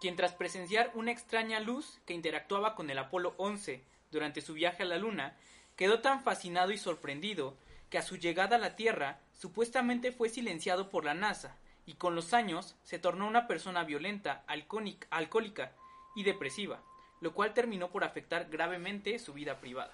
quien 0.00 0.16
tras 0.16 0.32
presenciar 0.32 0.90
una 0.94 1.12
extraña 1.12 1.60
luz 1.60 2.00
que 2.06 2.14
interactuaba 2.14 2.74
con 2.74 2.90
el 2.90 2.98
Apolo 2.98 3.34
11 3.36 3.82
durante 4.10 4.40
su 4.40 4.54
viaje 4.54 4.82
a 4.82 4.86
la 4.86 4.96
Luna, 4.96 5.36
quedó 5.76 6.00
tan 6.00 6.22
fascinado 6.22 6.72
y 6.72 6.78
sorprendido 6.78 7.54
que 7.90 7.98
a 7.98 8.02
su 8.02 8.16
llegada 8.16 8.56
a 8.56 8.58
la 8.60 8.76
Tierra 8.76 9.18
supuestamente 9.38 10.10
fue 10.10 10.28
silenciado 10.28 10.88
por 10.88 11.04
la 11.04 11.14
NASA 11.14 11.56
y 11.86 11.94
con 11.94 12.14
los 12.14 12.32
años 12.32 12.76
se 12.82 12.98
tornó 12.98 13.26
una 13.26 13.46
persona 13.46 13.84
violenta, 13.84 14.42
alcohólica 14.46 15.72
y 16.14 16.22
depresiva, 16.22 16.80
lo 17.20 17.32
cual 17.32 17.52
terminó 17.52 17.90
por 17.90 18.04
afectar 18.04 18.48
gravemente 18.48 19.18
su 19.18 19.32
vida 19.34 19.58
privada. 19.60 19.92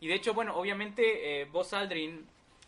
Y 0.00 0.08
de 0.08 0.14
hecho, 0.14 0.34
bueno, 0.34 0.56
obviamente 0.56 1.40
eh, 1.40 1.44
Buzz 1.46 1.72
Aldrin, 1.72 2.26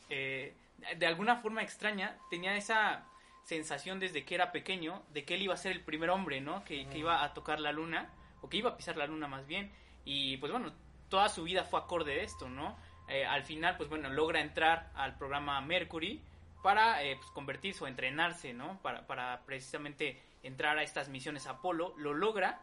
eh, 0.09 0.55
de 0.97 1.07
alguna 1.07 1.37
forma 1.37 1.63
extraña, 1.63 2.17
tenía 2.31 2.57
esa 2.57 3.05
sensación 3.51 3.99
desde 3.99 4.25
que 4.25 4.37
era 4.37 4.53
pequeño 4.53 5.03
de 5.13 5.25
que 5.25 5.35
él 5.35 5.43
iba 5.43 5.55
a 5.55 5.57
ser 5.57 5.73
el 5.73 5.83
primer 5.83 6.11
hombre, 6.11 6.41
¿no? 6.41 6.65
Que, 6.65 6.87
iba 6.95 7.25
a 7.25 7.35
tocar 7.35 7.59
la 7.59 7.73
luna, 7.73 8.09
o 8.43 8.49
que 8.49 8.59
iba 8.59 8.71
a 8.71 8.77
pisar 8.77 8.97
la 8.97 9.09
luna 9.09 9.27
más 9.27 9.45
bien. 9.49 9.73
Y 10.05 10.37
pues 10.37 10.53
bueno, 10.53 10.73
toda 11.09 11.29
su 11.29 11.43
vida 11.43 11.65
fue 11.65 11.81
acorde 11.81 12.13
de 12.15 12.23
esto, 12.23 12.49
¿no? 12.49 12.79
Eh, 13.09 13.27
al 13.27 13.43
final, 13.43 13.77
pues 13.77 13.89
bueno, 13.89 14.09
logra 14.09 14.41
entrar 14.41 14.93
al 14.95 15.19
programa 15.19 15.61
Mercury 15.61 16.23
para 16.63 17.03
eh, 17.03 17.17
pues, 17.17 17.29
convertirse 17.33 17.83
o 17.83 17.89
entrenarse, 17.89 18.53
¿no? 18.53 18.81
Para, 18.83 19.09
para 19.09 19.45
precisamente 19.45 20.23
entrar 20.45 20.79
a 20.79 20.85
estas 20.85 21.09
misiones 21.09 21.49
Apolo. 21.49 21.93
Lo 21.99 22.15
logra, 22.15 22.61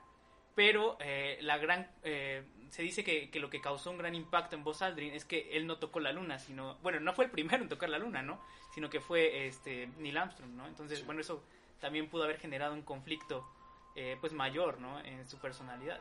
pero 0.56 0.96
eh, 1.02 1.38
la 1.42 1.58
gran 1.58 1.92
eh, 2.04 2.46
se 2.70 2.82
dice 2.82 3.04
que, 3.04 3.30
que, 3.30 3.42
lo 3.42 3.50
que 3.50 3.60
causó 3.60 3.92
un 3.92 3.98
gran 3.98 4.16
impacto 4.16 4.56
en 4.56 4.64
Buzz 4.64 4.82
Aldrin 4.82 5.14
es 5.14 5.26
que 5.26 5.50
él 5.58 5.68
no 5.68 5.80
tocó 5.80 6.00
la 6.00 6.14
luna, 6.14 6.40
sino 6.40 6.76
bueno, 6.76 7.02
no 7.02 7.12
fue 7.12 7.26
el 7.26 7.32
primero 7.32 7.62
en 7.62 7.68
tocar 7.68 7.90
la 7.90 8.00
luna, 8.00 8.22
¿no? 8.22 8.40
Sino 8.78 8.92
que 8.92 9.00
fue 9.00 9.48
este 9.48 9.88
Neil 9.98 10.18
Armstrong, 10.18 10.52
¿no? 10.52 10.68
Entonces, 10.68 11.04
bueno, 11.04 11.22
eso 11.22 11.42
también 11.80 12.10
pudo 12.10 12.26
haber 12.26 12.38
generado 12.38 12.76
un 12.76 12.84
conflicto 12.84 13.44
eh, 13.96 14.18
pues 14.20 14.34
mayor, 14.34 14.80
¿no? 14.80 15.00
En 15.00 15.28
su 15.28 15.40
personalidad. 15.40 16.00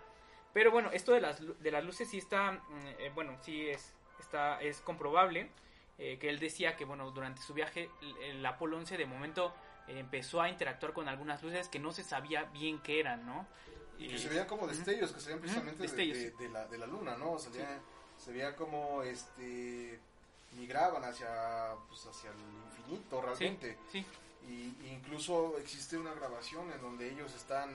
Pero 0.52 0.70
bueno, 0.70 0.90
esto 0.92 1.12
de 1.12 1.22
las 1.22 1.40
de 1.40 1.70
las 1.70 1.82
luces 1.82 2.10
sí 2.10 2.18
está 2.18 2.52
mm, 2.52 3.14
bueno, 3.14 3.38
sí 3.40 3.66
es 3.66 3.94
está 4.20 4.60
es 4.60 4.82
comprobable 4.82 5.48
que 5.96 6.28
él 6.28 6.38
decía 6.38 6.76
que 6.76 6.84
bueno, 6.84 7.10
durante 7.10 7.40
su 7.40 7.54
viaje 7.54 7.88
el, 8.02 8.16
el 8.18 8.44
Apolo 8.44 8.76
11 8.76 8.98
de 8.98 9.06
momento 9.06 9.54
empezó 9.88 10.42
a 10.42 10.50
interactuar 10.50 10.92
con 10.92 11.08
algunas 11.08 11.42
luces 11.42 11.68
que 11.68 11.78
no 11.78 11.90
se 11.92 12.02
sabía 12.02 12.44
bien 12.44 12.80
qué 12.82 13.00
eran, 13.00 13.24
¿no? 13.24 13.46
Y 13.98 14.08
que 14.08 14.18
se 14.18 14.28
veían 14.28 14.46
como 14.46 14.66
destellos, 14.66 15.12
que 15.12 15.20
se 15.20 15.26
veían 15.28 15.40
precisamente 15.40 15.86
de, 15.86 16.48
la, 16.50 16.66
de 16.66 16.78
la 16.78 16.86
luna, 16.86 17.16
¿no? 17.16 17.38
Se 17.38 18.32
veía 18.32 18.54
como 18.54 19.02
este 19.02 19.98
migraban 20.56 21.04
hacia, 21.04 21.74
pues, 21.88 22.06
hacia 22.06 22.30
el 22.30 22.38
infinito 22.70 23.20
realmente. 23.20 23.78
Sí, 23.90 24.04
Y, 24.48 24.74
incluso 24.90 25.58
existe 25.58 25.98
una 25.98 26.14
grabación 26.14 26.70
en 26.72 26.80
donde 26.80 27.10
ellos 27.10 27.34
están 27.34 27.70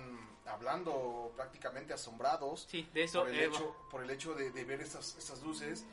hablando 0.45 1.31
prácticamente 1.35 1.93
asombrados 1.93 2.67
sí, 2.69 2.87
de 2.93 3.03
eso, 3.03 3.21
por 3.21 3.29
el 3.29 3.39
hecho, 3.39 3.75
por 3.91 4.03
el 4.03 4.09
hecho 4.09 4.33
de, 4.33 4.49
ver 4.63 4.81
estas, 4.81 5.15
estas 5.17 5.41
luces 5.43 5.85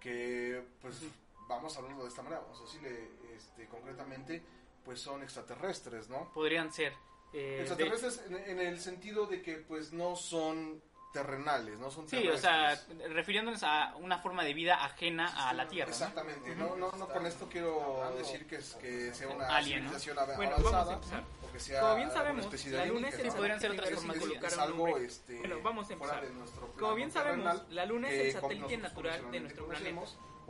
que 0.00 0.62
pues 0.80 1.02
vamos 1.48 1.74
a 1.74 1.78
hablarlo 1.80 2.04
de 2.04 2.08
esta 2.08 2.22
manera, 2.22 2.40
vamos 2.42 2.60
a 2.60 2.62
decirle 2.62 3.08
este, 3.34 3.66
concretamente 3.66 4.42
pues 4.84 5.00
son 5.00 5.22
extraterrestres, 5.22 6.08
¿no? 6.08 6.32
Podrían 6.32 6.72
ser. 6.72 6.94
Eh, 7.34 7.58
extraterrestres 7.60 8.22
en, 8.28 8.58
el 8.58 8.80
sentido 8.80 9.26
de 9.26 9.42
que 9.42 9.56
pues 9.56 9.92
no 9.92 10.16
son 10.16 10.80
terrenales, 11.12 11.78
no 11.78 11.90
son 11.90 12.08
Sí, 12.08 12.28
o 12.28 12.36
sea, 12.36 12.78
refiriéndonos 13.10 13.62
a 13.62 13.94
una 13.96 14.18
forma 14.18 14.44
de 14.44 14.54
vida 14.54 14.84
ajena 14.84 15.48
a 15.48 15.52
la 15.54 15.66
Tierra. 15.68 15.90
Exactamente, 15.90 16.54
no, 16.56 16.76
no, 16.76 16.92
no, 16.92 17.08
con 17.08 17.26
esto 17.26 17.48
quiero 17.50 18.12
decir 18.16 18.46
que, 18.46 18.56
es, 18.56 18.74
que 18.74 19.14
sea 19.14 19.28
una 19.28 19.46
Alien, 19.48 19.80
civilización 19.80 20.16
¿no? 20.16 20.36
bueno, 20.36 20.56
avanzada, 20.56 21.00
o 21.42 21.52
que 21.52 21.60
sea 21.60 21.80
Como 21.80 21.96
bien 21.96 22.10
sabemos, 22.10 22.66
la 22.66 22.86
Luna 22.86 23.08
es 23.08 23.18
el, 23.18 23.32
podrían 23.32 23.60
ser 23.60 23.70
otras 23.72 23.90
formas 23.90 24.14
de 24.14 24.20
colocar 24.20 24.52
es 24.52 24.58
algo, 24.58 24.98
este, 24.98 25.38
bueno, 25.38 25.56
vamos 25.62 25.90
a 25.90 25.92
empezar. 25.94 26.24
Como 26.78 26.94
bien 26.94 27.10
sabemos, 27.10 27.62
la 27.70 27.86
Luna 27.86 28.10
es 28.10 28.34
el 28.34 28.40
satélite 28.40 28.76
natural 28.78 29.30
de 29.30 29.40
nuestro 29.40 29.66
planeta. 29.66 30.00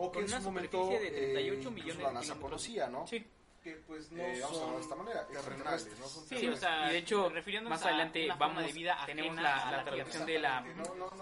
O 0.01 0.13
que 0.13 0.21
con 0.21 0.29
una 0.29 0.41
superficie 0.41 1.01
de 1.01 1.11
38 1.11 1.71
millones 1.73 1.99
de 1.99 2.05
kilómetros. 2.05 2.39
conocía, 2.39 2.89
¿no? 2.89 3.05
Sí 3.09 3.27
que 3.63 3.73
pues 3.87 4.11
no 4.13 4.23
eh, 4.23 4.41
son 4.41 4.75
de 4.75 4.81
esta 4.81 4.95
manera, 4.95 5.27
terrenales, 5.27 5.89
no 5.99 6.07
son 6.07 6.27
Sí, 6.27 6.49
o 6.49 6.57
sea, 6.57 6.89
y 6.89 6.93
de 6.93 6.99
hecho, 6.99 7.29
refiriéndonos 7.29 7.79
más 7.79 7.87
adelante 7.87 8.29
vamos 8.39 8.65
de 8.65 8.73
vida 8.73 8.99
tenemos 9.07 9.37
la, 9.37 9.71
la 9.71 9.85
traducción 9.85 10.27
de 10.27 10.39
la 10.39 10.65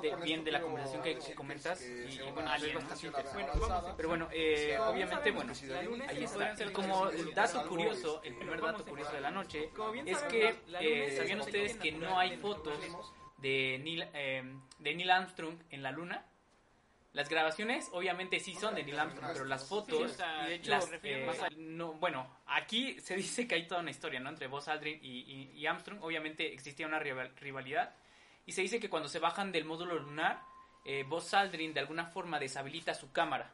de, 0.03 0.17
bien 0.17 0.45
de 0.45 0.53
la 0.53 0.61
conversación 0.61 1.03
que, 1.03 1.35
comentas 1.35 1.83
y, 1.83 2.19
bueno, 2.33 2.55
es 2.55 2.75
bastante 2.75 3.23
bueno, 3.33 3.95
pero 3.97 4.09
bueno, 4.09 4.29
eh, 4.33 4.79
obviamente 4.79 5.31
bueno, 5.31 5.53
ahí 6.09 6.25
está. 6.25 6.55
Como 6.73 7.09
el 7.09 7.35
dato 7.35 7.67
curioso, 7.69 8.23
el 8.23 8.37
primer 8.37 8.61
dato 8.61 8.85
curioso 8.85 9.13
de 9.13 9.21
la 9.21 9.31
noche 9.31 9.71
es 10.05 10.19
que 10.25 10.57
eh, 10.81 11.15
sabían 11.17 11.41
ustedes 11.41 11.77
que 11.77 11.93
no 11.93 12.19
hay 12.19 12.37
fotos 12.37 12.79
de 13.39 13.79
Neil, 13.83 14.09
eh, 14.15 14.43
de 14.79 14.95
Neil 14.95 15.11
Armstrong 15.11 15.59
en 15.71 15.83
la 15.83 15.91
luna 15.91 16.25
las 17.17 17.31
grabaciones 17.31 17.89
obviamente 17.93 18.39
sí 18.41 18.55
son 18.55 18.75
de 18.75 18.85
Neil 18.85 18.99
Armstrong, 18.99 19.33
pero 19.33 19.47
las 19.47 19.67
fotos, 19.67 20.19
de 20.19 20.55
hecho, 20.55 20.79
eh, 21.03 21.27
no, 21.57 21.95
bueno, 21.95 22.29
aquí 22.47 23.01
se 23.01 23.17
dice 23.17 23.49
que 23.49 23.55
hay 23.55 23.67
toda 23.67 23.81
una 23.81 23.91
historia, 23.91 24.21
¿no? 24.21 24.29
Entre 24.29 24.49
Buzz 24.49 24.69
Aldrin 24.69 25.01
y, 25.03 25.65
Armstrong, 25.65 26.03
obviamente 26.03 26.53
existía 26.53 26.87
una 26.87 26.99
rivalidad, 26.99 27.95
y 28.45 28.53
se 28.53 28.61
dice 28.61 28.81
que 28.81 28.91
cuando 28.91 29.09
se 29.09 29.19
bajan 29.19 29.51
del 29.51 29.65
módulo 29.65 29.99
lunar, 29.99 30.43
eh, 30.85 31.05
Buzz 31.09 31.33
Aldrin 31.33 31.73
de 31.73 31.81
alguna 31.81 32.05
forma 32.05 32.39
deshabilita 32.39 32.93
su 32.93 33.11
cámara 33.13 33.51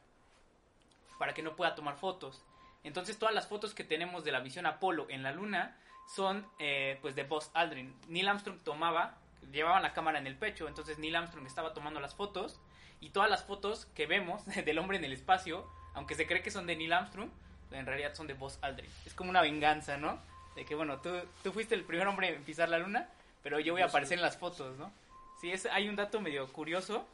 para 1.16 1.32
que 1.32 1.44
no 1.44 1.54
pueda 1.54 1.76
tomar 1.76 1.94
fotos. 1.94 2.44
Entonces 2.82 3.16
todas 3.16 3.32
las 3.32 3.46
fotos 3.46 3.74
que 3.74 3.84
tenemos 3.84 4.24
de 4.24 4.32
la 4.32 4.40
misión 4.40 4.66
Apolo 4.66 5.06
en 5.08 5.22
la 5.22 5.30
Luna 5.30 5.78
son 6.12 6.44
eh, 6.58 6.98
pues 7.00 7.14
de 7.14 7.22
Buzz 7.22 7.52
Aldrin. 7.54 7.94
Neil 8.08 8.26
Armstrong 8.26 8.58
tomaba, 8.64 9.18
llevaba 9.52 9.78
la 9.78 9.92
cámara 9.92 10.18
en 10.18 10.26
el 10.26 10.34
pecho, 10.34 10.66
entonces 10.66 10.98
Neil 10.98 11.14
Armstrong 11.14 11.46
estaba 11.46 11.72
tomando 11.72 12.00
las 12.00 12.16
fotos 12.16 12.60
y 13.02 13.10
todas 13.10 13.28
las 13.28 13.44
fotos 13.44 13.86
que 13.94 14.06
vemos 14.06 14.42
del 14.64 14.78
hombre 14.78 14.96
en 14.96 15.04
el 15.04 15.12
espacio, 15.12 15.68
aunque 15.92 16.14
se 16.14 16.26
cree 16.26 16.40
que 16.40 16.50
son 16.50 16.66
de 16.66 16.76
Neil 16.76 16.92
Armstrong, 16.92 17.28
en 17.72 17.84
realidad 17.84 18.14
son 18.14 18.26
de 18.26 18.34
Buzz 18.34 18.58
Aldrin. 18.62 18.88
Es 19.04 19.12
como 19.12 19.28
una 19.28 19.42
venganza, 19.42 19.96
¿no? 19.96 20.18
De 20.54 20.64
que, 20.64 20.74
bueno, 20.74 21.00
tú, 21.00 21.10
tú 21.42 21.52
fuiste 21.52 21.74
el 21.74 21.84
primer 21.84 22.06
hombre 22.06 22.34
en 22.34 22.44
pisar 22.44 22.68
la 22.68 22.78
luna, 22.78 23.08
pero 23.42 23.58
yo 23.58 23.72
voy 23.72 23.82
a 23.82 23.86
aparecer 23.86 24.18
en 24.18 24.22
las 24.22 24.36
fotos, 24.36 24.78
¿no? 24.78 24.92
Sí, 25.40 25.50
es, 25.50 25.66
hay 25.66 25.88
un 25.88 25.96
dato 25.96 26.20
medio 26.20 26.46
curioso 26.52 27.06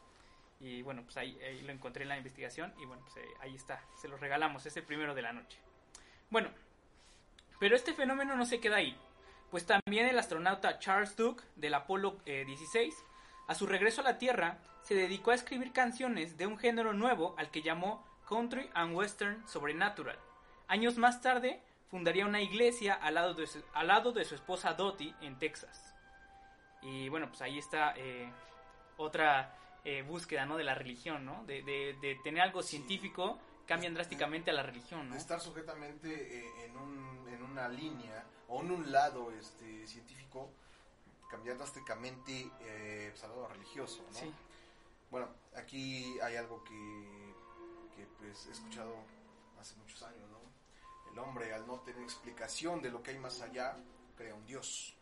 y 0.60 0.82
bueno, 0.82 1.02
pues 1.02 1.16
ahí, 1.16 1.38
lo 1.64 1.72
encontré 1.72 2.02
en 2.02 2.08
la 2.08 2.16
investigación 2.16 2.74
y 2.78 2.84
bueno, 2.84 3.02
pues 3.04 3.24
eh, 3.24 3.28
ahí 3.40 3.54
está, 3.54 3.82
se 3.96 4.08
lo 4.08 4.16
regalamos, 4.16 4.66
es 4.66 4.76
el 4.76 4.82
primero 4.82 5.14
de 5.14 5.22
la 5.22 5.32
noche. 5.32 5.56
Bueno, 6.30 6.50
pero 7.58 7.76
este 7.76 7.94
fenómeno 7.94 8.36
no 8.36 8.44
se 8.44 8.60
queda 8.60 8.76
ahí, 8.76 8.96
pues 9.50 9.64
también 9.64 10.06
el 10.06 10.18
astronauta 10.18 10.78
Charles 10.78 11.16
Duke 11.16 11.42
del 11.56 11.74
Apolo 11.74 12.18
16, 12.26 12.94
eh, 12.94 12.96
a 13.46 13.54
su 13.54 13.66
regreso 13.66 14.02
a 14.02 14.04
la 14.04 14.18
Tierra, 14.18 14.58
se 14.88 14.94
dedicó 14.94 15.32
a 15.32 15.34
escribir 15.34 15.74
canciones 15.74 16.38
de 16.38 16.46
un 16.46 16.56
género 16.56 16.94
nuevo 16.94 17.34
al 17.36 17.50
que 17.50 17.60
llamó 17.60 18.02
Country 18.26 18.70
and 18.72 18.96
Western 18.96 19.46
Sobrenatural. 19.46 20.18
Años 20.66 20.96
más 20.96 21.20
tarde, 21.20 21.60
fundaría 21.90 22.24
una 22.24 22.40
iglesia 22.40 22.94
al 22.94 23.16
lado 23.16 23.34
de 23.34 23.46
su, 23.46 23.62
al 23.74 23.88
lado 23.88 24.12
de 24.12 24.24
su 24.24 24.34
esposa 24.34 24.72
Dottie 24.72 25.14
en 25.20 25.38
Texas. 25.38 25.94
Y 26.80 27.10
bueno, 27.10 27.28
pues 27.28 27.42
ahí 27.42 27.58
está 27.58 27.92
eh, 27.98 28.32
otra 28.96 29.54
eh, 29.84 30.00
búsqueda 30.00 30.46
¿no? 30.46 30.56
de 30.56 30.64
la 30.64 30.74
religión, 30.74 31.22
¿no? 31.26 31.44
De, 31.44 31.62
de, 31.62 32.18
tener 32.24 32.40
algo 32.40 32.62
científico, 32.62 33.38
cambian 33.66 33.92
drásticamente 33.92 34.52
a 34.52 34.54
la 34.54 34.62
religión, 34.62 35.06
¿no? 35.08 35.16
De 35.16 35.20
estar 35.20 35.38
sujetamente 35.38 36.08
eh, 36.08 36.64
en, 36.64 36.74
un, 36.78 37.28
en 37.28 37.42
una 37.42 37.68
línea 37.68 38.24
o 38.48 38.62
en 38.62 38.70
un 38.70 38.90
lado 38.90 39.32
este, 39.32 39.86
científico, 39.86 40.48
cambiar 41.28 41.58
drásticamente 41.58 42.50
eh, 42.60 43.08
pues, 43.10 43.22
al 43.24 43.30
lado 43.32 43.48
religioso, 43.48 44.02
¿no? 44.10 44.18
Sí. 44.18 44.32
Bueno, 45.10 45.28
aquí 45.56 46.18
hay 46.20 46.36
algo 46.36 46.62
que, 46.64 47.34
pues 48.18 48.46
he 48.46 48.52
escuchado 48.52 48.94
hace 49.60 49.74
muchos 49.76 50.02
años, 50.02 50.28
¿no? 50.30 50.38
El 51.12 51.18
hombre 51.18 51.52
al 51.54 51.66
no 51.66 51.80
tener 51.80 52.02
explicación 52.02 52.82
de 52.82 52.90
lo 52.90 53.02
que 53.02 53.12
hay 53.12 53.18
más 53.18 53.40
allá, 53.40 53.76
crea 54.16 54.34
un 54.34 54.46
Dios. 54.46 54.94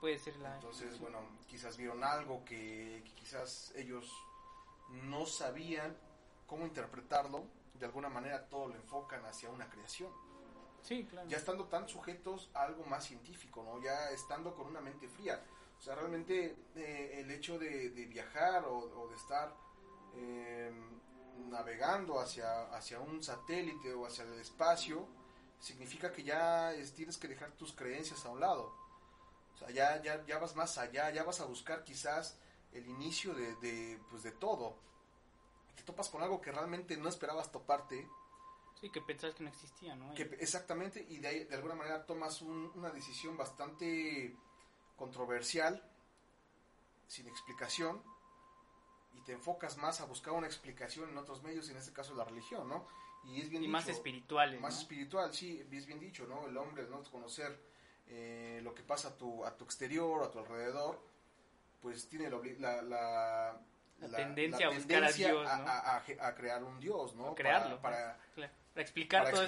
Puede 0.00 0.18
ser 0.18 0.36
la... 0.36 0.54
Entonces, 0.56 0.98
bueno, 0.98 1.20
quizás 1.46 1.76
vieron 1.76 2.04
algo 2.04 2.44
que, 2.44 3.02
quizás 3.14 3.72
ellos 3.76 4.12
no 4.90 5.24
sabían 5.24 5.96
cómo 6.46 6.66
interpretarlo, 6.66 7.44
de 7.74 7.86
alguna 7.86 8.08
manera 8.08 8.46
todo 8.48 8.68
lo 8.68 8.74
enfocan 8.74 9.24
hacia 9.24 9.50
una 9.50 9.68
creación. 9.70 10.12
Sí, 10.82 11.04
claro. 11.04 11.28
Ya 11.28 11.38
estando 11.38 11.64
tan 11.64 11.88
sujetos 11.88 12.50
a 12.52 12.64
algo 12.64 12.84
más 12.84 13.06
científico, 13.06 13.62
¿no? 13.62 13.82
Ya 13.82 14.10
estando 14.10 14.54
con 14.54 14.66
una 14.66 14.80
mente 14.80 15.08
fría. 15.08 15.42
O 15.84 15.86
sea, 15.86 15.96
realmente 15.96 16.56
eh, 16.76 17.20
el 17.20 17.30
hecho 17.30 17.58
de, 17.58 17.90
viajar 18.08 18.64
o, 18.64 19.06
de 19.06 19.16
estar 19.16 19.54
em, 20.14 20.98
navegando 21.50 22.18
hacia, 22.18 22.74
hacia 22.74 23.00
un 23.00 23.22
satélite 23.22 23.92
o 23.92 24.06
hacia 24.06 24.24
el 24.24 24.40
espacio 24.40 25.06
significa 25.60 26.10
que 26.10 26.22
ya 26.22 26.72
tienes 26.96 27.18
que 27.18 27.28
dejar 27.28 27.52
tus 27.52 27.74
creencias 27.74 28.24
a 28.24 28.30
un 28.30 28.40
lado. 28.40 28.74
O 29.52 29.58
sea, 29.58 29.68
ya, 29.72 30.00
ya, 30.00 30.24
ya 30.24 30.38
vas 30.38 30.56
más 30.56 30.78
allá, 30.78 31.10
ya 31.10 31.22
vas 31.22 31.40
a 31.40 31.44
buscar 31.44 31.84
quizás 31.84 32.38
el 32.72 32.86
inicio 32.86 33.34
de, 33.34 33.54
de, 33.56 34.00
pues 34.08 34.22
de 34.22 34.32
todo. 34.32 34.78
Te 35.76 35.82
topas 35.82 36.08
con 36.08 36.22
algo 36.22 36.40
que 36.40 36.50
realmente 36.50 36.96
no 36.96 37.10
esperabas 37.10 37.52
toparte. 37.52 38.08
Sí, 38.80 38.88
que 38.88 39.02
pensabas 39.02 39.36
que 39.36 39.42
no 39.44 39.50
existía, 39.50 39.94
¿no? 39.94 40.14
Que, 40.14 40.22
exactamente, 40.40 41.04
y 41.06 41.18
de, 41.18 41.44
de 41.44 41.54
alguna 41.54 41.74
manera 41.74 42.06
tomas 42.06 42.40
una 42.40 42.88
decisión 42.88 43.36
bastante 43.36 44.34
controversial, 44.96 45.82
sin 47.08 47.26
explicación, 47.28 48.02
y 49.14 49.20
te 49.22 49.32
enfocas 49.32 49.76
más 49.76 50.00
a 50.00 50.06
buscar 50.06 50.34
una 50.34 50.46
explicación 50.46 51.10
en 51.10 51.18
otros 51.18 51.42
medios, 51.42 51.68
en 51.70 51.76
este 51.76 51.92
caso 51.92 52.14
la 52.14 52.24
religión, 52.24 52.68
¿no? 52.68 52.86
Y 53.26 53.40
es 53.40 53.48
bien 53.48 53.68
más 53.70 53.88
espiritual. 53.88 54.60
Más 54.60 54.78
espiritual, 54.78 55.32
sí, 55.32 55.66
es 55.70 55.86
bien 55.86 55.98
dicho, 55.98 56.26
¿no? 56.26 56.46
El 56.46 56.56
hombre, 56.56 56.86
¿no? 56.88 57.02
Conocer 57.04 57.58
eh, 58.08 58.60
lo 58.62 58.74
que 58.74 58.82
pasa 58.82 59.08
a 59.08 59.16
tu, 59.16 59.44
a 59.44 59.56
tu 59.56 59.64
exterior, 59.64 60.22
a 60.22 60.30
tu 60.30 60.38
alrededor, 60.38 61.00
pues 61.80 62.08
tiene 62.08 62.30
la, 62.30 62.82
la, 62.82 63.60
tendencia 64.16 64.66
a 64.66 64.70
buscar 64.70 65.04
a 65.04 65.12
Dios, 65.12 65.48
a, 65.48 66.34
crear 66.34 66.62
un 66.64 66.78
Dios, 66.80 67.14
¿no? 67.14 67.34
crearlo. 67.34 67.80
Para, 67.80 68.18
explicar 68.76 69.30
todo 69.30 69.44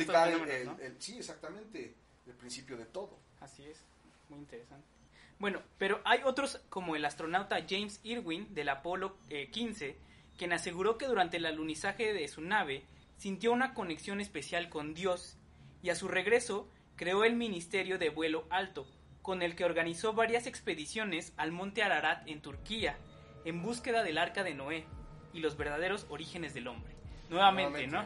Sí, 0.98 1.18
exactamente, 1.18 1.94
el 2.26 2.34
principio 2.34 2.76
de 2.76 2.86
todo. 2.86 3.18
Así 3.40 3.64
es, 3.64 3.82
muy 4.28 4.38
interesante. 4.38 4.95
Bueno, 5.38 5.60
pero 5.78 6.00
hay 6.04 6.20
otros 6.24 6.62
como 6.70 6.96
el 6.96 7.04
astronauta 7.04 7.64
James 7.68 8.00
Irwin 8.02 8.54
del 8.54 8.70
Apolo 8.70 9.16
15, 9.28 9.88
eh, 9.88 9.96
quien 10.38 10.52
aseguró 10.52 10.96
que 10.96 11.06
durante 11.06 11.36
el 11.36 11.46
alunizaje 11.46 12.12
de 12.12 12.26
su 12.28 12.40
nave 12.40 12.84
sintió 13.16 13.52
una 13.52 13.74
conexión 13.74 14.20
especial 14.20 14.68
con 14.68 14.94
Dios 14.94 15.36
y 15.82 15.90
a 15.90 15.94
su 15.94 16.08
regreso 16.08 16.68
creó 16.96 17.24
el 17.24 17.36
Ministerio 17.36 17.98
de 17.98 18.08
Vuelo 18.08 18.46
Alto, 18.50 18.86
con 19.20 19.42
el 19.42 19.56
que 19.56 19.64
organizó 19.64 20.14
varias 20.14 20.46
expediciones 20.46 21.32
al 21.36 21.52
monte 21.52 21.82
Ararat 21.82 22.26
en 22.26 22.40
Turquía, 22.40 22.96
en 23.44 23.62
búsqueda 23.62 24.02
del 24.02 24.18
arca 24.18 24.42
de 24.42 24.54
Noé 24.54 24.86
y 25.34 25.40
los 25.40 25.56
verdaderos 25.56 26.06
orígenes 26.08 26.54
del 26.54 26.68
hombre. 26.68 26.94
Nuevamente, 27.28 27.86
¿no? 27.88 28.04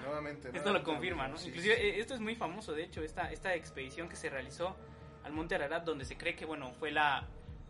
esto 0.53 0.73
lo 0.73 0.83
confirma, 0.83 1.29
¿no? 1.29 1.37
Inclusive 1.37 1.75
eh, 1.75 2.01
esto 2.01 2.15
es 2.15 2.21
muy 2.21 2.35
famoso, 2.35 2.73
de 2.73 2.85
hecho, 2.85 3.03
esta, 3.03 3.31
esta 3.31 3.55
expedición 3.55 4.09
que 4.09 4.17
se 4.17 4.31
realizó 4.31 4.77
al 5.25 5.33
monte 5.33 5.55
Ararat, 5.55 5.85
donde 5.85 6.05
se 6.05 6.17
cree 6.17 6.35
que, 6.35 6.45
bueno, 6.45 6.73
fue 6.73 6.91
la... 6.91 7.27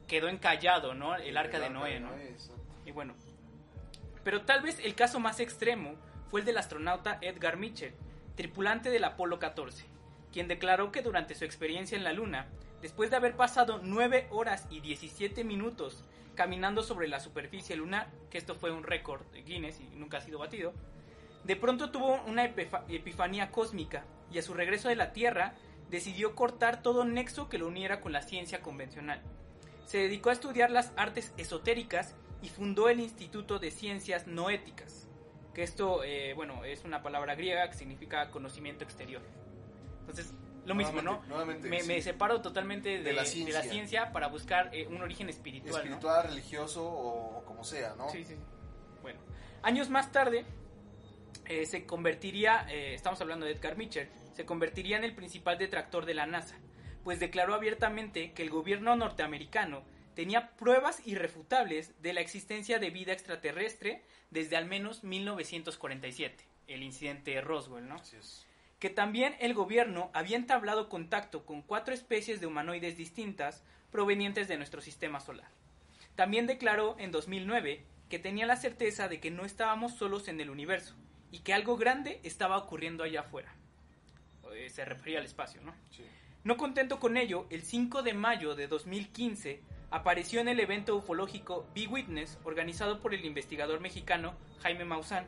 quedó 0.07 0.29
encallado, 0.29 0.95
¿no? 0.95 1.17
El 1.17 1.37
arca 1.37 1.59
de 1.59 1.71
Noé, 1.71 2.01
¿no? 2.01 2.11
Y 2.85 2.93
bueno, 2.93 3.15
pero 4.25 4.43
tal 4.43 4.63
vez 4.63 4.79
el 4.81 4.95
caso 4.95 5.21
más 5.21 5.41
extremo 5.41 5.95
fue 6.31 6.41
el 6.41 6.47
del 6.47 6.59
astronauta 6.59 7.19
Edgar 7.21 7.57
Mitchell, 7.57 7.95
tripulante 8.37 8.91
del 8.91 9.05
Apolo 9.05 9.39
14, 9.39 9.85
quien 10.33 10.49
declaró 10.49 10.93
que 10.93 11.03
durante 11.03 11.35
su 11.35 11.45
experiencia 11.45 11.97
en 11.97 12.05
la 12.05 12.13
Luna, 12.13 12.47
después 12.83 13.11
de 13.11 13.17
haber 13.17 13.37
pasado 13.37 13.81
9 13.83 14.29
horas 14.31 14.67
y 14.71 14.81
17 14.81 15.45
minutos 15.45 16.05
caminando 16.35 16.83
sobre 16.83 17.09
la 17.09 17.21
superficie 17.21 17.77
lunar, 17.77 18.09
que 18.31 18.39
esto 18.39 18.55
fue 18.55 18.71
un 18.71 18.85
récord 18.85 19.23
de 19.33 19.43
Guinness 19.43 19.81
y 19.81 19.97
nunca 19.97 20.19
ha 20.19 20.23
sido 20.23 20.39
batido, 20.39 20.73
de 21.45 21.57
pronto 21.57 21.91
tuvo 21.91 22.23
una 22.27 22.45
epifanía 22.45 23.51
cósmica 23.51 24.05
y 24.31 24.39
a 24.39 24.43
su 24.43 24.55
regreso 24.55 24.89
de 24.89 24.97
la 24.97 25.13
Tierra 25.13 25.55
decidió 25.91 26.35
cortar 26.35 26.83
todo 26.83 27.05
nexo 27.05 27.49
que 27.49 27.59
lo 27.59 27.67
uniera 27.67 28.01
con 28.01 28.13
la 28.13 28.23
ciencia 28.23 28.63
convencional. 28.63 29.21
Se 29.85 29.99
dedicó 29.99 30.31
a 30.31 30.33
estudiar 30.33 30.71
las 30.71 30.93
artes 30.97 31.35
esotéricas 31.37 32.15
y 32.43 32.49
fundó 32.49 32.89
el 32.89 33.01
Instituto 33.01 33.59
de 33.59 33.71
Ciencias 33.71 34.27
Noéticas, 34.27 35.09
que 35.53 35.63
esto, 35.63 36.05
eh, 36.05 36.33
bueno, 36.35 36.65
es 36.65 36.85
una 36.85 37.03
palabra 37.03 37.35
griega 37.35 37.69
que 37.69 37.77
significa 37.77 38.31
conocimiento 38.31 38.85
exterior. 38.85 39.21
Entonces, 40.01 40.33
lo 40.65 40.75
mismo, 40.75 41.03
¿no? 41.03 41.23
me, 41.45 42.03
separo 42.03 42.41
totalmente 42.41 43.03
de, 43.03 43.13
la 43.13 43.25
ciencia 43.25 44.13
para 44.13 44.29
buscar 44.29 44.71
eh, 44.73 44.87
un 44.87 45.03
origen 45.03 45.29
espiritual. 45.29 45.83
Espiritual, 45.83 46.29
religioso 46.29 46.87
o, 46.87 47.45
como 47.45 47.65
sea, 47.65 47.95
¿no? 47.97 48.09
Sí, 48.11 48.25
sí. 48.25 48.37
Bueno, 49.03 49.19
años 49.63 49.91
más 49.91 50.13
tarde 50.13 50.45
eh, 51.47 51.67
se 51.67 51.85
convertiría, 51.85 52.69
estamos 52.71 53.21
hablando 53.21 53.47
de 53.47 53.53
Edgar 53.53 53.77
Mitchell, 53.77 54.09
se 54.33 54.45
convertiría 54.45 54.97
en 54.97 55.05
el 55.05 55.15
principal 55.15 55.59
detractor 55.59 56.07
de 56.07 56.15
la 56.15 56.27
NASA, 56.27 56.59
pues 57.05 57.21
declaró 57.21 57.55
abiertamente 57.55 58.33
que 58.33 58.43
el 58.43 58.51
gobierno 58.51 58.97
norteamericano 58.97 59.83
tenía 60.15 60.51
pruebas 60.57 61.07
irrefutables 61.07 62.01
de 62.03 62.13
la 62.13 62.21
existencia 62.21 62.79
de 62.79 62.91
vida 62.91 63.13
extraterrestre 63.13 64.03
desde 64.31 64.57
al 64.57 64.67
menos 64.67 65.03
1947, 65.05 66.45
el 66.69 66.83
incidente 66.83 67.33
de 67.33 67.41
Roswell, 67.41 67.89
¿no? 67.89 67.97
Que 68.79 68.91
también 68.91 69.37
el 69.41 69.55
gobierno 69.55 70.11
había 70.13 70.37
entablado 70.37 70.89
contacto 70.89 71.45
con 71.45 71.63
cuatro 71.63 71.95
especies 71.95 72.41
de 72.41 72.47
humanoides 72.47 72.97
distintas 72.97 73.63
provenientes 73.91 74.49
de 74.49 74.57
nuestro 74.57 74.81
sistema 74.81 75.21
solar. 75.21 75.49
También 76.17 76.47
declaró 76.47 76.97
en 76.99 77.13
2009 77.13 77.85
que 78.09 78.19
tenía 78.19 78.47
la 78.47 78.57
certeza 78.57 79.09
de 79.09 79.21
que 79.21 79.31
no 79.31 79.45
estábamos 79.45 79.95
solos 79.95 80.29
en 80.29 80.41
el 80.41 80.51
universo 80.51 80.95
y 81.31 81.41
que 81.41 81.55
algo 81.55 81.77
grande 81.77 82.21
estaba 82.25 82.59
ocurriendo 82.59 83.05
allá 83.05 83.21
afuera. 83.21 83.55
Eh, 84.55 84.71
se 84.71 84.85
refería 84.85 85.19
al 85.19 85.25
espacio, 85.25 85.61
¿no? 85.63 85.75
No 86.43 86.57
contento 86.57 86.99
con 86.99 87.17
ello, 87.17 87.47
el 87.51 87.63
5 87.63 88.03
de 88.03 88.15
mayo 88.15 88.55
de 88.55 88.67
2015 88.67 89.61
apareció 89.91 90.41
en 90.41 90.49
el 90.49 90.61
evento 90.61 90.97
ufológico 90.97 91.69
Be 91.75 91.87
Witness, 91.87 92.39
organizado 92.45 93.01
por 93.01 93.13
el 93.13 93.25
investigador 93.25 93.81
mexicano 93.81 94.35
Jaime 94.63 94.85
Maussan. 94.85 95.27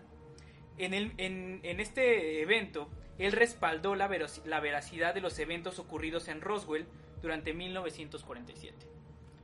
En, 0.78 0.94
el, 0.94 1.12
en, 1.18 1.80
este 1.80 2.40
evento, 2.40 2.88
él 3.18 3.32
respaldó 3.32 3.94
la, 3.94 4.08
la 4.46 4.61
veracidad 4.61 5.14
de 5.14 5.20
los 5.20 5.38
eventos 5.38 5.78
ocurridos 5.78 6.28
en 6.28 6.40
Roswell 6.40 6.87
durante 7.20 7.52
1947. 7.52 8.74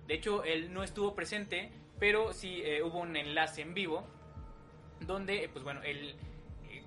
De 0.07 0.15
hecho, 0.15 0.43
él 0.45 0.73
no 0.73 0.83
estuvo 0.83 1.15
presente, 1.15 1.71
pero 1.99 2.33
sí 2.33 2.63
eh, 2.65 2.83
hubo 2.83 3.01
un 3.01 3.15
enlace 3.15 3.61
en 3.61 3.75
vivo 3.75 4.07
donde, 5.01 5.49
pues 5.53 5.65
bueno, 5.65 5.83
él 5.83 6.11
eh, 6.11 6.28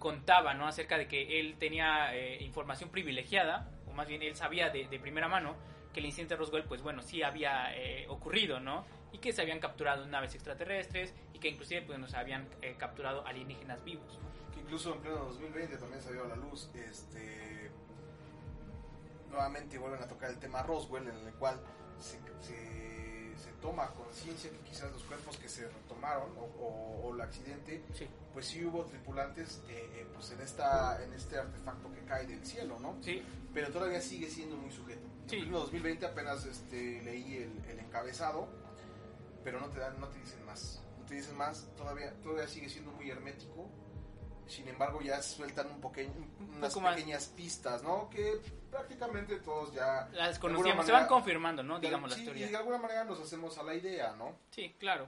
contaba, 0.01 0.55
¿no? 0.55 0.67
Acerca 0.67 0.97
de 0.97 1.07
que 1.07 1.39
él 1.39 1.55
tenía 1.59 2.13
eh, 2.15 2.43
información 2.43 2.89
privilegiada, 2.89 3.69
o 3.87 3.93
más 3.93 4.07
bien 4.07 4.23
él 4.23 4.35
sabía 4.35 4.71
de, 4.71 4.99
primera 4.99 5.29
mano 5.29 5.55
que 5.93 5.99
el 5.99 6.07
incidente 6.07 6.33
de 6.33 6.39
Roswell, 6.39 6.63
pues 6.63 6.81
bueno, 6.81 7.03
sí 7.03 7.21
había 7.21 7.77
eh, 7.77 8.07
ocurrido, 8.09 8.59
¿no? 8.59 8.83
Y 9.13 9.19
que 9.19 9.31
se 9.31 9.41
habían 9.41 9.59
capturado 9.59 10.05
naves 10.07 10.33
extraterrestres 10.33 11.13
y 11.33 11.39
que 11.39 11.49
inclusive 11.49 11.83
pues 11.83 11.99
nos 11.99 12.15
habían 12.15 12.49
eh, 12.61 12.75
capturado 12.77 13.25
alienígenas 13.27 13.83
vivos. 13.83 14.19
Que 14.53 14.61
incluso 14.61 14.95
en 14.95 15.01
pleno 15.01 15.17
2020 15.17 15.77
también 15.77 16.01
salió 16.01 16.23
a 16.25 16.29
la 16.29 16.35
luz, 16.35 16.71
este, 16.73 17.69
nuevamente 19.29 19.77
vuelven 19.77 20.01
a 20.01 20.07
tocar 20.07 20.31
el 20.31 20.39
tema 20.39 20.63
Roswell, 20.63 21.07
en 21.07 21.27
el 21.27 21.33
cual 21.35 21.61
se, 21.99 22.19
se, 22.39 22.90
toma 23.61 23.87
conciencia 23.91 24.49
que 24.49 24.57
quizás 24.69 24.91
los 24.91 25.03
cuerpos 25.03 25.37
que 25.37 25.47
se 25.47 25.67
retomaron 25.67 26.31
o, 26.37 27.05
o, 27.05 27.13
el 27.13 27.21
accidente, 27.21 27.83
pues 28.33 28.47
sí 28.47 28.65
hubo 28.65 28.83
tripulantes 28.85 29.61
eh, 29.69 30.05
pues 30.13 30.31
en, 30.31 30.41
esta, 30.41 31.03
en 31.03 31.13
este 31.13 31.37
artefacto 31.37 31.91
que 31.93 32.01
cae 32.01 32.25
del 32.25 32.45
cielo, 32.45 32.79
¿no? 32.79 32.97
Sí. 33.01 33.21
Pero 33.53 33.69
todavía 33.69 34.01
sigue 34.01 34.29
siendo 34.29 34.55
muy 34.55 34.71
sujeto 34.71 35.11
Sí. 35.27 35.37
En 35.37 35.51
2020 35.51 36.05
apenas 36.05 36.45
este, 36.45 37.01
leí 37.03 37.37
el, 37.37 37.79
encabezado, 37.79 38.49
pero 39.43 39.59
no 39.59 39.69
te 39.69 39.79
dan, 39.79 39.99
no 39.99 40.07
te 40.07 40.19
dicen 40.19 40.45
más. 40.45 40.81
No 40.99 41.05
te 41.05 41.15
dicen 41.15 41.37
más, 41.37 41.69
todavía, 41.77 42.13
todavía 42.21 42.47
sigue 42.47 42.69
siendo 42.69 42.91
muy 42.91 43.09
hermético. 43.09 43.69
Sin 44.51 44.67
embargo, 44.67 45.01
ya 45.01 45.21
sueltan 45.21 45.67
un 45.71 45.81
unas 46.57 46.75
pequeñas 46.75 47.27
pistas, 47.27 47.81
¿no? 47.83 48.09
Que 48.09 48.41
prácticamente 48.69 49.37
todos 49.37 49.73
ya... 49.73 50.09
Las 50.11 50.39
conocíamos, 50.39 50.85
se 50.85 50.91
van 50.91 51.07
confirmando, 51.07 51.63
¿no? 51.63 51.79
Digamos 51.79 52.11
la 52.11 52.17
teoría. 52.17 52.47
Y 52.47 52.49
de 52.49 52.57
alguna 52.57 52.77
manera 52.77 53.05
nos 53.05 53.21
hacemos 53.21 53.57
a 53.57 53.63
la 53.63 53.73
idea, 53.73 54.13
¿no? 54.17 54.35
Sí, 54.51 54.75
claro. 54.77 55.07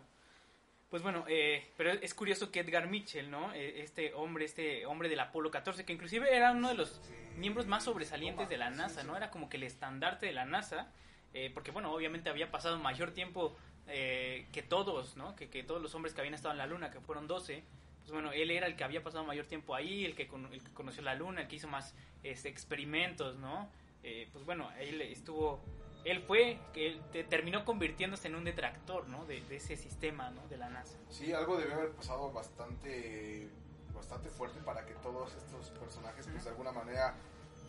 Pues 0.90 1.04
bueno, 1.04 1.26
eh, 1.28 1.72
pero 1.76 1.92
es 1.92 2.14
curioso 2.14 2.52
que 2.52 2.62
Edgar 2.62 2.88
Mitchell, 2.88 3.30
¿no? 3.30 3.54
Eh, 3.54 3.82
este 3.82 4.14
hombre, 4.14 4.46
este 4.46 4.86
hombre 4.86 5.10
del 5.10 5.20
Apolo 5.20 5.52
14, 5.52 5.84
que 5.86 5.92
inclusive 5.92 6.34
era 6.34 6.52
uno 6.52 6.70
de 6.70 6.76
los 6.76 7.02
miembros 7.36 7.68
más 7.68 7.84
sobresalientes 7.84 8.48
de 8.48 8.58
la 8.58 8.70
NASA, 8.70 9.04
¿no? 9.04 9.18
Era 9.18 9.30
como 9.30 9.50
que 9.50 9.58
el 9.58 9.64
estandarte 9.64 10.28
de 10.28 10.34
la 10.34 10.46
NASA, 10.46 10.88
eh, 11.34 11.52
porque 11.54 11.72
bueno, 11.72 11.92
obviamente 11.92 12.30
había 12.30 12.50
pasado 12.50 12.78
mayor 12.80 13.12
tiempo 13.12 13.58
eh, 13.88 14.48
que 14.54 14.62
todos, 14.62 15.18
¿no? 15.18 15.36
Que, 15.36 15.50
que, 15.50 15.64
todos 15.64 15.82
los 15.82 15.94
hombres 15.96 16.14
que 16.14 16.22
habían 16.22 16.36
estado 16.36 16.54
en 16.54 16.60
la 16.60 16.68
Luna, 16.68 16.92
que 16.92 17.02
fueron 17.02 17.28
12, 17.28 17.64
pues 18.04 18.12
bueno, 18.12 18.32
él 18.32 18.52
era 18.52 18.68
el 18.68 18.76
que 18.76 18.84
había 18.84 19.02
pasado 19.02 19.24
mayor 19.24 19.46
tiempo 19.46 19.76
ahí, 19.76 20.06
el 20.06 20.16
que, 20.16 20.24
el 20.24 20.64
que 20.64 20.74
conoció 20.74 21.02
la 21.04 21.16
Luna, 21.16 21.42
el 21.42 21.48
que 21.48 21.56
hizo 21.56 21.68
más 21.68 21.96
este, 22.22 22.50
experimentos, 22.50 23.38
¿no? 23.38 23.70
Eh, 24.04 24.30
pues 24.34 24.46
bueno, 24.46 24.70
él 24.78 25.02
estuvo, 25.02 25.62
él 26.04 26.22
fue, 26.22 26.60
que 26.74 26.88
él 26.88 27.02
terminó 27.30 27.64
convirtiéndose 27.64 28.28
en 28.28 28.36
un 28.36 28.44
detractor, 28.44 29.08
¿no? 29.08 29.26
De, 29.26 29.42
de, 29.42 29.56
ese 29.56 29.78
sistema, 29.78 30.30
¿no? 30.32 30.46
De 30.50 30.58
la 30.58 30.70
NASA. 30.70 30.98
Sí, 31.10 31.32
algo 31.32 31.58
debe 31.58 31.74
haber 31.74 31.92
pasado 31.92 32.30
bastante 32.32 33.50
bastante 33.94 34.30
fuerte 34.30 34.60
para 34.62 34.86
que 34.86 34.94
todos 34.96 35.34
estos 35.36 35.70
personajes 35.80 36.28
pues 36.28 36.44
de 36.44 36.50
alguna 36.50 36.72
manera 36.72 37.16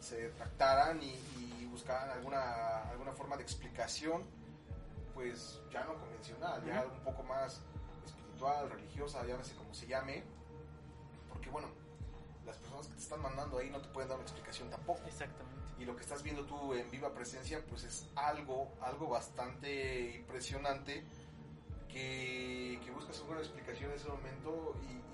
se 0.00 0.30
trataran 0.30 1.00
y, 1.02 1.66
buscaran 1.70 2.08
alguna, 2.10 2.88
alguna 2.88 3.10
forma 3.12 3.36
de 3.36 3.42
explicación 3.42 4.22
pues 5.12 5.60
ya 5.72 5.84
no 5.84 5.94
convencional, 5.94 6.64
ya 6.64 6.86
un 6.86 7.00
poco 7.00 7.24
más 7.24 7.60
espiritual, 8.34 8.70
religiosa, 8.70 9.24
llámese 9.26 9.54
como 9.54 9.72
se 9.74 9.86
llame, 9.86 10.22
porque 11.28 11.50
bueno, 11.50 11.68
las 12.44 12.56
personas 12.58 12.88
que 12.88 12.94
te 12.94 13.00
están 13.00 13.22
mandando 13.22 13.58
ahí 13.58 13.70
no 13.70 13.80
te 13.80 13.88
pueden 13.88 14.08
dar 14.08 14.18
una 14.18 14.26
explicación 14.26 14.68
tampoco. 14.70 15.00
Exactamente. 15.06 15.54
Y 15.78 15.84
lo 15.84 15.96
que 15.96 16.02
estás 16.02 16.22
viendo 16.22 16.44
tú 16.44 16.74
en 16.74 16.90
viva 16.90 17.12
presencia, 17.12 17.64
pues 17.68 17.84
es 17.84 18.08
algo, 18.14 18.72
algo 18.80 19.08
bastante 19.08 20.16
impresionante 20.16 21.04
que, 21.88 22.80
que 22.84 22.90
buscas 22.90 23.20
una 23.28 23.38
explicación 23.38 23.90
en 23.90 23.96
ese 23.96 24.08
momento 24.08 24.74
y, 24.90 25.04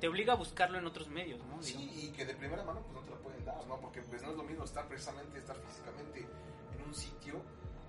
te 0.00 0.08
obliga 0.08 0.34
a 0.34 0.36
buscarlo 0.36 0.76
en 0.76 0.84
otros 0.84 1.08
medios, 1.08 1.40
¿no? 1.46 1.62
Sí, 1.62 1.78
y 1.94 2.08
que 2.10 2.26
de 2.26 2.34
primera 2.34 2.62
mano 2.62 2.82
pues 2.82 2.92
no 2.92 3.00
te 3.02 3.10
lo 3.10 3.22
pueden 3.22 3.42
dar, 3.42 3.66
¿no? 3.66 3.80
Porque 3.80 4.02
pues 4.02 4.20
no 4.22 4.32
es 4.32 4.36
lo 4.36 4.42
mismo 4.42 4.64
estar 4.64 4.86
precisamente, 4.86 5.38
estar 5.38 5.56
físicamente 5.56 6.26
en 6.74 6.86
un 6.86 6.94
sitio 6.94 7.40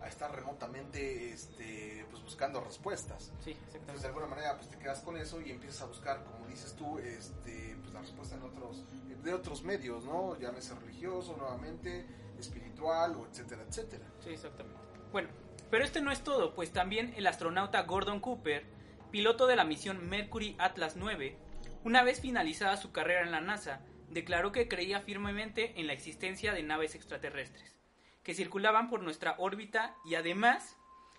a 0.05 0.09
estar 0.09 0.33
remotamente 0.33 1.33
este, 1.33 2.05
pues 2.11 2.23
buscando 2.23 2.61
respuestas. 2.61 3.31
Sí, 3.43 3.51
Entonces 3.51 3.73
de 3.73 3.77
exactamente. 3.77 4.07
alguna 4.07 4.27
manera 4.27 4.55
pues 4.55 4.69
te 4.69 4.77
quedas 4.77 5.01
con 5.01 5.17
eso 5.17 5.41
y 5.41 5.51
empiezas 5.51 5.81
a 5.81 5.85
buscar, 5.85 6.23
como 6.23 6.47
dices 6.47 6.75
tú, 6.75 6.99
este, 6.99 7.75
pues 7.81 7.93
la 7.93 8.01
respuesta 8.01 8.35
en 8.35 8.43
otros, 8.43 8.83
de 9.23 9.33
otros 9.33 9.63
medios, 9.63 10.05
¿no? 10.05 10.39
Llámese 10.39 10.75
religioso 10.75 11.35
nuevamente, 11.37 12.05
espiritual 12.39 13.15
o 13.15 13.27
etcétera, 13.27 13.63
etcétera. 13.67 14.05
Sí, 14.23 14.29
exactamente. 14.29 14.79
Bueno, 15.11 15.29
pero 15.71 15.83
este 15.83 16.01
no 16.01 16.11
es 16.11 16.21
todo, 16.23 16.53
pues 16.53 16.71
también 16.71 17.13
el 17.17 17.25
astronauta 17.25 17.81
Gordon 17.83 18.19
Cooper, 18.19 18.63
piloto 19.11 19.47
de 19.47 19.55
la 19.55 19.65
misión 19.65 20.07
Mercury 20.07 20.55
Atlas 20.59 20.95
9, 20.95 21.35
una 21.83 22.03
vez 22.03 22.21
finalizada 22.21 22.77
su 22.77 22.91
carrera 22.91 23.23
en 23.23 23.31
la 23.31 23.41
NASA, 23.41 23.81
declaró 24.09 24.51
que 24.51 24.67
creía 24.67 25.01
firmemente 25.01 25.79
en 25.79 25.87
la 25.87 25.93
existencia 25.93 26.53
de 26.53 26.63
naves 26.63 26.95
extraterrestres, 26.95 27.74
que 28.25 28.33
circulaban 28.33 28.89
por 28.89 29.01
nuestra 29.01 29.35
órbita 29.37 29.95
y 30.03 30.15
además 30.15 30.75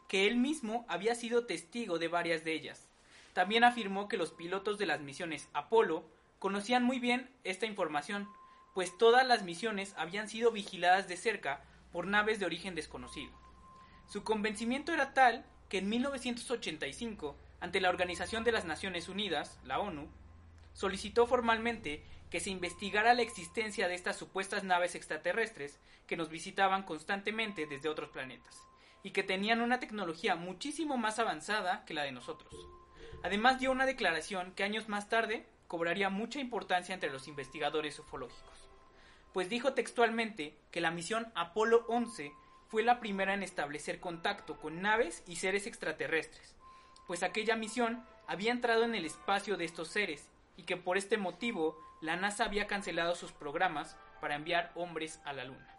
que 0.08 0.26
él 0.26 0.36
mismo 0.36 0.84
había 0.88 1.14
sido 1.14 1.46
testigo 1.46 1.98
de 1.98 2.08
varias 2.08 2.44
de 2.44 2.52
ellas. 2.52 2.88
También 3.32 3.64
afirmó 3.64 4.08
que 4.08 4.16
los 4.16 4.32
pilotos 4.32 4.76
de 4.76 4.86
las 4.86 5.00
misiones 5.00 5.48
Apolo 5.54 6.04
conocían 6.40 6.82
muy 6.82 6.98
bien 6.98 7.30
esta 7.44 7.64
información, 7.64 8.28
pues 8.74 8.98
todas 8.98 9.26
las 9.26 9.44
misiones 9.44 9.94
habían 9.96 10.28
sido 10.28 10.50
vigiladas 10.50 11.08
de 11.08 11.16
cerca 11.16 11.62
por 11.92 12.08
naves 12.08 12.40
de 12.40 12.46
origen 12.46 12.74
desconocido. 12.74 13.32
Su 14.08 14.24
convencimiento 14.24 14.92
era 14.92 15.14
tal 15.14 15.44
que 15.68 15.78
en 15.78 15.88
1985, 15.88 17.36
ante 17.60 17.80
la 17.80 17.88
Organización 17.88 18.42
de 18.44 18.52
las 18.52 18.64
Naciones 18.64 19.08
Unidas, 19.08 19.58
la 19.64 19.78
ONU, 19.78 20.08
solicitó 20.74 21.26
formalmente 21.26 22.02
que 22.30 22.40
se 22.40 22.50
investigara 22.50 23.14
la 23.14 23.22
existencia 23.22 23.88
de 23.88 23.94
estas 23.94 24.16
supuestas 24.16 24.64
naves 24.64 24.94
extraterrestres 24.94 25.78
que 26.06 26.16
nos 26.16 26.28
visitaban 26.28 26.82
constantemente 26.82 27.66
desde 27.66 27.88
otros 27.88 28.10
planetas 28.10 28.62
y 29.02 29.10
que 29.10 29.22
tenían 29.22 29.60
una 29.60 29.78
tecnología 29.78 30.34
muchísimo 30.34 30.96
más 30.96 31.18
avanzada 31.18 31.84
que 31.84 31.94
la 31.94 32.02
de 32.02 32.12
nosotros. 32.12 32.54
Además 33.22 33.60
dio 33.60 33.70
una 33.70 33.86
declaración 33.86 34.52
que 34.52 34.64
años 34.64 34.88
más 34.88 35.08
tarde 35.08 35.46
cobraría 35.68 36.10
mucha 36.10 36.40
importancia 36.40 36.94
entre 36.94 37.10
los 37.10 37.28
investigadores 37.28 37.98
ufológicos, 37.98 38.68
pues 39.32 39.48
dijo 39.48 39.74
textualmente 39.74 40.56
que 40.70 40.80
la 40.80 40.90
misión 40.90 41.32
Apolo 41.34 41.84
11 41.88 42.32
fue 42.68 42.82
la 42.82 43.00
primera 43.00 43.34
en 43.34 43.42
establecer 43.42 44.00
contacto 44.00 44.56
con 44.58 44.82
naves 44.82 45.22
y 45.26 45.36
seres 45.36 45.66
extraterrestres, 45.66 46.54
pues 47.06 47.22
aquella 47.22 47.56
misión 47.56 48.04
había 48.26 48.50
entrado 48.52 48.84
en 48.84 48.94
el 48.94 49.04
espacio 49.04 49.56
de 49.56 49.64
estos 49.64 49.88
seres 49.88 50.28
y 50.56 50.64
que 50.64 50.76
por 50.76 50.96
este 50.96 51.16
motivo 51.16 51.78
la 52.00 52.16
NASA 52.16 52.44
había 52.44 52.66
cancelado 52.66 53.14
sus 53.14 53.32
programas 53.32 53.98
para 54.20 54.34
enviar 54.34 54.72
hombres 54.74 55.20
a 55.24 55.32
la 55.32 55.44
Luna. 55.44 55.72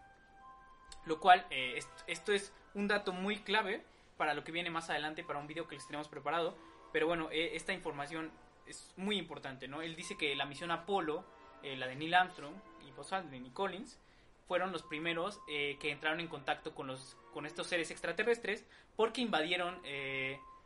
Lo 1.05 1.19
cual, 1.19 1.45
eh, 1.49 1.73
est- 1.77 2.03
esto 2.07 2.33
es 2.33 2.53
un 2.73 2.87
dato 2.87 3.13
muy 3.13 3.37
clave 3.39 3.83
para 4.17 4.33
lo 4.33 4.43
que 4.43 4.51
viene 4.51 4.69
más 4.69 4.89
adelante, 4.89 5.23
para 5.23 5.39
un 5.39 5.47
video 5.47 5.67
que 5.67 5.75
les 5.75 5.85
tenemos 5.87 6.07
preparado. 6.09 6.57
Pero 6.91 7.07
bueno, 7.07 7.29
eh, 7.31 7.51
esta 7.55 7.73
información 7.73 8.31
es 8.65 8.93
muy 8.97 9.17
importante, 9.17 9.67
¿no? 9.67 9.81
Él 9.81 9.95
dice 9.95 10.17
que 10.17 10.35
la 10.35 10.45
misión 10.45 10.71
Apolo, 10.71 11.23
eh, 11.63 11.77
la 11.77 11.87
de 11.87 11.95
Neil 11.95 12.13
Armstrong 12.13 12.53
y 12.85 12.91
Buzz 12.91 13.13
Aldrin 13.13 13.45
y 13.45 13.51
Collins, 13.51 13.99
fueron 14.47 14.71
los 14.71 14.83
primeros 14.83 15.39
eh, 15.49 15.77
que 15.79 15.91
entraron 15.91 16.19
en 16.19 16.27
contacto 16.27 16.73
con 16.73 16.87
los 16.87 17.17
con 17.33 17.45
estos 17.45 17.67
seres 17.67 17.91
extraterrestres 17.91 18.65
porque 18.95 19.21
invadieron 19.21 19.79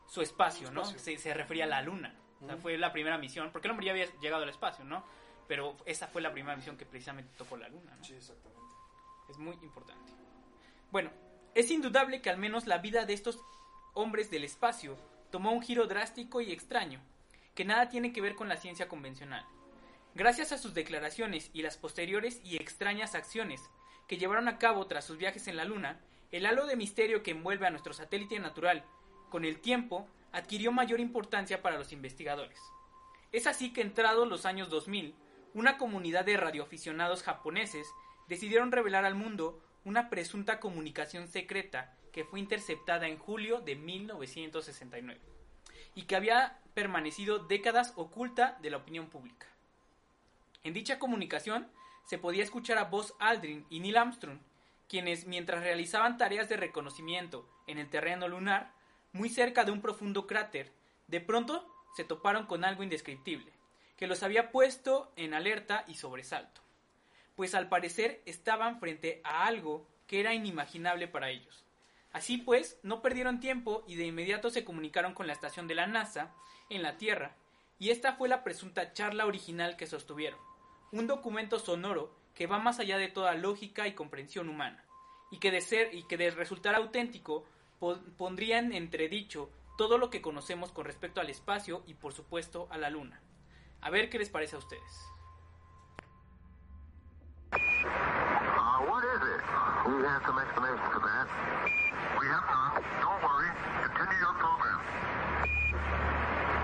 su 0.08 0.22
espacio, 0.22 0.72
¿no? 0.72 0.86
Se, 1.00 1.18
se 1.18 1.34
refería 1.34 1.66
a 1.66 1.68
la 1.68 1.82
Luna. 1.82 2.16
O 2.42 2.46
sea, 2.46 2.56
fue 2.58 2.78
la 2.78 2.92
primera 2.94 3.18
misión, 3.18 3.52
porque 3.52 3.68
el 3.68 3.72
hombre 3.72 3.86
ya 3.88 3.92
había 3.92 4.06
llegado 4.20 4.44
al 4.44 4.50
espacio, 4.50 4.86
¿no? 4.86 5.04
Pero 5.48 5.76
esa 5.86 6.08
fue 6.08 6.22
la 6.22 6.32
primera 6.32 6.56
misión 6.56 6.78
que 6.78 6.86
precisamente 6.86 7.32
tocó 7.38 7.58
la 7.58 7.70
Luna, 7.70 7.96
¿no? 7.98 8.04
Sí, 8.04 8.14
exactamente. 8.14 8.62
Es 9.30 9.38
muy 9.38 9.56
importante. 9.62 10.12
Bueno, 10.92 11.10
es 11.56 11.72
indudable 11.72 12.22
que 12.22 12.30
al 12.30 12.38
menos 12.38 12.68
la 12.68 12.78
vida 12.78 13.06
de 13.06 13.14
estos 13.14 13.40
hombres 13.94 14.30
del 14.32 14.44
espacio 14.44 14.98
tomó 15.32 15.52
un 15.52 15.62
giro 15.62 15.88
drástico 15.88 16.42
y 16.42 16.52
extraño, 16.52 17.02
que 17.56 17.66
nada 17.66 17.90
tiene 17.90 18.14
que 18.14 18.22
ver 18.22 18.36
con 18.36 18.50
la 18.50 18.58
ciencia 18.58 18.88
convencional. 18.88 19.46
Gracias 20.14 20.52
a 20.52 20.58
sus 20.58 20.74
declaraciones 20.74 21.50
y 21.54 21.62
las 21.62 21.78
posteriores 21.78 22.42
y 22.44 22.58
extrañas 22.58 23.16
acciones 23.16 23.62
que 24.08 24.18
llevaron 24.18 24.50
a 24.50 24.58
cabo 24.58 24.86
tras 24.88 25.06
sus 25.06 25.18
viajes 25.18 25.48
en 25.48 25.56
la 25.56 25.64
Luna, 25.64 26.02
el 26.32 26.46
halo 26.46 26.66
de 26.66 26.76
misterio 26.76 27.24
que 27.24 27.32
envuelve 27.32 27.66
a 27.66 27.70
nuestro 27.70 27.94
satélite 27.94 28.40
natural, 28.40 28.84
con 29.30 29.46
el 29.46 29.60
tiempo, 29.60 30.08
adquirió 30.34 30.72
mayor 30.74 31.00
importancia 31.00 31.62
para 31.62 31.78
los 31.78 31.94
investigadores. 31.94 32.60
Es 33.32 33.48
así 33.48 33.72
que 33.72 33.82
entrados 33.82 34.28
los 34.28 34.46
años 34.46 34.70
2000, 34.70 35.16
una 35.54 35.78
comunidad 35.78 36.26
de 36.26 36.38
radioaficionados 36.38 37.24
japoneses 37.24 37.88
decidieron 38.28 38.72
revelar 38.72 39.06
al 39.06 39.16
mundo 39.16 39.62
una 39.84 40.10
presunta 40.10 40.60
comunicación 40.60 41.28
secreta 41.28 41.94
que 42.12 42.24
fue 42.24 42.40
interceptada 42.40 43.08
en 43.08 43.18
julio 43.18 43.62
de 43.62 43.76
1969 43.76 45.20
y 45.96 46.04
que 46.04 46.16
había 46.16 46.60
permanecido 46.74 47.40
décadas 47.40 47.94
oculta 47.96 48.58
de 48.62 48.70
la 48.70 48.78
opinión 48.78 49.08
pública. 49.08 49.48
En 50.64 50.74
dicha 50.74 51.00
comunicación 51.00 51.68
se 52.06 52.18
podía 52.18 52.44
escuchar 52.44 52.78
a 52.78 52.86
Buzz 52.86 53.14
Aldrin 53.20 53.66
y 53.70 53.80
Neil 53.80 53.98
Armstrong, 53.98 54.40
quienes 54.88 55.26
mientras 55.26 55.64
realizaban 55.64 56.18
tareas 56.18 56.50
de 56.50 56.58
reconocimiento 56.58 57.50
en 57.68 57.78
el 57.78 57.90
terreno 57.90 58.28
lunar, 58.28 58.74
muy 59.14 59.30
cerca 59.30 59.64
de 59.64 59.72
un 59.72 59.82
profundo 59.82 60.28
cráter, 60.28 60.72
de 61.08 61.22
pronto 61.22 61.68
se 61.96 62.04
toparon 62.04 62.46
con 62.46 62.64
algo 62.64 62.84
indescriptible, 62.84 63.52
que 64.02 64.08
los 64.08 64.24
había 64.24 64.50
puesto 64.52 65.14
en 65.16 65.36
alerta 65.36 65.86
y 65.88 65.94
sobresalto, 65.94 66.62
pues 67.36 67.54
al 67.54 67.70
parecer 67.70 68.24
estaban 68.26 68.80
frente 68.80 69.22
a 69.24 69.46
algo 69.46 69.88
que 70.08 70.20
era 70.20 70.34
inimaginable 70.34 71.08
para 71.08 71.30
ellos. 71.30 71.68
Así 72.12 72.38
pues, 72.40 72.80
no 72.82 73.04
perdieron 73.04 73.40
tiempo 73.40 73.84
y 73.86 73.98
de 73.98 74.08
inmediato 74.08 74.50
se 74.50 74.66
comunicaron 74.66 75.14
con 75.14 75.28
la 75.28 75.34
estación 75.34 75.68
de 75.68 75.76
la 75.76 75.86
NASA 75.86 76.34
en 76.72 76.82
la 76.82 76.98
Tierra, 76.98 77.36
y 77.78 77.92
esta 77.92 78.14
fue 78.14 78.28
la 78.28 78.44
presunta 78.44 78.92
charla 78.92 79.28
original 79.28 79.78
que 79.78 79.86
sostuvieron, 79.86 80.40
un 80.92 81.06
documento 81.06 81.60
sonoro 81.60 82.12
que 82.34 82.48
va 82.48 82.58
más 82.58 82.80
allá 82.80 82.98
de 82.98 83.08
toda 83.08 83.36
lógica 83.36 83.88
y 83.88 83.94
comprensión 83.94 84.50
humana, 84.50 84.84
y 85.30 85.38
que 85.38 85.52
de 85.52 85.62
ser 85.62 85.94
y 85.94 86.08
que 86.08 86.18
de 86.18 86.32
resultar 86.32 86.74
auténtico 86.74 87.46
po- 87.78 88.00
pondría 88.18 88.58
en 88.58 88.74
entredicho 88.74 89.52
todo 89.78 90.00
lo 90.00 90.10
que 90.10 90.24
conocemos 90.24 90.72
con 90.72 90.86
respecto 90.86 91.22
al 91.22 91.30
espacio 91.30 91.84
y 91.86 91.94
por 91.94 92.14
supuesto 92.14 92.68
a 92.72 92.80
la 92.80 92.90
luna. 92.90 93.22
A 93.84 93.90
ver 93.90 94.10
qué 94.10 94.20
les 94.20 94.30
parece 94.30 94.56
a 94.56 94.60
ustedes. 94.60 94.82
It? 99.12 99.42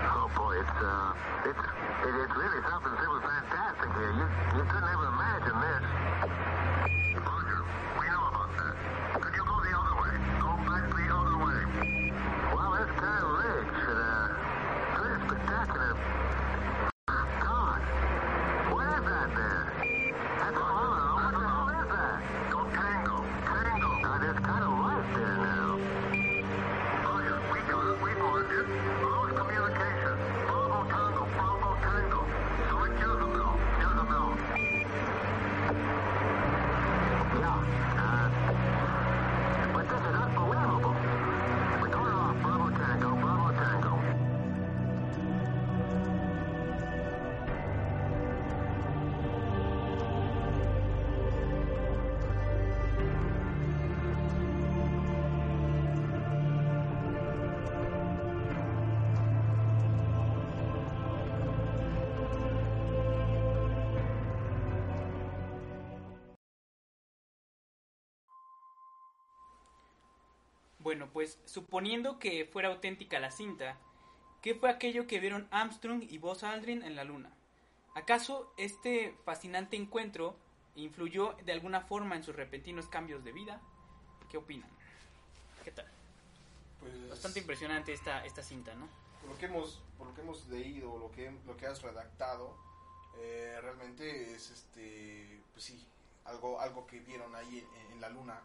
Have 0.08 0.30
have 0.30 0.52
it's 0.54 0.78
uh, 0.80 1.12
it's 1.44 1.58
it, 1.58 2.14
it's 2.22 2.34
really 2.38 2.62
something 2.70 2.94
fantastic. 3.20 3.90
You 3.98 4.26
you 4.56 4.64
couldn't 4.70 4.88
ever 4.88 5.04
imagine 5.04 5.07
Bueno, 70.88 71.10
pues 71.12 71.38
suponiendo 71.44 72.18
que 72.18 72.46
fuera 72.46 72.70
auténtica 72.70 73.20
la 73.20 73.30
cinta, 73.30 73.76
¿qué 74.40 74.54
fue 74.54 74.70
aquello 74.70 75.06
que 75.06 75.20
vieron 75.20 75.46
Armstrong 75.50 76.02
y 76.02 76.16
Buzz 76.16 76.44
Aldrin 76.44 76.82
en 76.82 76.96
la 76.96 77.04
Luna? 77.04 77.30
¿Acaso 77.94 78.50
este 78.56 79.14
fascinante 79.26 79.76
encuentro 79.76 80.34
influyó 80.76 81.36
de 81.44 81.52
alguna 81.52 81.82
forma 81.82 82.16
en 82.16 82.24
sus 82.24 82.34
repentinos 82.34 82.86
cambios 82.86 83.22
de 83.22 83.32
vida? 83.32 83.60
¿Qué 84.30 84.38
opinan? 84.38 84.70
¿Qué 85.62 85.72
tal? 85.72 85.86
Pues, 86.80 87.10
Bastante 87.10 87.40
impresionante 87.40 87.92
esta, 87.92 88.24
esta 88.24 88.42
cinta, 88.42 88.74
¿no? 88.74 88.88
por 89.20 89.28
lo 89.28 89.36
que 89.36 89.44
hemos 89.44 89.82
por 89.98 90.06
lo 90.06 90.14
que 90.14 90.22
hemos 90.22 90.48
leído 90.48 90.98
lo 90.98 91.10
que 91.10 91.30
lo 91.46 91.54
que 91.58 91.66
has 91.66 91.82
redactado 91.82 92.56
eh, 93.18 93.58
realmente 93.60 94.34
es 94.34 94.50
este 94.52 95.42
pues 95.52 95.66
sí 95.66 95.86
algo 96.24 96.58
algo 96.58 96.86
que 96.86 97.00
vieron 97.00 97.34
ahí 97.34 97.62
en, 97.84 97.92
en 97.92 98.00
la 98.00 98.08
luna 98.08 98.40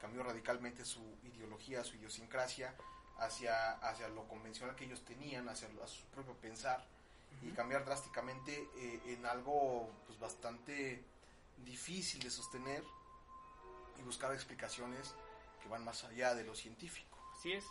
cambió 0.00 0.22
radicalmente 0.22 0.84
su 0.84 1.00
ideología 1.24 1.82
su 1.84 1.96
idiosincrasia 1.96 2.74
hacia 3.18 3.72
hacia 3.78 4.08
lo 4.08 4.26
convencional 4.28 4.76
que 4.76 4.84
ellos 4.84 5.02
tenían 5.04 5.48
hacia 5.48 5.68
a 5.82 5.86
su 5.86 6.04
propio 6.06 6.34
pensar 6.34 6.84
y 7.42 7.50
cambiar 7.50 7.84
drásticamente 7.84 8.68
eh, 8.76 9.00
en 9.06 9.26
algo 9.26 9.90
pues 10.06 10.18
bastante 10.18 11.02
difícil 11.64 12.22
de 12.22 12.30
sostener 12.30 12.82
y 13.98 14.02
buscar 14.02 14.32
explicaciones 14.32 15.14
que 15.62 15.68
van 15.68 15.84
más 15.84 16.04
allá 16.04 16.34
de 16.34 16.44
lo 16.44 16.54
científico 16.54 17.18
Así 17.36 17.52
es. 17.52 17.64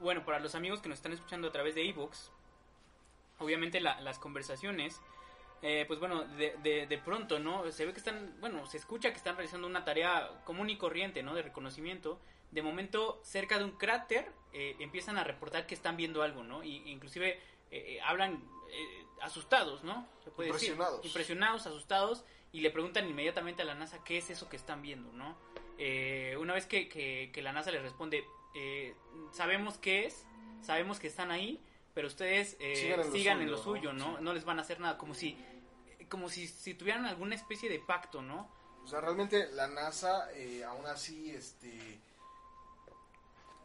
Bueno, 0.00 0.24
para 0.24 0.38
los 0.38 0.54
amigos 0.54 0.80
que 0.80 0.88
nos 0.88 0.98
están 0.98 1.12
escuchando 1.12 1.48
a 1.48 1.52
través 1.52 1.74
de 1.74 1.88
ebooks, 1.88 2.30
obviamente 3.40 3.80
la- 3.80 4.00
las 4.00 4.18
conversaciones, 4.20 5.00
eh, 5.62 5.84
pues 5.86 5.98
bueno, 6.00 6.24
de, 6.24 6.56
de, 6.62 6.86
de 6.86 6.98
pronto, 6.98 7.38
¿no? 7.38 7.70
Se 7.72 7.84
ve 7.86 7.92
que 7.92 7.98
están, 7.98 8.36
bueno, 8.40 8.66
se 8.66 8.76
escucha 8.76 9.10
que 9.10 9.16
están 9.16 9.36
realizando 9.36 9.66
una 9.66 9.84
tarea 9.84 10.42
común 10.44 10.70
y 10.70 10.76
corriente, 10.76 11.22
¿no? 11.22 11.34
De 11.34 11.42
reconocimiento. 11.42 12.20
De 12.50 12.62
momento, 12.62 13.20
cerca 13.24 13.58
de 13.58 13.64
un 13.64 13.72
cráter, 13.72 14.30
eh, 14.52 14.76
empiezan 14.78 15.18
a 15.18 15.24
reportar 15.24 15.66
que 15.66 15.74
están 15.74 15.96
viendo 15.96 16.22
algo, 16.22 16.42
¿no? 16.44 16.64
Y, 16.64 16.76
inclusive 16.90 17.38
eh, 17.70 18.00
hablan 18.04 18.42
asustados, 19.20 19.82
¿no? 19.84 20.06
Se 20.24 20.30
puede 20.30 20.52
decir. 20.52 20.68
Impresionados. 20.70 21.04
Impresionados, 21.04 21.66
asustados, 21.66 22.24
y 22.52 22.60
le 22.60 22.70
preguntan 22.70 23.08
inmediatamente 23.08 23.62
a 23.62 23.64
la 23.64 23.74
NASA 23.74 24.02
qué 24.04 24.16
es 24.18 24.30
eso 24.30 24.48
que 24.48 24.56
están 24.56 24.80
viendo, 24.82 25.12
¿no? 25.12 25.36
Una 26.40 26.54
vez 26.54 26.66
que, 26.66 26.88
que- 26.88 27.30
que 27.32 27.42
la 27.42 27.52
NASA 27.52 27.70
les 27.70 27.82
responde, 27.82 28.24
sabemos 29.32 29.78
qué 29.78 30.06
es, 30.06 30.26
sabemos 30.62 30.98
que 30.98 31.06
están 31.06 31.30
ahí, 31.30 31.60
pero 31.94 32.08
ustedes 32.08 32.56
eh, 32.60 32.76
Sigan 32.76 33.12
sigan, 33.12 33.40
en 33.40 33.50
lo 33.50 33.56
en 33.56 33.62
suyo, 33.62 33.92
lo 33.92 33.92
suyo, 33.92 33.92
¿no? 33.92 34.12
¿no? 34.12 34.18
Sí. 34.18 34.24
No 34.24 34.34
les 34.34 34.44
van 34.44 34.58
a 34.58 34.62
hacer 34.62 34.80
nada, 34.80 34.98
como 34.98 35.14
si 35.14 35.36
como 36.08 36.28
si, 36.28 36.46
si 36.46 36.74
tuvieran 36.74 37.06
alguna 37.06 37.34
especie 37.34 37.68
de 37.68 37.78
pacto, 37.78 38.22
¿no? 38.22 38.48
O 38.84 38.88
sea, 38.88 39.00
realmente 39.00 39.50
la 39.52 39.68
NASA, 39.68 40.32
eh, 40.32 40.64
aún 40.64 40.86
así, 40.86 41.30
este, 41.30 42.00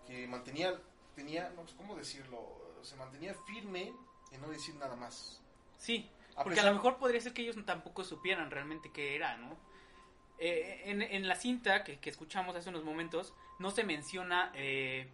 que 0.06 0.28
mantenía, 0.28 0.80
tenía, 1.16 1.50
no, 1.50 1.62
pues, 1.62 1.74
¿cómo 1.74 1.96
decirlo? 1.96 2.76
Se 2.82 2.96
mantenía 2.98 3.34
firme 3.46 3.94
en 4.32 4.42
no 4.42 4.50
decir 4.50 4.76
nada 4.76 4.96
más. 4.96 5.42
Sí, 5.78 6.10
A 6.36 6.44
porque 6.44 6.60
a 6.60 6.66
lo 6.66 6.74
mejor 6.74 6.98
podría 6.98 7.22
ser 7.22 7.34
que 7.34 7.42
ellos 7.42 7.56
tampoco 7.66 8.04
supieran 8.04 8.52
realmente 8.52 8.92
qué 8.92 9.16
era, 9.16 9.38
¿no? 9.38 9.58
Eh, 10.40 10.82
en, 10.86 11.02
en 11.02 11.28
la 11.28 11.36
cinta 11.36 11.84
que, 11.84 12.00
que 12.00 12.10
escuchamos 12.10 12.56
hace 12.56 12.70
unos 12.70 12.84
momentos, 12.84 13.34
no 13.60 13.72
se 13.72 13.84
menciona 13.84 14.52
eh, 14.56 15.08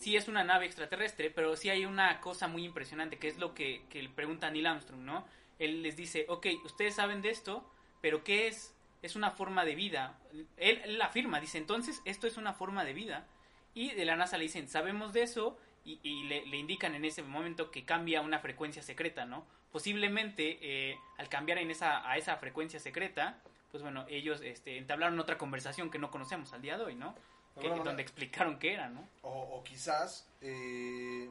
si 0.00 0.16
es 0.16 0.28
una 0.28 0.44
nave 0.44 0.64
extraterrestre, 0.64 1.30
pero 1.30 1.56
sí 1.56 1.68
hay 1.68 1.84
una 1.84 2.20
cosa 2.20 2.48
muy 2.48 2.64
impresionante, 2.64 3.18
que 3.18 3.28
es 3.28 3.38
lo 3.38 3.54
que, 3.54 3.82
le 3.92 4.08
pregunta 4.08 4.50
Neil 4.50 4.66
Armstrong, 4.66 5.02
¿no? 5.02 5.26
Él 5.58 5.82
les 5.82 5.94
dice, 5.94 6.24
ok, 6.28 6.46
ustedes 6.64 6.94
saben 6.94 7.20
de 7.20 7.28
esto, 7.28 7.70
pero 8.00 8.24
¿qué 8.24 8.48
es? 8.48 8.74
Es 9.02 9.14
una 9.14 9.30
forma 9.30 9.66
de 9.66 9.74
vida. 9.74 10.18
Él, 10.56 10.80
él 10.84 11.02
afirma, 11.02 11.38
dice, 11.38 11.58
entonces 11.58 12.00
esto 12.06 12.26
es 12.26 12.38
una 12.38 12.54
forma 12.54 12.82
de 12.84 12.94
vida. 12.94 13.26
Y 13.74 13.90
de 13.90 14.06
la 14.06 14.16
NASA 14.16 14.38
le 14.38 14.44
dicen, 14.44 14.68
sabemos 14.68 15.12
de 15.12 15.22
eso, 15.22 15.58
y, 15.84 16.00
y 16.02 16.24
le, 16.24 16.46
le 16.46 16.56
indican 16.56 16.94
en 16.94 17.04
ese 17.04 17.22
momento 17.22 17.70
que 17.70 17.84
cambia 17.84 18.22
una 18.22 18.38
frecuencia 18.38 18.82
secreta, 18.82 19.26
¿no? 19.26 19.46
Posiblemente 19.70 20.58
eh, 20.62 20.98
al 21.18 21.28
cambiar 21.28 21.58
en 21.58 21.70
esa, 21.70 22.10
a 22.10 22.16
esa 22.16 22.36
frecuencia 22.38 22.80
secreta, 22.80 23.42
pues 23.70 23.82
bueno, 23.82 24.06
ellos 24.08 24.40
este, 24.40 24.78
entablaron 24.78 25.20
otra 25.20 25.36
conversación 25.36 25.90
que 25.90 25.98
no 25.98 26.10
conocemos 26.10 26.54
al 26.54 26.62
día 26.62 26.78
de 26.78 26.84
hoy, 26.84 26.94
¿no? 26.94 27.14
Que- 27.58 27.68
donde 27.68 28.02
explicaron 28.02 28.58
qué 28.58 28.74
era, 28.74 28.88
¿no? 28.88 29.08
O, 29.22 29.30
o 29.58 29.64
quizás 29.64 30.26
eh, 30.40 31.30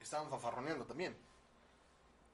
estaban 0.00 0.28
fafarroneando 0.30 0.84
también. 0.84 1.16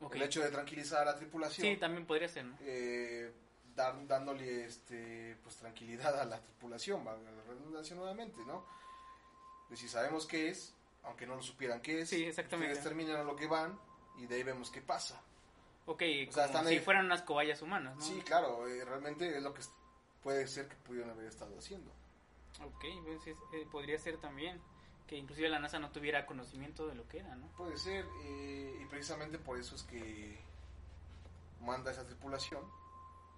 Ok. 0.00 0.14
El 0.16 0.22
hecho 0.22 0.40
de 0.42 0.50
tranquilizar 0.50 1.02
a 1.02 1.12
la 1.12 1.16
tripulación, 1.16 1.66
Sí, 1.66 1.76
también 1.76 2.06
podría 2.06 2.28
ser, 2.28 2.44
¿no? 2.46 2.56
eh, 2.62 3.30
dar- 3.76 4.06
dándole 4.06 4.64
este, 4.64 5.36
pues, 5.42 5.56
tranquilidad 5.56 6.18
a 6.20 6.24
la 6.24 6.40
tripulación, 6.40 7.04
valga 7.04 7.30
la 7.30 7.42
redundancia 7.44 7.94
nuevamente, 7.96 8.40
¿no? 8.46 8.64
De 9.68 9.76
si 9.76 9.88
sabemos 9.88 10.26
qué 10.26 10.48
es, 10.48 10.74
aunque 11.04 11.26
no 11.26 11.36
lo 11.36 11.42
supieran 11.42 11.80
qué 11.80 12.00
es, 12.00 12.08
Sí, 12.10 12.24
exactamente. 12.24 12.72
ustedes 12.72 12.88
terminan 12.88 13.16
a 13.20 13.24
lo 13.24 13.36
que 13.36 13.46
van 13.46 13.78
y 14.18 14.26
de 14.26 14.36
ahí 14.36 14.42
vemos 14.42 14.70
qué 14.70 14.80
pasa. 14.82 15.20
Ok, 15.86 16.02
O 16.28 16.32
sea, 16.32 16.48
como 16.48 16.64
si 16.68 16.74
ahí- 16.74 16.80
fueran 16.80 17.06
unas 17.06 17.22
cobayas 17.22 17.62
humanas, 17.62 17.96
¿no? 17.96 18.02
Sí, 18.02 18.20
claro, 18.24 18.66
eh, 18.68 18.84
realmente 18.84 19.36
es 19.36 19.42
lo 19.42 19.52
que 19.54 19.62
puede 20.22 20.46
ser 20.46 20.66
que 20.68 20.76
pudieron 20.76 21.10
haber 21.10 21.26
estado 21.26 21.56
haciendo. 21.58 21.90
Ok, 22.64 22.84
entonces 22.84 23.36
eh, 23.52 23.66
podría 23.70 23.98
ser 23.98 24.18
también 24.18 24.60
que 25.06 25.16
inclusive 25.16 25.48
la 25.48 25.58
NASA 25.58 25.78
no 25.78 25.90
tuviera 25.90 26.26
conocimiento 26.26 26.86
de 26.86 26.94
lo 26.94 27.08
que 27.08 27.18
era, 27.18 27.34
¿no? 27.34 27.46
Puede 27.56 27.76
ser, 27.78 28.04
eh, 28.22 28.78
y 28.80 28.84
precisamente 28.86 29.38
por 29.38 29.58
eso 29.58 29.74
es 29.74 29.82
que 29.82 30.38
manda 31.60 31.90
esa 31.90 32.06
tripulación 32.06 32.62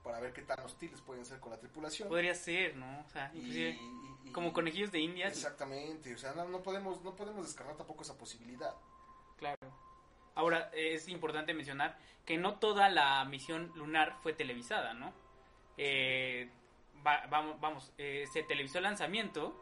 para 0.02 0.20
ver 0.20 0.32
qué 0.32 0.42
tan 0.42 0.60
hostiles 0.60 1.00
pueden 1.00 1.24
ser 1.24 1.40
con 1.40 1.50
la 1.52 1.58
tripulación. 1.58 2.08
Podría 2.08 2.34
ser, 2.34 2.76
¿no? 2.76 3.00
O 3.00 3.08
sea, 3.10 3.30
inclusive 3.34 3.70
y- 3.70 4.28
y- 4.28 4.32
como 4.32 4.52
conejillos 4.52 4.90
de 4.92 4.98
indias. 5.00 5.32
Exactamente, 5.32 6.14
o 6.14 6.18
sea, 6.18 6.32
no, 6.34 6.48
no 6.48 6.62
podemos 6.62 7.02
no 7.02 7.14
podemos 7.14 7.46
descartar 7.46 7.76
tampoco 7.76 8.02
esa 8.02 8.16
posibilidad. 8.18 8.74
Claro. 9.36 9.58
Ahora, 10.34 10.70
es 10.74 11.08
importante 11.08 11.54
mencionar 11.54 11.96
que 12.24 12.38
no 12.38 12.58
toda 12.58 12.88
la 12.88 13.24
misión 13.26 13.70
lunar 13.74 14.16
fue 14.22 14.32
televisada, 14.32 14.94
¿no? 14.94 15.12
Eh, 15.76 16.50
va- 17.06 17.26
vamos, 17.28 17.60
vamos 17.60 17.92
eh, 17.98 18.24
se 18.32 18.42
televisó 18.42 18.78
el 18.78 18.84
lanzamiento, 18.84 19.58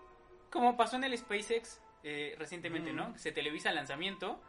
como 0.51 0.77
pasó 0.77 0.97
en 0.97 1.05
el 1.05 1.17
SpaceX 1.17 1.81
eh, 2.03 2.35
recientemente, 2.39 2.93
¿no? 2.93 3.17
Se 3.19 3.33
televisa 3.33 3.69
el 3.71 3.77
lanzamiento 3.77 4.41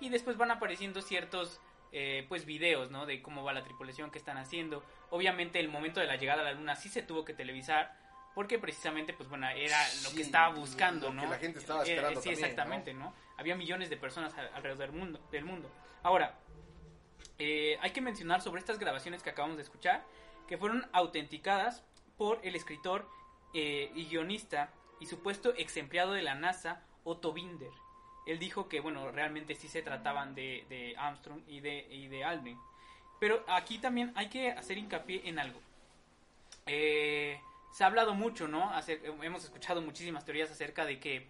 y 0.00 0.08
después 0.08 0.36
van 0.36 0.50
apareciendo 0.50 1.02
ciertos, 1.02 1.60
eh, 1.92 2.24
pues, 2.28 2.44
videos, 2.46 2.90
¿no? 2.90 3.04
De 3.06 3.20
cómo 3.20 3.42
va 3.44 3.52
la 3.52 3.64
tripulación, 3.64 4.10
qué 4.10 4.18
están 4.18 4.36
haciendo. 4.38 4.84
Obviamente, 5.10 5.58
el 5.60 5.68
momento 5.68 6.00
de 6.00 6.06
la 6.06 6.16
llegada 6.16 6.42
a 6.42 6.44
la 6.44 6.52
luna 6.52 6.76
sí 6.76 6.88
se 6.88 7.02
tuvo 7.02 7.24
que 7.24 7.34
televisar. 7.34 7.98
Porque 8.32 8.60
precisamente, 8.60 9.12
pues 9.12 9.28
bueno, 9.28 9.48
era 9.48 9.76
lo 10.04 10.10
Sí, 10.10 10.16
que 10.18 10.22
estaba 10.22 10.54
buscando, 10.54 11.08
lo 11.08 11.20
que 11.20 11.26
¿no? 11.26 11.30
la 11.32 11.38
gente 11.38 11.58
estaba 11.58 11.80
Eh, 11.84 11.88
esperando 11.90 12.20
sí, 12.20 12.28
también, 12.28 12.44
exactamente, 12.44 12.94
¿no? 12.94 13.12
Había 13.36 13.56
millones 13.56 13.90
de 13.90 13.96
personas 13.96 14.32
al- 14.38 14.52
alrededor 14.54 14.78
del 14.78 14.92
mundo. 14.92 15.18
Del 15.32 15.44
mundo. 15.44 15.68
Ahora, 16.04 16.38
eh, 17.40 17.76
hay 17.80 17.90
que 17.90 18.00
mencionar 18.00 18.40
sobre 18.40 18.60
estas 18.60 18.78
grabaciones 18.78 19.24
que 19.24 19.30
acabamos 19.30 19.56
de 19.56 19.64
escuchar, 19.64 20.04
que 20.46 20.56
fueron 20.58 20.88
autenticadas 20.92 21.84
por 22.20 22.38
el 22.42 22.54
escritor 22.54 23.08
eh, 23.54 23.90
y 23.94 24.04
guionista 24.04 24.68
y 25.00 25.06
supuesto 25.06 25.54
ex 25.56 25.78
empleado 25.78 26.12
de 26.12 26.20
la 26.20 26.34
NASA, 26.34 26.82
Otto 27.02 27.32
Binder. 27.32 27.70
Él 28.26 28.38
dijo 28.38 28.68
que, 28.68 28.80
bueno, 28.80 29.10
realmente 29.10 29.54
sí 29.54 29.68
se 29.68 29.80
trataban 29.80 30.34
de, 30.34 30.94
Armstrong 30.98 31.40
y 31.48 31.60
de, 31.60 31.86
y 31.90 32.08
de 32.08 32.22
Aldrin. 32.22 32.58
Pero 33.18 33.42
aquí 33.48 33.78
también 33.78 34.12
hay 34.16 34.28
que 34.28 34.52
hacer 34.52 34.76
hincapié 34.76 35.30
en 35.30 35.38
algo. 35.38 35.62
Eh, 36.66 37.40
se 37.72 37.84
ha 37.84 37.86
hablado 37.86 38.12
mucho, 38.12 38.48
¿no? 38.48 38.70
Hemos 39.22 39.44
escuchado 39.44 39.80
muchísimas 39.80 40.26
teorías 40.26 40.50
acerca 40.50 40.84
de 40.84 41.00
que, 41.00 41.26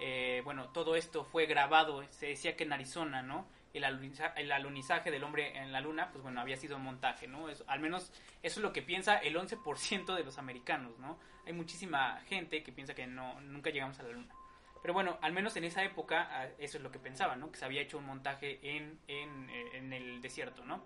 eh, 0.00 0.40
bueno, 0.42 0.70
todo 0.70 0.96
esto 0.96 1.22
fue 1.22 1.44
grabado. 1.44 2.02
Se 2.08 2.28
decía 2.28 2.56
que 2.56 2.64
en 2.64 2.72
Arizona, 2.72 3.20
¿no? 3.20 3.44
El, 3.72 3.84
aluniza- 3.84 4.32
el 4.36 4.50
alunizaje 4.52 5.10
del 5.10 5.22
hombre 5.24 5.56
en 5.56 5.70
la 5.72 5.80
luna, 5.80 6.10
pues 6.10 6.22
bueno, 6.22 6.40
había 6.40 6.56
sido 6.56 6.76
un 6.76 6.82
montaje, 6.82 7.28
¿no? 7.28 7.48
Eso- 7.48 7.64
al 7.68 7.80
menos 7.80 8.12
eso 8.42 8.58
es 8.60 8.62
lo 8.64 8.72
que 8.72 8.82
piensa 8.82 9.16
el 9.18 9.36
11% 9.36 10.14
de 10.14 10.24
los 10.24 10.38
americanos, 10.38 10.98
¿no? 10.98 11.18
Hay 11.46 11.52
muchísima 11.52 12.20
gente 12.28 12.62
que 12.62 12.72
piensa 12.72 12.94
que 12.94 13.06
no, 13.06 13.40
nunca 13.42 13.70
llegamos 13.70 13.98
a 14.00 14.02
la 14.02 14.10
luna. 14.10 14.34
Pero 14.82 14.94
bueno, 14.94 15.18
al 15.22 15.32
menos 15.32 15.56
en 15.56 15.64
esa 15.64 15.84
época 15.84 16.28
ah, 16.30 16.48
eso 16.58 16.78
es 16.78 16.82
lo 16.82 16.90
que 16.90 16.98
pensaban, 16.98 17.38
¿no? 17.38 17.52
Que 17.52 17.58
se 17.58 17.64
había 17.64 17.82
hecho 17.82 17.98
un 17.98 18.06
montaje 18.06 18.58
en, 18.62 18.98
en, 19.08 19.50
eh, 19.50 19.70
en 19.74 19.92
el 19.92 20.20
desierto, 20.22 20.64
¿no? 20.64 20.82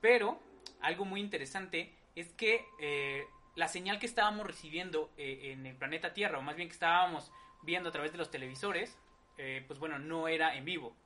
Pero 0.00 0.40
algo 0.80 1.04
muy 1.04 1.20
interesante 1.20 1.92
es 2.16 2.32
que 2.32 2.64
eh, 2.80 3.24
la 3.56 3.68
señal 3.68 3.98
que 3.98 4.06
estábamos 4.06 4.46
recibiendo 4.46 5.10
eh, 5.16 5.52
en 5.52 5.66
el 5.66 5.76
planeta 5.76 6.12
Tierra, 6.12 6.38
o 6.38 6.42
más 6.42 6.56
bien 6.56 6.68
que 6.68 6.74
estábamos 6.74 7.30
viendo 7.62 7.88
a 7.88 7.92
través 7.92 8.12
de 8.12 8.18
los 8.18 8.30
televisores, 8.30 8.96
eh, 9.38 9.64
pues 9.66 9.78
bueno, 9.78 9.98
no 9.98 10.26
era 10.28 10.56
en 10.56 10.64
vivo. 10.64 10.96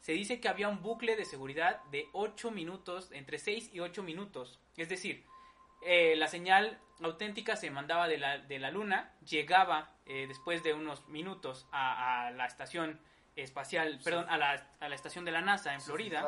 Se 0.00 0.12
dice 0.12 0.40
que 0.40 0.48
había 0.48 0.68
un 0.68 0.82
bucle 0.82 1.16
de 1.16 1.24
seguridad 1.24 1.82
de 1.90 2.08
8 2.12 2.50
minutos, 2.50 3.10
entre 3.12 3.38
6 3.38 3.70
y 3.72 3.80
8 3.80 4.02
minutos. 4.02 4.60
Es 4.76 4.88
decir, 4.88 5.24
eh, 5.84 6.14
la 6.16 6.28
señal 6.28 6.78
auténtica 7.00 7.56
se 7.56 7.70
mandaba 7.70 8.08
de 8.08 8.18
la, 8.18 8.38
de 8.38 8.58
la 8.58 8.70
Luna, 8.70 9.12
llegaba 9.28 9.90
eh, 10.06 10.26
después 10.28 10.62
de 10.62 10.74
unos 10.74 11.06
minutos 11.08 11.66
a, 11.72 12.26
a 12.26 12.30
la 12.30 12.46
estación 12.46 13.00
espacial, 13.34 13.98
Sí. 13.98 14.04
perdón, 14.04 14.26
a 14.30 14.38
la, 14.38 14.70
a 14.80 14.88
la 14.88 14.94
estación 14.94 15.24
de 15.24 15.32
la 15.32 15.40
NASA 15.42 15.74
en 15.74 15.80
Se 15.80 15.86
Florida. 15.86 16.24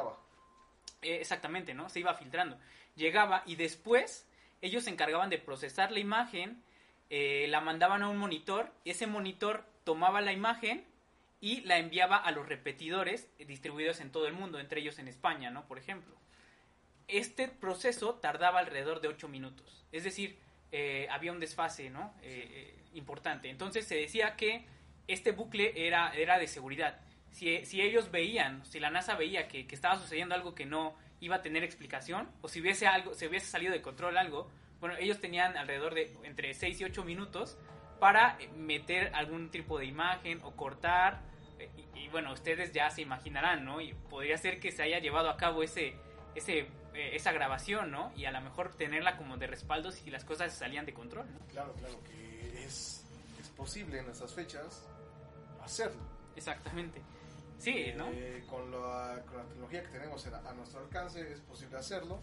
Eh, 1.02 1.18
exactamente, 1.20 1.72
¿no? 1.74 1.88
Se 1.88 2.00
iba 2.00 2.12
filtrando. 2.14 2.58
Llegaba 2.96 3.42
y 3.46 3.54
después 3.56 4.28
ellos 4.60 4.84
se 4.84 4.90
encargaban 4.90 5.30
de 5.30 5.38
procesar 5.38 5.92
la 5.92 6.00
imagen, 6.00 6.62
eh, 7.10 7.46
la 7.48 7.60
mandaban 7.60 8.02
a 8.02 8.08
un 8.08 8.18
monitor, 8.18 8.72
ese 8.84 9.06
monitor 9.06 9.64
tomaba 9.84 10.20
la 10.20 10.32
imagen 10.32 10.84
y 11.40 11.60
la 11.62 11.78
enviaba 11.78 12.16
a 12.16 12.30
los 12.32 12.48
repetidores 12.48 13.28
distribuidos 13.38 14.00
en 14.00 14.10
todo 14.10 14.26
el 14.26 14.34
mundo, 14.34 14.58
entre 14.58 14.80
ellos 14.80 14.98
en 14.98 15.08
España, 15.08 15.50
¿no? 15.50 15.66
Por 15.66 15.78
ejemplo. 15.78 16.16
Este 17.06 17.48
proceso 17.48 18.14
tardaba 18.16 18.58
alrededor 18.58 19.00
de 19.00 19.08
8 19.08 19.28
minutos, 19.28 19.86
es 19.92 20.04
decir, 20.04 20.38
eh, 20.72 21.06
había 21.10 21.32
un 21.32 21.40
desfase, 21.40 21.88
¿no? 21.88 22.14
Eh, 22.22 22.46
eh, 22.50 22.84
importante. 22.92 23.48
Entonces 23.48 23.86
se 23.86 23.94
decía 23.94 24.36
que 24.36 24.66
este 25.06 25.32
bucle 25.32 25.72
era, 25.86 26.14
era 26.14 26.38
de 26.38 26.46
seguridad. 26.46 27.00
Si, 27.30 27.64
si 27.64 27.80
ellos 27.80 28.10
veían, 28.10 28.64
si 28.66 28.80
la 28.80 28.90
NASA 28.90 29.14
veía 29.14 29.48
que, 29.48 29.66
que 29.66 29.74
estaba 29.74 29.98
sucediendo 29.98 30.34
algo 30.34 30.54
que 30.54 30.66
no 30.66 30.94
iba 31.20 31.36
a 31.36 31.42
tener 31.42 31.64
explicación, 31.64 32.28
o 32.42 32.48
si 32.48 32.60
hubiese 32.60 32.86
algo, 32.86 33.14
si 33.14 33.26
hubiese 33.26 33.46
salido 33.46 33.72
de 33.72 33.80
control 33.80 34.18
algo, 34.18 34.50
bueno, 34.80 34.96
ellos 34.96 35.20
tenían 35.20 35.56
alrededor 35.56 35.94
de 35.94 36.14
entre 36.24 36.52
6 36.52 36.80
y 36.80 36.84
8 36.84 37.04
minutos 37.04 37.58
para 37.98 38.38
meter 38.56 39.14
algún 39.14 39.50
tipo 39.50 39.78
de 39.78 39.86
imagen 39.86 40.40
o 40.44 40.52
cortar. 40.52 41.20
eh, 41.58 41.68
Y, 41.94 42.00
y, 42.04 42.08
bueno, 42.08 42.32
ustedes 42.32 42.72
ya 42.72 42.90
se 42.90 43.02
imaginarán, 43.02 43.64
¿no? 43.64 43.80
Y 43.80 43.92
podría 43.94 44.38
ser 44.38 44.60
que 44.60 44.70
se 44.72 44.82
haya 44.82 44.98
llevado 45.00 45.28
a 45.30 45.36
cabo 45.36 45.62
ese, 45.62 45.94
ese, 46.34 46.60
eh, 46.94 47.10
esa 47.14 47.32
grabación, 47.32 47.90
¿no? 47.90 48.12
Y 48.16 48.24
a 48.26 48.30
lo 48.30 48.40
mejor 48.40 48.74
tenerla 48.74 49.16
como 49.16 49.36
de 49.36 49.46
respaldo 49.48 49.90
si 49.92 50.10
las 50.10 50.24
cosas 50.24 50.52
salían 50.54 50.86
de 50.86 50.94
control, 50.94 51.26
¿no? 51.32 51.40
Claro, 51.48 51.72
claro, 51.74 52.00
que 52.04 52.64
es, 52.64 53.04
es 53.40 53.48
posible 53.50 53.98
en 53.98 54.08
estas 54.10 54.32
fechas 54.34 54.86
hacerlo. 55.62 56.00
Exactamente. 56.36 57.02
Sí, 57.58 57.92
¿no? 57.96 58.06
Eh, 58.12 58.44
con, 58.48 58.70
la, 58.70 59.20
con 59.26 59.36
la 59.38 59.42
tecnología 59.44 59.82
que 59.82 59.88
tenemos 59.88 60.24
en- 60.26 60.34
a 60.34 60.52
nuestro 60.52 60.78
alcance 60.80 61.32
es 61.32 61.40
posible 61.40 61.76
hacerlo. 61.78 62.20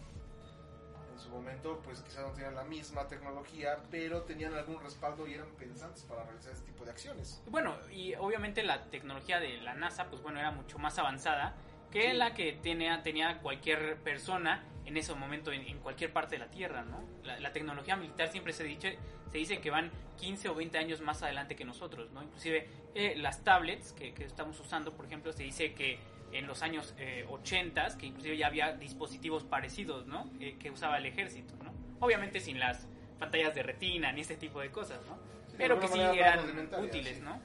En 1.16 1.22
su 1.22 1.30
momento, 1.30 1.80
pues 1.82 2.02
quizás 2.02 2.26
no 2.26 2.32
tenían 2.32 2.54
la 2.54 2.64
misma 2.64 3.08
tecnología, 3.08 3.78
pero 3.90 4.20
tenían 4.24 4.52
algún 4.52 4.78
respaldo 4.82 5.26
y 5.26 5.32
eran 5.32 5.48
pensantes 5.58 6.02
para 6.02 6.24
realizar 6.24 6.52
este 6.52 6.66
tipo 6.66 6.84
de 6.84 6.90
acciones. 6.90 7.42
Bueno, 7.46 7.74
y 7.90 8.14
obviamente 8.16 8.62
la 8.62 8.84
tecnología 8.90 9.40
de 9.40 9.56
la 9.62 9.72
NASA, 9.72 10.10
pues 10.10 10.20
bueno, 10.20 10.38
era 10.38 10.50
mucho 10.50 10.78
más 10.78 10.98
avanzada 10.98 11.54
que 11.90 12.10
Sí. 12.10 12.16
la 12.18 12.34
que 12.34 12.52
tenía, 12.52 13.02
tenía 13.02 13.38
cualquier 13.38 13.96
persona 14.02 14.62
en 14.84 14.98
ese 14.98 15.14
momento 15.14 15.52
en, 15.52 15.62
en 15.62 15.78
cualquier 15.78 16.12
parte 16.12 16.34
de 16.34 16.40
la 16.40 16.50
Tierra, 16.50 16.82
¿no? 16.84 17.02
La, 17.24 17.40
la 17.40 17.50
tecnología 17.50 17.96
militar 17.96 18.28
siempre 18.28 18.52
se 18.52 18.64
dice, 18.64 18.98
se 19.32 19.38
dice 19.38 19.58
que 19.62 19.70
van 19.70 19.90
15 20.18 20.50
o 20.50 20.54
20 20.54 20.76
años 20.76 21.00
más 21.00 21.22
adelante 21.22 21.56
que 21.56 21.64
nosotros, 21.64 22.10
¿no? 22.10 22.22
Inclusive 22.22 22.68
eh, 22.94 23.14
las 23.16 23.42
tablets 23.42 23.92
que, 23.94 24.12
que 24.12 24.24
estamos 24.26 24.60
usando, 24.60 24.92
por 24.92 25.06
ejemplo, 25.06 25.32
se 25.32 25.44
dice 25.44 25.72
que 25.72 25.98
en 26.32 26.46
los 26.46 26.62
años 26.62 26.94
eh, 26.98 27.24
80, 27.28 27.96
que 27.98 28.06
inclusive 28.06 28.36
ya 28.36 28.46
había 28.48 28.72
dispositivos 28.72 29.44
parecidos, 29.44 30.06
¿no? 30.06 30.30
Eh, 30.40 30.56
que 30.58 30.70
usaba 30.70 30.98
el 30.98 31.06
ejército, 31.06 31.54
¿no? 31.62 31.72
Obviamente 32.00 32.40
sin 32.40 32.58
las 32.58 32.86
pantallas 33.18 33.54
de 33.54 33.62
retina 33.62 34.12
ni 34.12 34.20
este 34.20 34.36
tipo 34.36 34.60
de 34.60 34.70
cosas, 34.70 35.00
¿no? 35.06 35.16
Sí, 35.48 35.54
Pero 35.56 35.78
que 35.80 35.88
sí 35.88 35.98
eran 36.00 36.40
útiles, 36.78 37.16
sí. 37.16 37.22
¿no? 37.22 37.40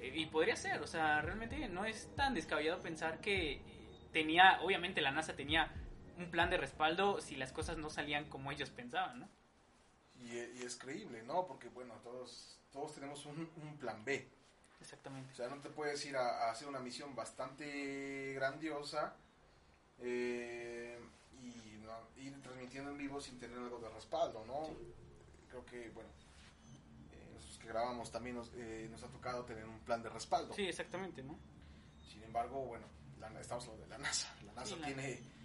Eh, 0.00 0.12
Y 0.14 0.26
podría 0.26 0.56
ser, 0.56 0.80
o 0.82 0.86
sea, 0.86 1.20
realmente 1.22 1.68
no 1.68 1.84
es 1.84 2.14
tan 2.14 2.34
descabellado 2.34 2.80
pensar 2.80 3.20
que 3.20 3.60
tenía, 4.12 4.60
obviamente 4.62 5.00
la 5.00 5.10
NASA 5.10 5.34
tenía 5.36 5.72
un 6.18 6.30
plan 6.30 6.48
de 6.50 6.56
respaldo 6.56 7.20
si 7.20 7.36
las 7.36 7.52
cosas 7.52 7.76
no 7.76 7.90
salían 7.90 8.28
como 8.28 8.52
ellos 8.52 8.70
pensaban, 8.70 9.20
¿no? 9.20 9.28
Y, 10.18 10.32
y 10.38 10.62
es 10.64 10.76
creíble, 10.76 11.22
¿no? 11.22 11.46
Porque, 11.46 11.68
bueno, 11.68 11.94
todos, 12.02 12.58
todos 12.72 12.94
tenemos 12.94 13.26
un, 13.26 13.50
un 13.56 13.78
plan 13.78 14.04
B. 14.04 14.28
Exactamente. 14.80 15.32
O 15.32 15.34
sea, 15.36 15.48
no 15.48 15.60
te 15.60 15.70
puedes 15.70 16.04
ir 16.06 16.16
a, 16.16 16.46
a 16.46 16.50
hacer 16.50 16.68
una 16.68 16.78
misión 16.80 17.14
bastante 17.14 18.32
grandiosa 18.34 19.16
eh, 20.00 20.98
y 21.42 21.78
¿no? 21.82 21.92
ir 22.22 22.40
transmitiendo 22.42 22.90
en 22.90 22.98
vivo 22.98 23.20
sin 23.20 23.38
tener 23.38 23.58
algo 23.58 23.78
de 23.78 23.88
respaldo, 23.88 24.44
¿no? 24.46 24.68
Creo 25.48 25.64
que, 25.64 25.88
bueno, 25.90 26.10
eh, 27.12 27.30
nosotros 27.34 27.58
que 27.58 27.68
grabamos 27.68 28.10
también 28.10 28.36
nos, 28.36 28.50
eh, 28.54 28.88
nos 28.90 29.02
ha 29.02 29.08
tocado 29.08 29.44
tener 29.44 29.64
un 29.64 29.78
plan 29.80 30.02
de 30.02 30.10
respaldo. 30.10 30.52
Sí, 30.54 30.66
exactamente, 30.66 31.22
¿no? 31.22 31.38
Sin 32.12 32.22
embargo, 32.22 32.64
bueno, 32.66 32.86
la- 33.18 33.40
estamos 33.40 33.64
hablando 33.64 33.84
de 33.84 33.90
la 33.90 33.98
NASA. 33.98 34.34
La 34.44 34.52
NASA 34.52 34.74
Sí, 34.74 34.80
la- 34.80 34.86
tiene... 34.86 35.36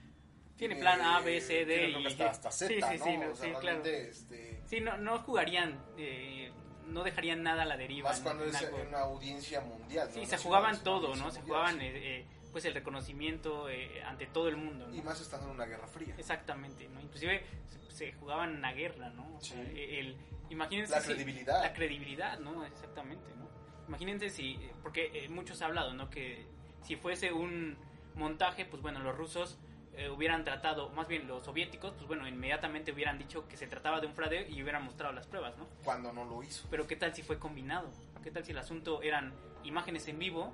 Tiene 0.58 0.76
plan 0.76 1.02
A, 1.02 1.22
B, 1.22 1.42
C, 1.42 1.66
D 1.66 1.78
tiene, 1.88 2.02
y- 2.02 2.06
hasta, 2.06 2.30
hasta 2.30 2.52
Z, 2.52 2.68
Sí, 2.68 2.76
sí, 2.76 3.00
¿no? 3.00 3.06
sí, 3.06 3.16
o 3.32 3.36
sea, 3.36 3.46
sí, 3.56 3.60
claro. 3.62 3.84
este, 3.84 4.62
Sí, 4.68 4.80
no, 4.80 4.96
no 4.98 5.18
jugarían, 5.20 5.84
eh, 5.98 6.52
no 6.88 7.04
dejarían 7.04 7.44
nada 7.44 7.64
a 7.64 7.66
la 7.66 7.78
deriva. 7.78 8.10
más 8.10 8.20
cuando 8.22 8.44
En 8.44 8.50
es 8.56 8.62
en 8.62 8.88
una 8.88 9.00
audiencia 9.00 9.62
mundial. 9.62 10.08
¿no? 10.08 10.14
Sí, 10.14 10.26
se 10.26 10.38
jugaban 10.38 10.84
todo, 10.84 11.16
¿no? 11.16 11.32
Se 11.32 11.42
jugaban 11.42 11.80
eh, 11.82 11.92
eh, 12.20 12.26
pues 12.52 12.66
el 12.66 12.74
reconocimiento 12.74 13.70
eh, 13.70 14.04
ante 14.04 14.28
todo 14.28 14.48
el 14.50 14.58
mundo, 14.58 14.88
¿no? 14.88 14.96
Y 14.96 15.02
más 15.02 15.20
estando 15.22 15.48
en 15.48 15.54
una 15.56 15.66
guerra 15.66 15.88
fría. 15.88 16.14
Exactamente, 16.18 16.88
¿no? 16.90 17.00
Inclusive 17.02 17.44
se, 17.90 17.96
se 17.96 18.14
jugaban 18.14 18.56
una 18.56 18.74
guerra, 18.74 19.10
¿no? 19.12 19.38
O 19.38 19.42
sea, 19.42 19.58
Sí. 19.64 19.72
el, 19.76 20.18
imagínense 20.50 20.92
La 20.94 21.02
si- 21.02 21.08
credibilidad. 21.14 21.62
la 21.64 21.74
credibilidad, 21.74 22.40
¿no? 22.40 22.66
Exactamente, 22.66 23.34
¿no? 23.38 23.50
Imagínense 23.88 24.30
si, 24.30 24.60
porque 24.84 25.12
eh, 25.14 25.30
muchos 25.30 25.62
han 25.62 25.70
hablado, 25.70 25.94
¿no? 25.94 26.10
Que 26.10 26.46
si 26.84 26.96
fuese 26.96 27.32
un 27.32 27.78
montaje, 28.16 28.66
pues 28.66 28.82
bueno, 28.82 29.00
los 29.00 29.16
rusos 29.16 29.58
eh, 30.02 30.10
hubieran 30.10 30.43
tratado, 30.43 30.89
más 30.89 31.08
bien 31.08 31.28
los 31.28 31.43
soviéticos, 31.45 31.93
pues 31.93 32.08
bueno, 32.08 32.28
inmediatamente 32.28 32.91
hubieran 32.91 33.18
dicho 33.18 33.47
que 33.47 33.58
se 33.58 33.68
trataba 33.68 33.99
de 33.99 34.08
un 34.08 34.14
fraude 34.14 34.47
y 34.49 34.62
hubieran 34.64 34.84
mostrado 34.84 35.14
las 35.14 35.28
pruebas, 35.28 35.58
¿no? 35.58 35.68
Cuando 35.84 36.12
no 36.12 36.26
lo 36.26 36.41
hizo. 36.43 36.68
Pero 36.70 36.88
¿qué 36.88 36.95
tal 36.95 37.14
si 37.14 37.22
fue 37.22 37.38
combinado? 37.39 37.89
¿Qué 38.24 38.32
tal 38.32 38.43
si 38.43 38.52
el 38.52 38.58
asunto 38.58 39.02
eran 39.02 39.34
imágenes 39.64 40.08
en 40.08 40.18
vivo 40.20 40.52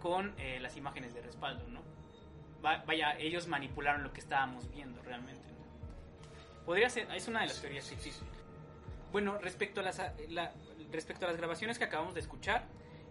con 0.00 0.34
eh, 0.38 0.58
las 0.60 0.76
imágenes 0.76 1.14
de 1.14 1.22
respaldo, 1.22 1.66
¿no? 1.68 1.80
Va- 2.64 2.82
vaya, 2.86 3.16
ellos 3.18 3.46
manipularon 3.48 4.02
lo 4.02 4.12
que 4.12 4.20
estábamos 4.20 4.70
viendo 4.70 5.02
realmente, 5.02 5.46
¿no? 5.48 6.64
Podría 6.66 6.88
ser, 6.90 7.10
es 7.12 7.28
una 7.28 7.40
de 7.40 7.46
las 7.46 7.56
Sí, 7.56 7.62
teorías 7.62 7.84
que 7.84 7.90
sí, 7.90 8.08
existen. 8.08 8.28
Bueno, 9.12 9.38
respecto 9.38 9.80
a 9.80 9.84
las, 9.84 10.00
la- 10.28 10.52
respecto 10.90 11.24
a 11.26 11.28
las 11.28 11.36
grabaciones 11.36 11.78
que 11.78 11.84
acabamos 11.84 12.14
de 12.14 12.20
escuchar, 12.20 12.64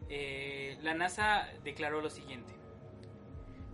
eh, 0.09 0.77
la 0.81 0.93
NASA 0.93 1.47
declaró 1.63 2.01
lo 2.01 2.09
siguiente. 2.09 2.53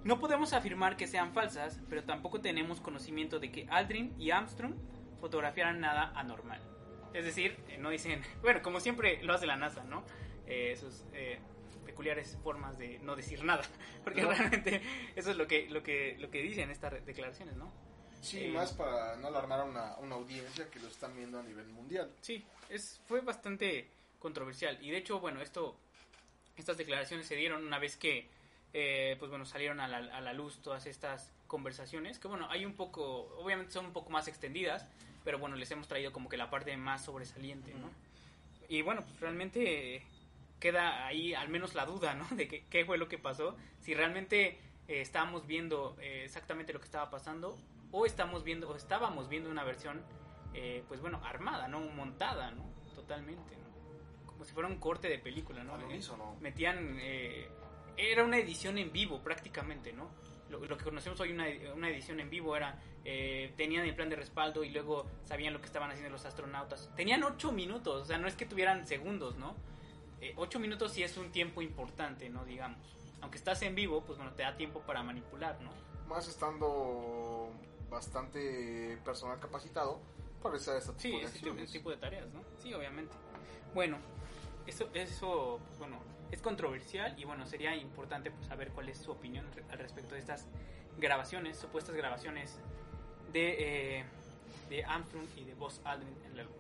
No 0.03 0.19
podemos 0.19 0.53
afirmar 0.53 0.95
que 0.97 1.07
sean 1.07 1.33
falsas, 1.33 1.79
pero 1.89 2.03
tampoco 2.03 2.39
tenemos 2.41 2.79
conocimiento 2.79 3.39
de 3.39 3.51
que 3.51 3.67
Aldrin 3.69 4.13
y 4.17 4.31
Armstrong 4.31 4.73
fotografiaran 5.19 5.79
nada 5.79 6.11
anormal. 6.15 6.61
Es 7.13 7.25
decir, 7.25 7.57
eh, 7.67 7.77
no 7.77 7.89
dicen, 7.89 8.21
bueno, 8.41 8.61
como 8.61 8.79
siempre 8.79 9.21
lo 9.23 9.33
hace 9.33 9.45
la 9.45 9.55
NASA, 9.57 9.83
¿no? 9.83 10.03
Eh, 10.47 10.75
sus 10.79 11.03
eh, 11.13 11.39
peculiares 11.85 12.37
formas 12.43 12.77
de 12.77 12.99
no 12.99 13.15
decir 13.15 13.43
nada, 13.43 13.63
porque 14.03 14.21
No. 14.21 14.29
realmente 14.31 14.81
eso 15.15 15.31
es 15.31 15.37
lo 15.37 15.47
que, 15.47 15.67
lo 15.69 15.83
que, 15.83 16.15
lo 16.19 16.29
que 16.31 16.41
dicen 16.41 16.71
estas 16.71 17.05
declaraciones, 17.05 17.55
¿no? 17.57 17.71
Sí, 18.21 18.45
Eh, 18.45 18.51
más 18.51 18.73
para 18.73 19.15
no 19.17 19.27
alarmar 19.27 19.61
a 19.61 19.63
una, 19.63 19.95
una 19.97 20.15
audiencia 20.15 20.69
que 20.69 20.79
lo 20.79 20.87
están 20.87 21.15
viendo 21.15 21.39
a 21.39 21.43
nivel 21.43 21.67
mundial. 21.67 22.11
Sí, 22.21 22.45
es, 22.69 23.01
fue 23.07 23.21
bastante 23.21 23.87
controversial. 24.19 24.77
Y 24.81 24.91
de 24.91 24.97
hecho, 24.97 25.19
bueno, 25.19 25.41
esto, 25.41 25.77
estas 26.57 26.77
declaraciones 26.77 27.27
se 27.27 27.35
dieron 27.35 27.65
una 27.65 27.79
vez 27.79 27.95
que, 27.97 28.27
eh, 28.73 29.15
pues 29.19 29.29
bueno, 29.29 29.45
salieron 29.45 29.79
a 29.79 29.87
la, 29.87 29.97
a 29.97 30.21
la 30.21 30.33
luz 30.33 30.59
todas 30.61 30.85
estas 30.85 31.31
conversaciones, 31.47 32.19
que 32.19 32.27
bueno, 32.27 32.47
hay 32.49 32.65
un 32.65 32.73
poco, 32.73 33.35
obviamente 33.39 33.71
son 33.73 33.85
un 33.87 33.93
poco 33.93 34.09
más 34.11 34.27
extendidas, 34.27 34.85
pero 35.23 35.39
bueno, 35.39 35.55
les 35.55 35.69
hemos 35.71 35.87
traído 35.87 36.11
como 36.13 36.29
que 36.29 36.37
la 36.37 36.49
parte 36.49 36.75
más 36.77 37.03
sobresaliente, 37.05 37.73
¿no? 37.73 37.89
Y 38.67 38.81
bueno, 38.83 39.01
pues 39.03 39.19
realmente 39.19 39.95
eh, 39.95 40.03
queda 40.59 41.07
ahí 41.07 41.33
al 41.33 41.49
menos 41.49 41.73
la 41.73 41.85
duda, 41.85 42.13
¿no? 42.13 42.27
De 42.35 42.47
que- 42.47 42.63
qué 42.69 42.85
fue 42.85 42.97
lo 42.97 43.07
que 43.09 43.17
pasó, 43.17 43.55
si 43.81 43.93
realmente 43.95 44.59
eh, 44.87 45.01
estábamos 45.01 45.47
viendo 45.47 45.97
eh, 46.01 46.21
exactamente 46.25 46.71
lo 46.73 46.79
que 46.79 46.85
estaba 46.85 47.09
pasando, 47.09 47.57
o 47.91 48.05
estamos 48.05 48.43
viendo, 48.43 48.69
o 48.69 48.75
estábamos 48.75 49.27
viendo 49.29 49.49
una 49.49 49.63
versión 49.63 50.01
pues 50.87 50.99
bueno, 50.99 51.21
armada, 51.23 51.67
¿no? 51.67 51.79
Montada, 51.79 52.51
¿no? 52.51 52.63
Totalmente, 52.95 53.55
¿no? 53.55 54.25
Como 54.27 54.43
si 54.45 54.51
fuera 54.53 54.67
un 54.67 54.77
corte 54.79 55.07
de 55.07 55.17
película, 55.19 55.63
¿no? 55.63 55.73
Metían, 56.41 56.97
era 57.99 58.23
una 58.23 58.37
edición 58.37 58.77
en 58.77 58.91
vivo 58.91 59.21
prácticamente, 59.21 59.93
¿no? 59.93 60.09
Lo, 60.49 60.59
lo 60.65 60.77
que 60.77 60.83
conocemos 60.83 61.19
hoy 61.19 61.31
una, 61.31 61.45
una 61.75 61.89
edición 61.89 62.19
en 62.19 62.29
vivo 62.29 62.55
era, 62.55 62.79
eh, 63.05 63.53
tenían 63.55 63.85
el 63.85 63.93
plan 63.95 64.09
de 64.09 64.15
respaldo 64.15 64.63
y 64.63 64.69
luego 64.69 65.05
sabían 65.25 65.53
lo 65.53 65.59
que 65.59 65.67
estaban 65.67 65.91
haciendo 65.91 66.09
los 66.09 66.25
astronautas. 66.25 66.89
Tenían 66.95 67.23
ocho 67.23 67.51
minutos, 67.51 68.03
o 68.03 68.05
sea, 68.05 68.17
no 68.17 68.27
es 68.27 68.35
que 68.35 68.45
tuvieran 68.45 68.87
segundos, 68.87 69.37
¿no? 69.37 69.55
Eh, 70.21 70.33
ocho 70.37 70.59
minutos 70.59 70.93
sí 70.93 71.03
es 71.03 71.17
un 71.17 71.31
tiempo 71.31 71.61
importante, 71.61 72.29
¿no? 72.29 72.45
Digamos. 72.45 72.79
Aunque 73.21 73.37
estás 73.37 73.61
en 73.61 73.75
vivo, 73.75 74.03
pues 74.05 74.17
bueno, 74.17 74.33
te 74.33 74.43
da 74.43 74.55
tiempo 74.55 74.79
para 74.81 75.03
manipular, 75.03 75.59
¿no? 75.61 75.71
Más 76.07 76.27
estando 76.27 77.51
bastante 77.89 78.97
personal 79.03 79.39
capacitado 79.39 79.99
para 80.41 80.53
realizar 80.53 80.77
este 80.77 80.93
tipo 80.93 81.01
Sí, 81.01 81.11
de 81.11 81.25
ese 81.25 81.63
ese 81.63 81.73
tipo 81.79 81.89
de 81.89 81.97
tareas, 81.97 82.27
¿no? 82.33 82.41
Sí, 82.57 82.73
obviamente. 82.73 83.13
Bueno, 83.73 83.97
eso, 84.65 84.89
eso 84.93 85.59
pues, 85.67 85.79
bueno, 85.79 85.99
es 86.31 86.41
controversial 86.41 87.13
y 87.17 87.25
bueno, 87.25 87.45
sería 87.45 87.75
importante 87.75 88.31
pues, 88.31 88.47
saber 88.47 88.69
cuál 88.69 88.89
es 88.89 88.97
su 88.97 89.11
opinión 89.11 89.45
al 89.71 89.79
respecto 89.79 90.13
de 90.15 90.19
estas 90.21 90.47
grabaciones, 90.97 91.57
supuestas 91.57 91.95
grabaciones 91.95 92.59
de, 93.33 93.99
eh, 93.99 94.03
de 94.69 94.83
Armstrong 94.83 95.25
y 95.37 95.43
de 95.43 95.53
Buzz 95.55 95.81
Aldrin 95.85 96.15
en 96.25 96.37
la 96.37 96.43
Luna. 96.43 96.55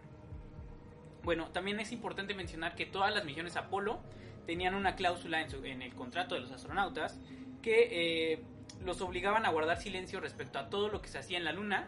Bueno, 1.23 1.47
también 1.49 1.79
es 1.79 1.91
importante 1.91 2.33
mencionar 2.33 2.75
que 2.75 2.85
todas 2.85 3.13
las 3.13 3.25
misiones 3.25 3.55
Apolo 3.57 3.99
tenían 4.45 4.73
una 4.73 4.95
cláusula 4.95 5.41
en, 5.41 5.49
su- 5.49 5.63
en 5.65 5.81
el 5.81 5.93
contrato 5.93 6.35
de 6.35 6.41
los 6.41 6.51
astronautas 6.51 7.19
que 7.61 8.33
eh, 8.33 8.41
los 8.85 9.01
obligaban 9.01 9.45
a 9.45 9.49
guardar 9.49 9.77
silencio 9.79 10.19
respecto 10.21 10.57
a 10.59 10.69
todo 10.69 10.87
lo 10.89 11.01
que 11.01 11.09
se 11.09 11.19
hacía 11.19 11.37
en 11.37 11.43
la 11.43 11.51
Luna 11.51 11.87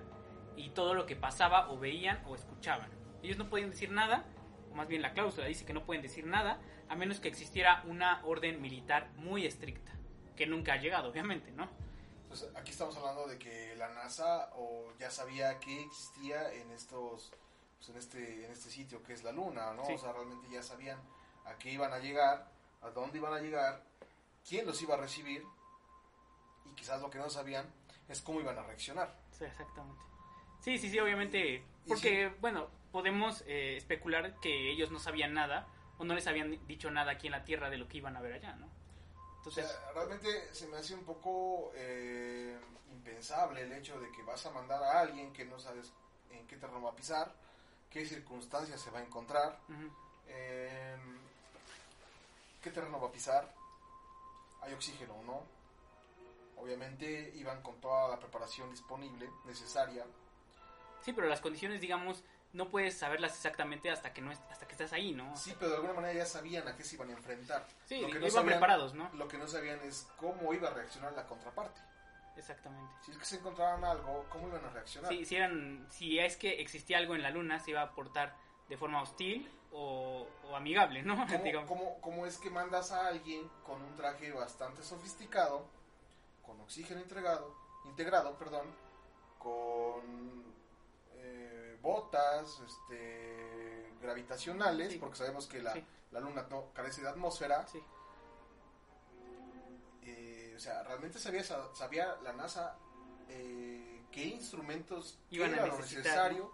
y 0.57 0.69
todo 0.69 0.93
lo 0.93 1.05
que 1.05 1.15
pasaba 1.15 1.71
o 1.71 1.79
veían 1.79 2.19
o 2.27 2.35
escuchaban. 2.35 2.89
Ellos 3.23 3.37
no 3.37 3.49
podían 3.49 3.69
decir 3.69 3.89
nada, 3.91 4.25
o 4.71 4.75
más 4.75 4.87
bien 4.87 5.01
la 5.01 5.13
cláusula 5.13 5.47
dice 5.47 5.65
que 5.65 5.73
no 5.73 5.83
pueden 5.85 6.01
decir 6.01 6.25
nada, 6.27 6.59
a 6.91 6.95
menos 6.95 7.21
que 7.21 7.29
existiera 7.29 7.83
una 7.87 8.19
orden 8.25 8.61
militar 8.61 9.09
muy 9.15 9.45
estricta, 9.45 9.93
que 10.35 10.45
nunca 10.45 10.73
ha 10.73 10.77
llegado, 10.77 11.09
obviamente, 11.09 11.49
¿no? 11.53 11.69
Entonces, 12.23 12.49
aquí 12.53 12.71
estamos 12.71 12.97
hablando 12.97 13.27
de 13.27 13.39
que 13.39 13.77
la 13.77 13.87
NASA 13.93 14.49
o 14.57 14.91
ya 14.99 15.09
sabía 15.09 15.57
que 15.61 15.83
existía 15.83 16.51
en 16.53 16.69
estos 16.71 17.31
pues, 17.77 17.89
en 17.89 17.95
este 17.95 18.45
en 18.45 18.51
este 18.51 18.69
sitio 18.69 19.01
que 19.03 19.13
es 19.13 19.23
la 19.23 19.31
Luna, 19.31 19.73
¿no? 19.73 19.85
Sí. 19.85 19.93
O 19.93 19.97
sea, 19.97 20.11
realmente 20.11 20.49
ya 20.51 20.61
sabían 20.61 20.99
a 21.45 21.57
qué 21.57 21.71
iban 21.71 21.93
a 21.93 21.99
llegar, 21.99 22.51
a 22.81 22.89
dónde 22.89 23.19
iban 23.19 23.33
a 23.33 23.39
llegar, 23.39 23.81
quién 24.45 24.65
los 24.65 24.81
iba 24.81 24.95
a 24.95 24.97
recibir 24.97 25.45
y 26.65 26.75
quizás 26.75 27.01
lo 27.01 27.09
que 27.09 27.19
no 27.19 27.29
sabían 27.29 27.65
es 28.09 28.21
cómo 28.21 28.41
iban 28.41 28.57
a 28.57 28.63
reaccionar. 28.63 29.15
Sí, 29.31 29.45
exactamente. 29.45 30.01
Sí, 30.59 30.77
sí, 30.77 30.89
sí, 30.89 30.99
obviamente. 30.99 31.63
Porque, 31.87 32.33
bueno, 32.41 32.67
podemos 32.91 33.45
eh, 33.47 33.77
especular 33.77 34.35
que 34.41 34.71
ellos 34.71 34.91
no 34.91 34.99
sabían 34.99 35.33
nada 35.33 35.67
o 36.01 36.03
no 36.03 36.15
les 36.15 36.25
habían 36.25 36.65
dicho 36.65 36.89
nada 36.89 37.11
aquí 37.11 37.27
en 37.27 37.33
la 37.33 37.45
Tierra 37.45 37.69
de 37.69 37.77
lo 37.77 37.87
que 37.87 37.97
iban 37.97 38.17
a 38.17 38.21
ver 38.21 38.33
allá, 38.33 38.55
¿no? 38.55 38.67
Entonces, 39.37 39.65
o 39.65 39.67
sea, 39.67 39.91
realmente 39.93 40.49
se 40.51 40.67
me 40.67 40.77
hace 40.77 40.95
un 40.95 41.03
poco 41.03 41.71
eh, 41.75 42.57
impensable 42.91 43.61
el 43.61 43.71
hecho 43.71 43.99
de 43.99 44.11
que 44.11 44.23
vas 44.23 44.43
a 44.47 44.49
mandar 44.49 44.81
a 44.81 44.99
alguien 44.99 45.31
que 45.31 45.45
no 45.45 45.59
sabes 45.59 45.93
en 46.31 46.47
qué 46.47 46.57
terreno 46.57 46.81
va 46.81 46.89
a 46.89 46.95
pisar, 46.95 47.31
qué 47.91 48.03
circunstancias 48.03 48.81
se 48.81 48.89
va 48.89 48.97
a 48.97 49.03
encontrar, 49.03 49.59
eh, 50.27 50.97
qué 52.63 52.71
terreno 52.71 52.99
va 52.99 53.09
a 53.09 53.11
pisar, 53.11 53.47
hay 54.63 54.73
oxígeno 54.73 55.13
o 55.13 55.23
no. 55.23 55.43
Obviamente 56.57 57.31
iban 57.35 57.61
con 57.61 57.79
toda 57.79 58.09
la 58.09 58.19
preparación 58.19 58.71
disponible, 58.71 59.29
necesaria. 59.45 60.03
Sí, 61.05 61.13
pero 61.13 61.27
las 61.27 61.41
condiciones, 61.41 61.79
digamos, 61.79 62.23
no 62.53 62.69
puedes 62.69 62.97
saberlas 62.97 63.35
exactamente 63.35 63.89
hasta 63.89 64.13
que 64.13 64.21
no 64.21 64.31
hasta 64.31 64.65
que 64.65 64.71
estás 64.71 64.93
ahí, 64.93 65.13
¿no? 65.13 65.35
Sí, 65.35 65.53
pero 65.57 65.71
de 65.71 65.75
alguna 65.77 65.93
manera 65.93 66.13
ya 66.13 66.25
sabían 66.25 66.67
a 66.67 66.75
qué 66.75 66.83
se 66.83 66.95
iban 66.95 67.09
a 67.09 67.13
enfrentar. 67.13 67.65
Sí, 67.85 68.01
lo 68.01 68.07
que 68.09 68.19
no 68.19 68.27
iban 68.27 68.45
preparados, 68.45 68.93
¿no? 68.93 69.09
Lo 69.13 69.27
que 69.27 69.37
no 69.37 69.47
sabían 69.47 69.79
es 69.81 70.07
cómo 70.17 70.53
iba 70.53 70.69
a 70.69 70.73
reaccionar 70.73 71.13
la 71.13 71.25
contraparte. 71.25 71.81
Exactamente. 72.37 72.93
Si 73.05 73.11
es 73.11 73.17
que 73.17 73.25
se 73.25 73.35
encontraban 73.37 73.83
algo, 73.83 74.25
¿cómo 74.29 74.47
iban 74.47 74.63
a 74.65 74.69
reaccionar? 74.69 75.11
Sí, 75.11 75.25
si, 75.25 75.35
eran, 75.35 75.87
si 75.89 76.19
es 76.19 76.37
que 76.37 76.61
existía 76.61 76.97
algo 76.97 77.15
en 77.15 77.21
la 77.21 77.29
luna, 77.29 77.59
se 77.59 77.71
iba 77.71 77.81
a 77.81 77.91
portar 77.91 78.35
de 78.69 78.77
forma 78.77 79.01
hostil 79.01 79.51
o, 79.73 80.27
amigable, 80.53 81.03
¿no? 81.03 81.25
¿Cómo, 81.67 81.99
¿Cómo, 82.01 82.25
es 82.25 82.37
que 82.37 82.49
mandas 82.49 82.91
a 82.91 83.07
alguien 83.07 83.49
con 83.63 83.81
un 83.81 83.95
traje 83.95 84.31
bastante 84.31 84.83
sofisticado, 84.83 85.65
con 86.41 86.59
oxígeno 86.61 87.01
integrado, 87.01 87.55
integrado 87.85 88.37
perdón, 88.37 88.67
con 89.37 90.43
eh, 91.15 91.50
botas 91.81 92.61
este, 92.65 93.93
gravitacionales, 94.01 94.95
porque 94.97 95.17
sabemos 95.17 95.47
que 95.47 95.61
la, 95.61 95.73
la, 96.11 96.19
luna 96.19 96.45
no 96.49 96.71
carece 96.73 97.01
de 97.01 97.09
atmósfera? 97.09 97.65
Eh, 100.03 100.53
o 100.55 100.59
sea, 100.59 100.83
realmente 100.83 101.19
sabía, 101.19 101.43
sabía 101.43 102.15
la 102.23 102.33
NASA 102.33 102.77
eh, 103.29 104.03
qué 104.11 104.25
instrumentos 104.25 105.19
iban 105.29 105.53
a 105.53 105.65
necesitar, 105.65 106.33
necesario 106.33 106.51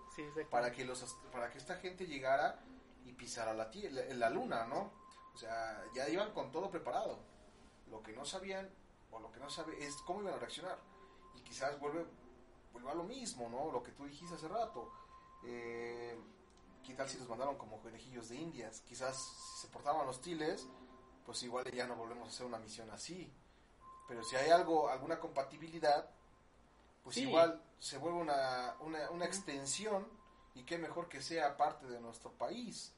para 0.50 0.72
que 0.72 0.86
los 0.86 1.18
para 1.32 1.50
que 1.52 1.58
esta 1.58 1.76
gente 1.78 2.06
llegara 2.06 2.60
y 3.06 3.14
pisara 3.14 3.54
la, 3.54 3.70
la, 3.74 4.16
la 4.16 4.30
luna, 4.30 4.66
¿no? 4.66 4.92
O 5.34 5.38
sea, 5.38 5.84
ya 5.94 6.10
iban 6.10 6.32
con 6.34 6.52
todo 6.52 6.70
preparado. 6.70 7.20
Lo 7.90 8.02
que 8.04 8.14
no 8.14 8.26
sabían 8.26 8.70
o 9.12 9.20
lo 9.20 9.32
que 9.32 9.40
no 9.40 9.50
sabe 9.50 9.86
es 9.86 9.96
cómo 10.06 10.22
iban 10.22 10.34
a 10.34 10.38
reaccionar. 10.38 10.78
Y 11.36 11.42
quizás 11.42 11.80
vuelve 11.80 12.06
vuelva 12.74 12.92
a 12.92 12.96
lo 12.96 13.04
mismo, 13.04 13.50
¿no? 13.50 13.72
Lo 13.72 13.82
que 13.82 13.92
tú 13.92 14.06
dijiste 14.06 14.36
hace 14.36 14.48
rato. 14.48 14.92
Eh, 15.44 16.18
¿Qué 16.86 16.94
tal 16.94 17.10
si 17.10 17.18
los 17.18 17.28
mandaron 17.28 17.58
como 17.58 17.82
conejillos 17.82 18.30
de 18.30 18.36
indias? 18.36 18.82
Quizás 18.88 19.18
si 19.18 19.62
se 19.62 19.68
portaban 19.68 20.08
hostiles, 20.08 20.68
pues 21.26 21.44
igual 21.44 21.70
ya 21.72 21.86
no 21.86 21.96
volvemos 21.96 22.28
a 22.28 22.32
hacer 22.32 22.46
una 22.46 22.60
misión 22.60 22.90
así. 22.92 23.32
Pero 24.08 24.24
si 24.24 24.38
hay 24.38 24.50
algo, 24.50 24.90
alguna 24.90 25.20
compatibilidad, 25.20 26.10
pues 27.04 27.18
igual 27.18 27.62
se 27.80 27.98
vuelve 27.98 28.20
una, 28.20 28.76
una, 28.80 29.10
una, 29.12 29.26
extensión 29.26 30.08
y 30.56 30.64
qué 30.64 30.78
mejor 30.78 31.10
que 31.10 31.22
sea 31.22 31.58
parte 31.58 31.88
de 31.88 32.00
nuestro 32.00 32.32
país. 32.32 32.94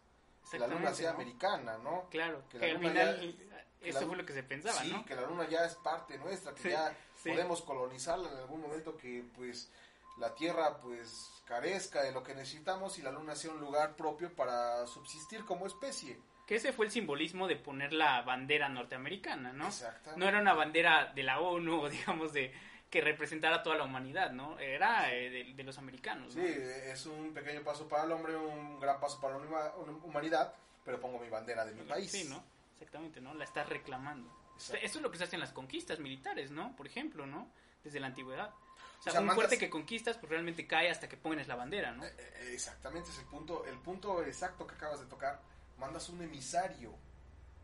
Que 0.52 0.60
la 0.60 0.68
luna 0.68 0.94
sea 0.94 1.12
americana, 1.12 1.78
¿no? 1.78 2.08
Claro, 2.10 2.44
que, 2.50 2.58
al 2.58 2.80
final 2.80 3.36
eso 3.82 4.08
fue 4.08 4.18
lo 4.18 4.26
que 4.26 4.34
se 4.34 4.44
pensaba, 4.44 4.82
sí, 4.82 4.94
que 5.06 5.16
la 5.16 5.24
luna 5.24 5.48
ya 5.48 5.66
es 5.66 5.76
parte 5.76 6.18
nuestra, 6.18 6.54
que 6.54 6.72
ya 6.72 6.96
podemos 7.24 7.62
colonizarla 7.62 8.30
en 8.32 8.38
algún 8.38 8.62
momento 8.62 8.98
que 8.98 9.24
pues 9.36 9.72
la 10.20 10.36
Tierra 10.36 10.80
pues 10.80 11.32
carezca 11.46 12.04
de 12.04 12.12
lo 12.12 12.24
que 12.24 12.36
necesitamos 12.36 13.00
y 13.00 13.02
la 13.02 13.12
luna 13.12 13.36
sea 13.36 13.52
un 13.52 13.60
lugar 13.60 13.96
propio 13.96 14.34
para 14.36 14.86
subsistir 14.86 15.46
como 15.46 15.66
especie. 15.66 16.20
Que 16.46 16.56
ese 16.56 16.74
fue 16.74 16.86
el 16.86 16.92
simbolismo 16.92 17.48
de 17.48 17.56
poner 17.56 17.94
la 17.94 18.22
bandera 18.22 18.70
norteamericana, 18.70 19.54
¿no? 19.54 19.70
No 20.16 20.28
era 20.28 20.40
una 20.40 20.54
bandera 20.54 21.12
de 21.14 21.24
la 21.24 21.40
ONU 21.40 21.88
digamos 21.90 22.34
de 22.34 22.54
que 22.90 23.02
representara 23.02 23.58
a 23.58 23.64
toda 23.64 23.78
la 23.78 23.84
humanidad, 23.84 24.32
¿no? 24.32 24.58
Era 24.58 25.14
eh, 25.14 25.54
de, 25.56 25.64
los 25.64 25.78
americanos. 25.78 26.34
Sí, 26.34 26.42
es 26.42 27.06
un 27.06 27.34
pequeño 27.34 27.64
paso 27.64 27.88
para 27.88 28.04
el 28.04 28.12
hombre, 28.12 28.36
un 28.36 28.80
gran 28.80 29.00
paso 29.00 29.22
para 29.22 29.38
la 29.38 29.74
humanidad, 30.04 30.54
pero 30.84 31.00
pongo 31.00 31.20
mi 31.20 31.30
bandera 31.30 31.66
de 31.66 31.74
mi 31.74 31.84
país. 31.84 32.12
Sí, 32.12 32.28
¿no? 32.28 32.44
Exactamente, 32.74 33.22
¿no? 33.22 33.36
La 33.36 33.44
estás 33.44 33.70
reclamando. 33.70 34.32
Eso 34.58 34.76
es 34.76 35.02
lo 35.02 35.12
que 35.12 35.18
se 35.18 35.24
hace 35.24 35.36
en 35.36 35.42
las 35.42 35.54
conquistas 35.54 36.00
militares, 36.00 36.52
¿no? 36.52 36.76
Por 36.76 36.88
ejemplo, 36.88 37.26
¿no? 37.26 37.52
Desde 37.84 38.00
la 38.00 38.08
antigüedad. 38.08 38.54
O 39.00 39.12
sea, 39.12 39.22
un 39.22 39.32
fuerte 39.32 39.58
que 39.58 39.70
conquistas, 39.70 40.18
pues 40.18 40.30
realmente 40.30 40.68
cae 40.68 40.90
hasta 40.92 41.08
que 41.08 41.16
pones 41.16 41.48
la 41.48 41.56
bandera, 41.56 41.92
¿no? 41.94 42.04
Eh, 42.04 42.14
eh, 42.18 42.52
exactamente, 42.54 43.10
es 43.10 43.18
el 43.20 43.26
punto, 43.26 43.66
el 43.66 43.78
punto 43.80 44.22
exacto 44.24 44.68
que 44.68 44.76
acabas 44.76 45.00
de 45.00 45.06
tocar. 45.06 45.42
Mandas 45.78 46.10
un 46.10 46.22
emisario. 46.22 46.94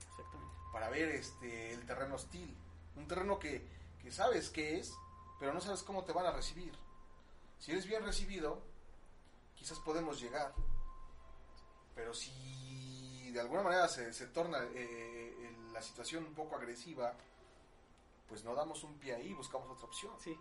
Exactamente. 0.10 0.54
Para 0.72 0.90
ver 0.90 1.10
este 1.10 1.74
el 1.74 1.86
terreno 1.86 2.16
hostil. 2.16 2.56
Un 2.96 3.08
terreno 3.08 3.38
que, 3.38 3.68
que 4.02 4.12
sabes 4.12 4.50
qué 4.50 4.80
es, 4.80 4.94
pero 5.38 5.54
no 5.54 5.60
sabes 5.60 5.84
cómo 5.84 6.06
te 6.06 6.14
van 6.14 6.26
a 6.26 6.32
recibir. 6.32 6.72
Si 7.60 7.72
eres 7.72 7.86
bien 7.86 8.06
recibido, 8.06 8.62
quizás 9.56 9.80
podemos 9.80 10.22
llegar. 10.22 10.54
Pero 11.96 12.14
si 12.14 13.30
de 13.32 13.42
alguna 13.42 13.64
manera 13.64 13.90
se, 13.90 14.14
se 14.14 14.28
torna 14.28 14.60
eh, 14.74 15.52
la 15.74 15.82
situación 15.82 16.24
un 16.26 16.34
poco 16.34 16.56
agresiva, 16.56 17.14
pues 18.30 18.46
no 18.46 18.56
damos 18.56 18.84
un 18.86 18.98
pie 18.98 19.16
ahí, 19.16 19.34
buscamos 19.34 19.70
otra 19.70 19.86
opción. 19.86 20.14
Sí. 20.24 20.38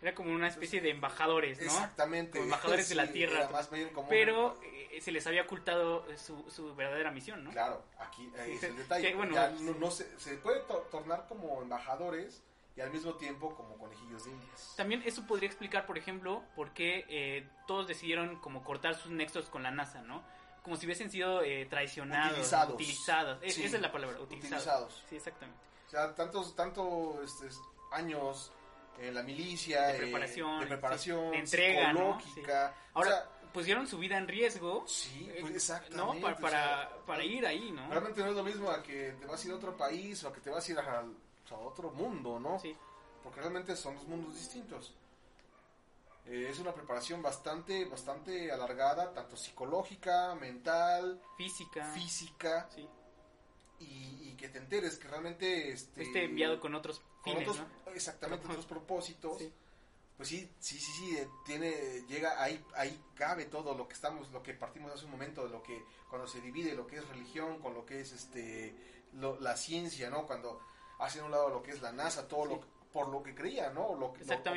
Era 0.00 0.14
como 0.14 0.32
una 0.32 0.48
especie 0.48 0.80
de 0.80 0.90
embajadores, 0.90 1.58
¿no? 1.58 1.64
Exactamente. 1.64 2.38
embajadores 2.38 2.88
de 2.88 2.94
la 2.94 3.10
tierra. 3.10 3.48
pero 4.08 4.56
eh, 4.62 5.00
se 5.00 5.10
les 5.10 5.26
había 5.26 5.42
ocultado 5.42 6.06
su, 6.16 6.48
su, 6.50 6.74
verdadera 6.74 7.10
misión, 7.10 7.42
¿no? 7.42 7.50
Claro, 7.50 7.82
aquí 7.98 8.30
es 8.36 8.62
el 8.62 8.76
detalle. 8.76 9.14
bueno, 9.14 9.34
no, 9.80 9.90
se, 9.90 10.18
se, 10.18 10.36
puede 10.36 10.60
tornar 10.90 11.26
como 11.28 11.62
embajadores 11.62 12.42
y 12.76 12.80
al 12.80 12.92
mismo 12.92 13.14
tiempo 13.14 13.54
como 13.56 13.76
conejillos 13.76 14.24
de 14.24 14.30
indias. 14.30 14.74
También 14.76 15.02
eso 15.04 15.26
podría 15.26 15.48
explicar, 15.48 15.84
por 15.84 15.98
ejemplo, 15.98 16.44
por 16.54 16.70
qué 16.72 17.04
eh, 17.08 17.48
todos 17.66 17.88
decidieron 17.88 18.36
como 18.36 18.62
cortar 18.62 18.94
sus 18.94 19.10
nexos 19.10 19.48
con 19.48 19.64
la 19.64 19.72
NASA, 19.72 20.02
¿no? 20.02 20.22
Como 20.62 20.76
si 20.76 20.86
hubiesen 20.86 21.10
sido 21.10 21.42
eh, 21.42 21.66
traicionados, 21.68 22.38
utilizados. 22.38 22.74
utilizados. 22.74 23.42
esa 23.42 23.76
es 23.76 23.82
la 23.82 23.90
palabra, 23.90 24.20
utilizados. 24.20 25.02
Sí, 25.08 25.16
exactamente. 25.16 25.60
O 25.88 25.90
sea, 25.90 26.14
tantos, 26.14 26.54
tantos 26.54 27.24
este, 27.24 27.48
años 27.90 28.52
en 29.00 29.14
la 29.14 29.22
milicia, 29.22 29.88
de 29.88 29.98
preparación, 29.98 30.60
de, 30.60 30.66
preparación, 30.66 31.30
de 31.30 31.38
entrega, 31.38 31.92
psicológica. 31.92 32.74
Ahora, 32.94 33.28
pusieron 33.52 33.86
su 33.86 33.98
vida 33.98 34.16
en 34.18 34.28
riesgo. 34.28 34.84
Sí, 34.86 35.30
pues, 35.40 35.54
exactamente. 35.54 36.20
¿no? 36.20 36.40
Para, 36.40 36.90
para, 37.06 37.24
ir 37.24 37.46
ahí, 37.46 37.70
¿no? 37.70 37.88
Realmente 37.88 38.20
no 38.20 38.28
es 38.28 38.36
lo 38.36 38.44
mismo 38.44 38.70
a 38.70 38.82
que 38.82 39.12
te 39.20 39.26
vas 39.26 39.42
a 39.42 39.46
ir 39.46 39.52
a 39.52 39.56
otro 39.56 39.76
país 39.76 40.22
o 40.24 40.28
a 40.28 40.32
que 40.32 40.40
te 40.40 40.50
vas 40.50 40.68
a 40.68 40.72
ir 40.72 40.78
a 40.78 41.04
a 41.54 41.58
otro 41.58 41.90
mundo, 41.90 42.38
¿no? 42.38 42.58
Sí. 42.58 42.76
Porque 43.22 43.40
realmente 43.40 43.76
son 43.76 43.96
dos 43.96 44.06
mundos 44.06 44.34
distintos. 44.34 44.94
Eh, 46.26 46.48
es 46.50 46.58
una 46.58 46.74
preparación 46.74 47.22
bastante, 47.22 47.84
bastante 47.86 48.52
alargada, 48.52 49.12
tanto 49.12 49.36
psicológica, 49.36 50.34
mental, 50.34 51.20
física, 51.36 51.84
física, 51.92 52.68
sí. 52.74 52.86
Y, 53.80 54.34
que 54.38 54.48
te 54.48 54.58
enteres 54.58 54.98
que 54.98 55.08
realmente 55.08 55.72
este, 55.72 56.24
enviado 56.24 56.60
con 56.60 56.72
otros 56.76 57.02
fines, 57.24 57.48
exactamente 57.92 58.46
otros 58.46 58.66
propósitos. 58.66 59.42
Pues 60.16 60.28
sí, 60.28 60.48
sí, 60.58 60.78
sí, 60.78 60.92
sí, 60.92 61.16
eh, 61.16 61.28
tiene, 61.44 61.72
llega 62.08 62.42
ahí, 62.42 62.64
ahí 62.74 63.00
cabe 63.14 63.44
todo 63.44 63.74
lo 63.74 63.86
que 63.88 63.94
estamos, 63.94 64.30
lo 64.32 64.42
que 64.42 64.54
partimos 64.54 64.92
hace 64.92 65.04
un 65.04 65.12
momento, 65.12 65.44
de 65.44 65.50
lo 65.50 65.62
que 65.62 65.84
cuando 66.08 66.26
se 66.26 66.40
divide 66.40 66.74
lo 66.74 66.86
que 66.86 66.96
es 66.96 67.08
religión 67.08 67.60
con 67.60 67.74
lo 67.74 67.86
que 67.86 68.00
es 68.00 68.12
este, 68.12 68.74
la 69.12 69.56
ciencia, 69.56 70.10
¿no? 70.10 70.26
Cuando 70.26 70.60
hacen 70.98 71.24
un 71.24 71.30
lado 71.30 71.50
lo 71.50 71.62
que 71.62 71.70
es 71.70 71.82
la 71.82 71.92
NASA, 71.92 72.26
todo 72.26 72.44
lo 72.46 72.60
por 72.92 73.08
lo 73.08 73.22
que 73.22 73.34
creían, 73.34 73.74
¿no? 73.74 73.94
Lo, 73.94 74.12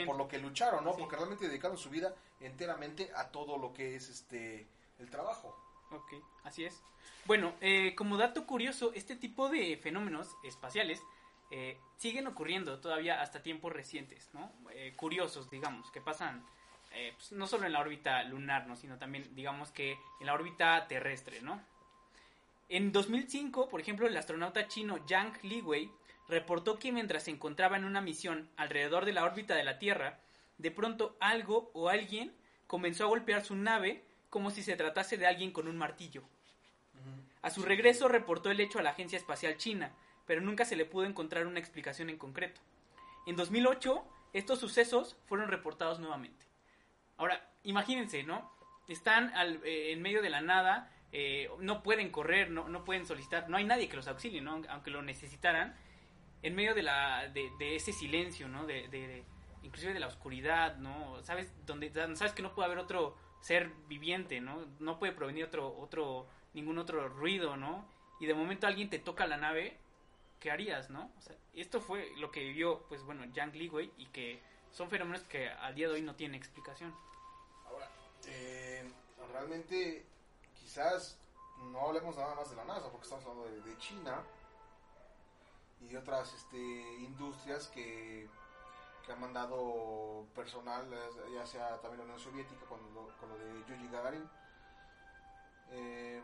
por 0.06 0.16
lo 0.16 0.28
que 0.28 0.40
lucharon, 0.40 0.84
¿no? 0.84 0.96
Porque 0.96 1.16
realmente 1.16 1.48
dedicaron 1.48 1.78
su 1.78 1.90
vida 1.90 2.16
enteramente 2.40 3.12
a 3.16 3.30
todo 3.30 3.58
lo 3.58 3.74
que 3.74 3.96
es 3.96 4.10
este 4.10 4.68
el 5.00 5.10
trabajo. 5.10 5.56
Ok, 5.92 6.14
así 6.44 6.64
es. 6.64 6.84
Bueno, 7.26 7.54
eh, 7.62 7.94
como 7.96 8.18
dato 8.18 8.46
curioso, 8.46 8.92
este 8.96 9.16
tipo 9.16 9.50
de 9.50 9.78
fenómenos 9.78 10.36
espaciales 10.44 11.04
eh, 11.52 11.78
siguen 11.98 12.28
ocurriendo 12.28 12.80
todavía 12.80 13.22
hasta 13.22 13.44
tiempos 13.44 13.74
recientes, 13.74 14.30
¿no? 14.34 14.52
Eh, 14.74 14.94
curiosos, 14.96 15.50
digamos, 15.50 15.92
que 15.92 16.02
pasan 16.02 16.46
pues, 16.90 17.32
no 17.32 17.48
solo 17.48 17.66
en 17.66 17.74
la 17.74 17.80
órbita 17.80 18.24
lunar, 18.24 18.68
¿no? 18.68 18.76
Sino 18.76 18.98
también, 18.98 19.34
digamos 19.34 19.72
que 19.72 19.98
en 20.20 20.26
la 20.26 20.34
órbita 20.34 20.88
terrestre, 20.88 21.42
¿no? 21.42 21.62
En 22.68 22.92
2005, 22.92 23.70
por 23.70 23.82
ejemplo, 23.82 24.08
el 24.08 24.16
astronauta 24.16 24.68
chino 24.68 25.06
Yang 25.06 25.44
Liwei 25.44 25.92
reportó 26.28 26.80
que 26.80 26.92
mientras 26.92 27.24
se 27.24 27.32
encontraba 27.32 27.76
en 27.76 27.84
una 27.84 28.02
misión 28.02 28.50
alrededor 28.56 29.06
de 29.06 29.14
la 29.14 29.26
órbita 29.26 29.56
de 29.56 29.64
la 29.64 29.78
Tierra, 29.78 30.20
de 30.58 30.72
pronto 30.72 31.18
algo 31.20 31.70
o 31.74 31.90
alguien 31.90 32.34
comenzó 32.68 33.04
a 33.04 33.08
golpear 33.08 33.44
su 33.44 33.56
nave 33.56 34.06
como 34.32 34.50
si 34.50 34.64
se 34.64 34.76
tratase 34.76 35.18
de 35.18 35.28
alguien 35.28 35.52
con 35.52 35.68
un 35.68 35.78
martillo. 35.78 36.24
A 37.44 37.50
su 37.50 37.64
regreso 37.64 38.08
reportó 38.08 38.50
el 38.50 38.60
hecho 38.60 38.80
a 38.80 38.82
la 38.82 38.92
Agencia 38.92 39.18
Espacial 39.18 39.58
China, 39.58 39.92
pero 40.26 40.42
nunca 40.42 40.64
se 40.66 40.76
le 40.76 40.86
pudo 40.86 41.06
encontrar 41.06 41.46
una 41.48 41.60
explicación 41.60 42.10
en 42.10 42.18
concreto. 42.18 42.62
En 43.28 43.36
2008, 43.36 44.04
estos 44.34 44.60
sucesos 44.60 45.18
fueron 45.28 45.50
reportados 45.50 46.00
nuevamente. 46.00 46.46
Ahora, 47.18 47.46
imagínense, 47.64 48.24
¿no? 48.24 48.52
Están 48.88 49.34
al- 49.36 49.60
eh, 49.66 49.92
en 49.92 50.02
medio 50.02 50.22
de 50.22 50.30
la 50.30 50.42
nada, 50.42 50.92
eh, 51.12 51.50
no 51.60 51.84
pueden 51.84 52.10
correr, 52.12 52.52
no, 52.52 52.70
no 52.70 52.84
pueden 52.86 53.06
solicitar, 53.06 53.50
no 53.50 53.58
hay 53.58 53.64
nadie 53.66 53.90
que 53.90 53.96
los 53.98 54.08
auxilie, 54.08 54.42
¿no? 54.42 54.62
Aunque 54.70 54.92
lo 54.92 55.02
necesitaran, 55.02 55.76
en 56.44 56.56
medio 56.56 56.74
de, 56.74 56.84
la, 56.84 57.28
de, 57.28 57.52
de 57.60 57.76
ese 57.76 57.92
silencio, 57.92 58.48
¿no? 58.48 58.66
De, 58.66 58.88
de- 58.88 59.24
inclusive 59.64 59.94
de 59.94 60.00
la 60.00 60.08
oscuridad, 60.08 60.78
¿no? 60.78 61.22
¿Sabes? 61.24 61.52
Donde 61.66 61.92
sabes 62.16 62.34
que 62.34 62.42
no 62.44 62.54
puede 62.54 62.68
haber 62.68 62.80
otro 62.80 63.16
ser 63.42 63.70
viviente, 63.88 64.40
¿no? 64.40 64.66
No 64.80 65.00
puede 65.00 65.14
provenir 65.14 65.46
otro, 65.46 65.76
otro, 65.80 66.28
ningún 66.54 66.78
otro 66.78 67.10
ruido, 67.10 67.58
¿no? 67.58 67.86
Y 68.20 68.28
de 68.28 68.34
momento 68.34 68.68
alguien 68.68 68.90
te 68.90 69.00
toca 69.00 69.28
la 69.28 69.38
nave, 69.38 69.78
¿qué 70.40 70.52
harías, 70.52 70.90
no? 70.90 71.12
O 71.18 71.22
sea, 71.22 71.36
esto 71.56 71.82
fue 71.82 72.12
lo 72.18 72.32
que 72.32 72.42
vivió, 72.42 72.84
pues 72.88 73.04
bueno, 73.04 73.26
Yang 73.34 73.56
Liwei 73.56 73.92
y 73.98 74.06
que 74.08 74.40
son 74.72 74.90
fenómenos 74.90 75.24
que 75.24 75.50
al 75.50 75.76
día 75.76 75.88
de 75.88 75.96
hoy 75.96 76.02
no 76.02 76.16
tienen 76.16 76.36
explicación. 76.36 76.94
Ahora, 77.66 77.90
eh, 78.28 78.90
realmente 79.32 80.06
quizás 80.60 81.18
no 81.72 81.88
hablemos 81.88 82.16
nada 82.16 82.36
más 82.36 82.50
de 82.50 82.56
la 82.56 82.66
NASA, 82.66 82.90
porque 82.90 83.04
estamos 83.04 83.26
hablando 83.26 83.50
de, 83.50 83.78
China 83.78 84.22
y 85.90 85.96
otras 85.96 86.34
este, 86.34 86.58
industrias 86.58 87.68
que, 87.68 88.28
que 89.06 89.12
han 89.12 89.20
mandado 89.20 90.26
personal, 90.36 90.88
ya 91.34 91.46
sea 91.46 91.80
también 91.82 92.00
la 92.00 92.04
Unión 92.06 92.20
Soviética 92.20 92.66
con 92.66 92.80
lo, 92.94 93.08
con 93.18 93.30
lo 93.30 93.38
de 93.38 93.64
Yuri 93.68 93.88
Gagarin, 93.90 94.30
eh, 95.72 96.22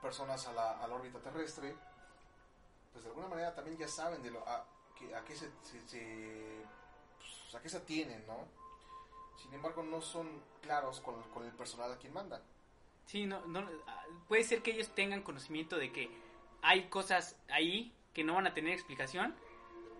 personas 0.00 0.46
a 0.46 0.52
la, 0.52 0.82
a 0.82 0.86
la 0.86 0.94
órbita 0.94 1.18
terrestre, 1.20 1.74
pues 2.92 3.04
de 3.04 3.10
alguna 3.10 3.28
manera 3.28 3.54
también 3.54 3.76
ya 3.78 3.88
saben 3.88 4.22
de 4.22 4.30
lo, 4.30 4.46
a, 4.46 4.64
que, 4.98 5.14
a 5.14 5.24
qué 5.24 5.34
se, 5.34 5.50
se- 5.62 5.88
se- 5.88 6.64
pues, 7.18 7.54
a 7.54 7.60
qué 7.62 7.68
se 7.68 7.78
atienen, 7.78 8.26
¿no? 8.26 8.46
Sin 9.40 9.52
embargo, 9.54 9.82
no 9.82 10.00
son 10.00 10.28
claros 10.60 11.00
con, 11.00 11.20
con 11.30 11.44
el 11.44 11.52
personal 11.52 11.92
a 11.92 11.96
quien 11.98 12.12
mandan. 12.12 12.42
Sí, 13.06 13.26
no, 13.26 13.40
no, 13.46 13.66
ah, 13.86 14.04
puede 14.28 14.44
ser 14.44 14.62
que 14.62 14.72
ellos 14.72 14.88
tengan 14.94 15.22
conocimiento 15.22 15.76
de 15.76 15.90
que 15.92 16.10
hay 16.62 16.88
cosas 16.88 17.36
ahí 17.48 17.92
que 18.14 18.22
no 18.24 18.34
van 18.34 18.46
a 18.46 18.54
tener 18.54 18.72
explicación, 18.74 19.34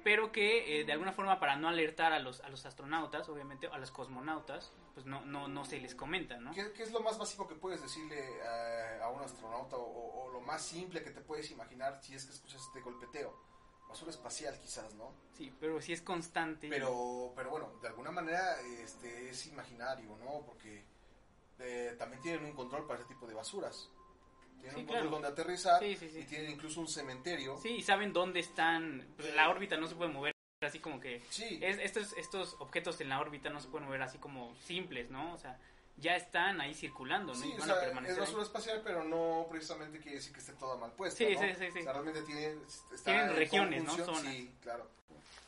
pero 0.05 0.33
que 0.33 0.81
eh, 0.81 0.85
de 0.85 0.93
alguna 0.93 1.13
forma 1.13 1.39
para 1.41 1.57
no 1.57 1.69
alertar 1.69 2.13
a 2.13 2.19
los, 2.19 2.41
a 2.41 2.49
los 2.49 2.65
astronautas, 2.67 3.29
obviamente, 3.29 3.67
a 3.69 3.79
los 3.79 3.91
cosmonautas, 3.91 4.73
pues 4.95 5.07
no, 5.07 5.25
no, 5.25 5.49
no 5.49 5.65
se 5.65 5.79
les 5.81 5.95
comenta, 5.95 6.37
¿no? 6.39 6.53
¿Qué, 6.53 6.73
qué 6.73 6.83
es 6.83 6.93
lo 6.93 7.01
más 7.01 7.19
básico 7.19 7.47
que 7.49 7.55
puedes 7.55 7.81
decirle 7.83 8.19
eh, 8.19 9.01
a 9.03 9.09
un 9.09 9.23
astronauta 9.23 9.77
o, 9.77 9.83
o- 10.25 10.33
lo 10.33 10.41
más 10.41 10.63
simple 10.63 11.03
que 11.03 11.11
te 11.11 11.21
puedes 11.21 11.51
imaginar 11.51 12.01
si 12.03 12.15
es 12.15 12.25
que 12.27 12.33
escuchas 12.33 12.63
este 12.63 12.81
golpeteo? 12.81 13.35
Basura 13.89 14.11
espacial 14.11 14.59
quizás, 14.61 14.95
¿no? 14.95 15.13
Sí, 15.35 15.55
pero 15.61 15.81
si 15.83 15.93
es 15.93 16.01
constante. 16.03 16.69
Pero, 16.69 17.33
pero 17.37 17.51
bueno, 17.51 17.71
de 17.83 17.89
alguna 17.89 18.11
manera 18.11 18.59
este, 18.61 19.29
es 19.31 19.47
imaginario, 19.47 20.17
¿no? 20.25 20.41
Porque 20.47 20.83
eh, 21.59 21.95
también 21.99 22.23
tienen 22.23 22.45
un 22.45 22.53
control 22.53 22.87
para 22.87 23.01
ese 23.01 23.09
tipo 23.09 23.27
de 23.27 23.35
basuras. 23.35 23.91
Tienen 24.63 24.77
Sí, 24.77 24.81
un 24.83 24.87
control 24.87 25.09
claro. 25.09 25.11
donde 25.11 25.29
aterrizar 25.29 25.81
Sí, 25.81 25.97
sí, 25.97 26.11
y 26.21 26.23
tienen 26.25 26.53
incluso 26.53 26.81
un 26.81 26.89
cementerio. 26.89 27.59
Sí, 27.61 27.71
y 27.71 27.83
saben 27.83 28.13
dónde 28.13 28.41
están. 28.41 29.05
pues, 29.17 29.35
la 29.35 29.49
órbita 29.51 29.77
no 29.77 29.89
se 29.89 29.95
puede 29.97 30.11
mover 30.13 30.33
así 30.63 30.79
como 30.79 31.01
que. 31.01 31.21
Sí. 31.31 31.59
Es, 31.61 31.79
estos, 31.79 32.13
estos 32.17 32.57
objetos 32.61 33.01
en 33.01 33.09
la 33.09 33.21
órbita 33.21 33.51
no 33.51 33.61
se 33.61 33.69
pueden 33.69 33.87
mover 33.89 34.03
así 34.03 34.19
como 34.19 34.55
simples, 34.65 35.11
¿no? 35.11 35.35
O 35.35 35.39
sea, 35.39 35.59
ya 35.97 36.15
están 36.17 36.61
ahí 36.61 36.75
circulando, 36.75 37.35
¿no? 37.35 37.41
Sí, 37.41 37.49
y 37.51 37.53
o 37.55 37.59
van 37.59 37.67
sea, 37.69 37.77
a 37.77 37.81
permanecer. 37.81 38.13
es 38.15 38.19
ahí. 38.21 38.25
basura 38.27 38.43
espacial, 38.45 38.81
pero 38.85 39.03
no 39.05 39.47
precisamente 39.51 39.99
quiere 39.99 40.17
decir 40.19 40.33
que 40.33 40.39
esté 40.41 40.53
toda 40.53 40.77
mal 40.77 40.93
puesta. 40.93 41.19
Sí, 41.19 41.35
¿no? 41.35 41.41
sí, 41.41 41.47
sí, 41.59 41.67
sí. 41.73 41.79
O 41.81 41.83
sea, 41.83 41.93
realmente 41.93 42.23
tiene, 42.23 42.55
Tienen 43.05 43.29
en 43.31 43.37
regiones, 43.37 43.85
¿no? 43.85 43.97
Zonas. 43.97 44.23
Sí, 44.33 44.51
claro. 44.63 44.87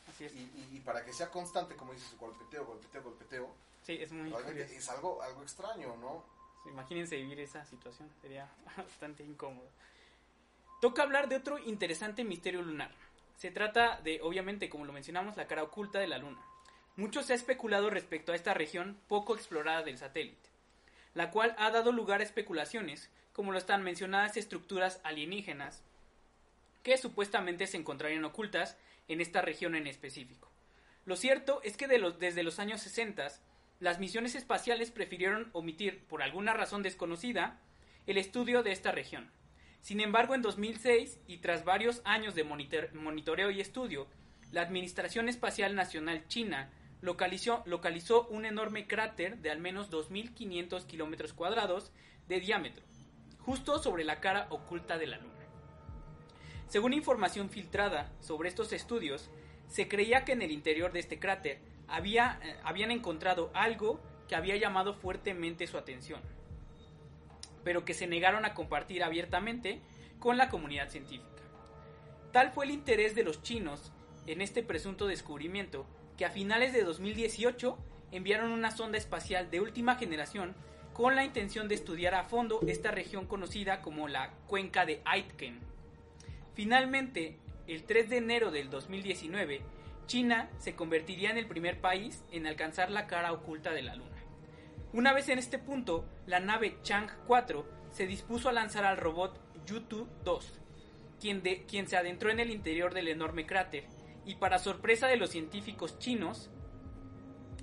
Así 0.08 0.24
es. 0.24 0.34
Y, 0.34 0.38
y- 0.40 0.68
y 0.76 0.80
para 0.80 1.04
que 1.04 1.12
sea 1.12 1.30
constante, 1.30 1.76
como 1.76 1.92
dices, 1.92 2.14
golpeteo, 2.18 2.66
golpeteo, 2.66 3.02
golpeteo, 3.02 3.54
Sí, 3.84 3.98
es 4.00 4.10
muy 4.12 4.30
realmente 4.30 4.62
curioso. 4.64 4.74
es 4.78 4.88
algo, 4.90 5.22
algo 5.22 5.42
extraño, 5.42 5.96
¿no? 5.98 6.24
Imagínense 6.66 7.16
vivir 7.16 7.40
esa 7.40 7.64
situación, 7.64 8.08
sería 8.20 8.48
bastante 8.76 9.22
incómodo. 9.22 9.68
Toca 10.80 11.02
hablar 11.02 11.28
de 11.28 11.36
otro 11.36 11.58
interesante 11.58 12.24
misterio 12.24 12.62
lunar. 12.62 12.90
Se 13.36 13.50
trata 13.50 14.00
de, 14.02 14.20
obviamente, 14.22 14.68
como 14.68 14.84
lo 14.84 14.92
mencionamos, 14.92 15.36
la 15.36 15.46
cara 15.46 15.62
oculta 15.62 15.98
de 15.98 16.06
la 16.06 16.18
Luna. 16.18 16.40
Mucho 16.96 17.22
se 17.22 17.32
ha 17.32 17.36
especulado 17.36 17.90
respecto 17.90 18.32
a 18.32 18.36
esta 18.36 18.54
región 18.54 18.98
poco 19.08 19.34
explorada 19.34 19.82
del 19.82 19.98
satélite, 19.98 20.48
la 21.14 21.30
cual 21.30 21.54
ha 21.58 21.70
dado 21.70 21.90
lugar 21.90 22.20
a 22.20 22.24
especulaciones, 22.24 23.10
como 23.32 23.50
lo 23.50 23.58
están 23.58 23.82
mencionadas 23.82 24.36
estructuras 24.36 25.00
alienígenas, 25.02 25.82
que 26.84 26.96
supuestamente 26.98 27.66
se 27.66 27.78
encontrarían 27.78 28.24
ocultas 28.24 28.76
en 29.08 29.20
esta 29.20 29.42
región 29.42 29.74
en 29.74 29.86
específico. 29.86 30.48
Lo 31.04 31.16
cierto 31.16 31.60
es 31.64 31.76
que 31.76 31.88
desde 31.88 32.42
los 32.42 32.58
años 32.58 32.80
60 32.82 33.28
las 33.80 33.98
misiones 33.98 34.34
espaciales 34.34 34.90
prefirieron 34.90 35.50
omitir, 35.52 36.04
por 36.06 36.22
alguna 36.22 36.52
razón 36.54 36.82
desconocida, 36.82 37.60
el 38.06 38.18
estudio 38.18 38.62
de 38.62 38.72
esta 38.72 38.92
región. 38.92 39.30
Sin 39.80 40.00
embargo, 40.00 40.34
en 40.34 40.42
2006, 40.42 41.20
y 41.26 41.38
tras 41.38 41.64
varios 41.64 42.00
años 42.04 42.34
de 42.34 42.44
monitor- 42.44 42.92
monitoreo 42.94 43.50
y 43.50 43.60
estudio, 43.60 44.06
la 44.52 44.62
Administración 44.62 45.28
Espacial 45.28 45.74
Nacional 45.74 46.26
China 46.28 46.70
localizó 47.02 48.26
un 48.28 48.46
enorme 48.46 48.86
cráter 48.86 49.38
de 49.38 49.50
al 49.50 49.58
menos 49.58 49.90
2.500 49.90 50.86
kilómetros 50.86 51.34
cuadrados 51.34 51.92
de 52.28 52.40
diámetro, 52.40 52.82
justo 53.40 53.78
sobre 53.82 54.04
la 54.04 54.20
cara 54.20 54.46
oculta 54.48 54.96
de 54.96 55.08
la 55.08 55.18
Luna. 55.18 55.34
Según 56.68 56.94
información 56.94 57.50
filtrada 57.50 58.10
sobre 58.20 58.48
estos 58.48 58.72
estudios, 58.72 59.28
se 59.68 59.86
creía 59.86 60.24
que 60.24 60.32
en 60.32 60.40
el 60.42 60.50
interior 60.50 60.92
de 60.92 61.00
este 61.00 61.18
cráter 61.18 61.58
había, 61.88 62.40
eh, 62.42 62.56
habían 62.64 62.90
encontrado 62.90 63.50
algo 63.54 64.00
que 64.28 64.36
había 64.36 64.56
llamado 64.56 64.94
fuertemente 64.94 65.66
su 65.66 65.76
atención, 65.76 66.20
pero 67.62 67.84
que 67.84 67.94
se 67.94 68.06
negaron 68.06 68.44
a 68.44 68.54
compartir 68.54 69.02
abiertamente 69.02 69.80
con 70.18 70.36
la 70.36 70.48
comunidad 70.48 70.88
científica. 70.88 71.28
Tal 72.32 72.50
fue 72.52 72.64
el 72.64 72.72
interés 72.72 73.14
de 73.14 73.24
los 73.24 73.42
chinos 73.42 73.92
en 74.26 74.40
este 74.40 74.62
presunto 74.62 75.06
descubrimiento 75.06 75.86
que 76.16 76.24
a 76.24 76.30
finales 76.30 76.72
de 76.72 76.82
2018 76.82 77.78
enviaron 78.12 78.50
una 78.52 78.70
sonda 78.70 78.98
espacial 78.98 79.50
de 79.50 79.60
última 79.60 79.96
generación 79.96 80.54
con 80.92 81.16
la 81.16 81.24
intención 81.24 81.68
de 81.68 81.74
estudiar 81.74 82.14
a 82.14 82.24
fondo 82.24 82.60
esta 82.66 82.90
región 82.90 83.26
conocida 83.26 83.82
como 83.82 84.08
la 84.08 84.30
cuenca 84.46 84.86
de 84.86 85.02
Aitken. 85.04 85.58
Finalmente, 86.54 87.36
el 87.66 87.82
3 87.82 88.10
de 88.10 88.16
enero 88.18 88.50
del 88.52 88.70
2019, 88.70 89.60
China 90.06 90.50
se 90.58 90.74
convertiría 90.74 91.30
en 91.30 91.38
el 91.38 91.46
primer 91.46 91.80
país 91.80 92.24
en 92.30 92.46
alcanzar 92.46 92.90
la 92.90 93.06
cara 93.06 93.32
oculta 93.32 93.72
de 93.72 93.82
la 93.82 93.96
Luna. 93.96 94.10
Una 94.92 95.12
vez 95.12 95.28
en 95.28 95.38
este 95.38 95.58
punto, 95.58 96.04
la 96.26 96.40
nave 96.40 96.78
Chang 96.82 97.10
4 97.26 97.66
se 97.90 98.06
dispuso 98.06 98.48
a 98.48 98.52
lanzar 98.52 98.84
al 98.84 98.96
robot 98.96 99.40
Yutu 99.66 100.06
2, 100.24 100.60
quien, 101.20 101.42
quien 101.66 101.88
se 101.88 101.96
adentró 101.96 102.30
en 102.30 102.40
el 102.40 102.50
interior 102.50 102.94
del 102.94 103.08
enorme 103.08 103.46
cráter 103.46 103.84
y 104.24 104.36
para 104.36 104.58
sorpresa 104.58 105.06
de 105.06 105.16
los 105.16 105.30
científicos 105.30 105.98
chinos, 105.98 106.50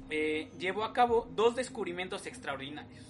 eh, 0.09 0.51
llevó 0.59 0.83
a 0.83 0.93
cabo 0.93 1.29
dos 1.35 1.55
descubrimientos 1.55 2.25
extraordinarios. 2.25 3.05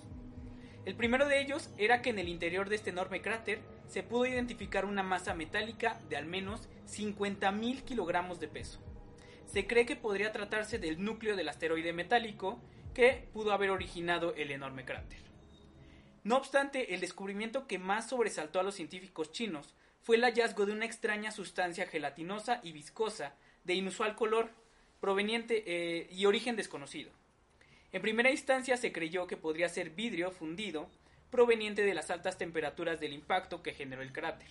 El 0.86 0.95
primero 0.95 1.27
de 1.27 1.41
ellos 1.41 1.69
era 1.77 2.01
que 2.01 2.09
en 2.09 2.19
el 2.19 2.29
interior 2.29 2.69
de 2.69 2.75
este 2.75 2.89
enorme 2.89 3.21
cráter 3.21 3.61
se 3.88 4.03
pudo 4.03 4.25
identificar 4.25 4.86
una 4.86 5.03
masa 5.03 5.34
metálica 5.34 5.99
de 6.09 6.17
al 6.17 6.25
menos 6.25 6.69
50.000 6.88 7.84
kilogramos 7.84 8.39
de 8.39 8.47
peso. 8.47 8.79
Se 9.51 9.67
cree 9.67 9.85
que 9.85 9.97
podría 9.97 10.31
tratarse 10.31 10.79
del 10.79 11.03
núcleo 11.03 11.35
del 11.35 11.49
asteroide 11.49 11.91
metálico 11.91 12.57
que 12.93 13.27
pudo 13.33 13.51
haber 13.51 13.69
originado 13.69 14.33
el 14.35 14.49
enorme 14.49 14.85
cráter. 14.85 15.19
No 16.23 16.37
obstante, 16.37 16.93
el 16.93 17.01
descubrimiento 17.01 17.67
que 17.67 17.77
más 17.77 18.07
sobresaltó 18.07 18.61
a 18.61 18.63
los 18.63 18.75
científicos 18.75 19.33
chinos 19.33 19.73
fue 20.03 20.15
el 20.15 20.23
hallazgo 20.23 20.65
de 20.65 20.71
una 20.71 20.85
extraña 20.85 21.31
sustancia 21.31 21.85
gelatinosa 21.85 22.61
y 22.63 22.71
viscosa 22.71 23.35
de 23.65 23.73
inusual 23.73 24.15
color, 24.15 24.51
proveniente 25.01 25.63
eh, 25.65 26.07
y 26.11 26.25
origen 26.27 26.55
desconocido. 26.55 27.11
En 27.91 28.01
primera 28.01 28.31
instancia 28.31 28.77
se 28.77 28.93
creyó 28.93 29.27
que 29.27 29.35
podría 29.35 29.67
ser 29.67 29.89
vidrio 29.89 30.31
fundido 30.31 30.89
proveniente 31.29 31.83
de 31.83 31.93
las 31.93 32.09
altas 32.09 32.37
temperaturas 32.37 33.01
del 33.01 33.11
impacto 33.11 33.61
que 33.61 33.73
generó 33.73 34.01
el 34.01 34.13
cráter, 34.13 34.47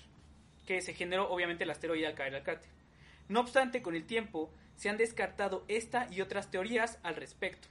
que 0.67 0.83
se 0.83 0.93
generó 0.93 1.31
obviamente 1.31 1.65
el 1.65 1.71
asteroide 1.71 2.07
al 2.07 2.15
caer 2.15 2.35
al 2.35 2.43
cráter. 2.43 2.71
No 3.31 3.39
obstante, 3.39 3.81
con 3.81 3.95
el 3.95 4.07
tiempo 4.07 4.51
se 4.75 4.89
han 4.89 4.97
descartado 4.97 5.65
esta 5.69 6.09
y 6.11 6.21
otras 6.21 6.51
teorías 6.51 6.99
al 7.05 7.15
respecto, 7.15 7.69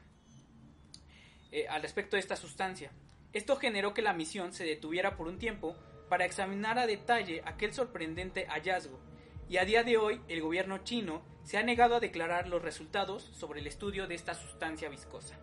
eh, 1.51 1.67
al 1.67 1.81
respecto 1.81 2.15
de 2.15 2.21
esta 2.21 2.37
sustancia. 2.37 2.91
Esto 3.33 3.57
generó 3.57 3.93
que 3.93 4.01
la 4.01 4.13
misión 4.13 4.53
se 4.53 4.63
detuviera 4.63 5.17
por 5.17 5.27
un 5.27 5.37
tiempo 5.37 5.75
para 6.07 6.23
examinar 6.23 6.79
a 6.79 6.87
detalle 6.87 7.41
aquel 7.43 7.73
sorprendente 7.73 8.45
hallazgo, 8.47 9.01
y 9.49 9.57
a 9.57 9.65
día 9.65 9.83
de 9.83 9.97
hoy 9.97 10.21
el 10.29 10.41
gobierno 10.41 10.77
chino 10.85 11.23
se 11.43 11.57
ha 11.57 11.63
negado 11.63 11.95
a 11.95 11.99
declarar 11.99 12.47
los 12.47 12.61
resultados 12.61 13.23
sobre 13.23 13.59
el 13.59 13.67
estudio 13.67 14.07
de 14.07 14.15
esta 14.15 14.35
sustancia 14.35 14.87
viscosa, 14.87 15.37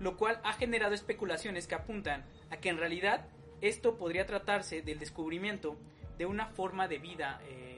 lo 0.00 0.16
cual 0.16 0.40
ha 0.44 0.54
generado 0.54 0.94
especulaciones 0.94 1.66
que 1.66 1.74
apuntan 1.74 2.24
a 2.48 2.56
que 2.56 2.70
en 2.70 2.78
realidad 2.78 3.28
esto 3.60 3.98
podría 3.98 4.24
tratarse 4.24 4.80
del 4.80 4.98
descubrimiento 4.98 5.76
de 6.16 6.24
una 6.24 6.46
forma 6.46 6.88
de 6.88 6.98
vida 6.98 7.42
eh, 7.44 7.71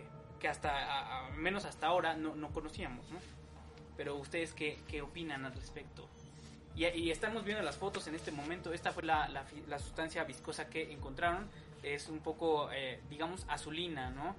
que 0.45 0.49
hasta, 0.51 1.31
menos 1.37 1.65
hasta 1.65 1.87
ahora, 1.87 2.17
no, 2.17 2.37
no 2.37 2.51
conocíamos, 2.51 3.11
¿no? 3.11 3.19
Pero 3.97 4.17
ustedes, 4.17 4.53
¿qué, 4.53 4.79
qué 4.87 5.01
opinan 5.01 5.47
al 5.47 5.55
respecto? 5.55 6.07
Y, 6.77 6.85
y 6.85 7.11
estamos 7.11 7.45
viendo 7.45 7.63
las 7.63 7.79
fotos 7.79 8.09
en 8.09 8.15
este 8.15 8.31
momento. 8.31 8.71
Esta 8.75 8.93
fue 8.93 9.05
la, 9.05 9.27
la 9.29 9.47
la 9.69 9.79
sustancia 9.79 10.23
viscosa 10.25 10.69
que 10.69 10.93
encontraron. 10.93 11.49
Es 11.83 12.11
un 12.11 12.19
poco, 12.19 12.71
eh, 12.73 13.01
digamos, 13.09 13.47
azulina, 13.49 14.11
¿no? 14.11 14.37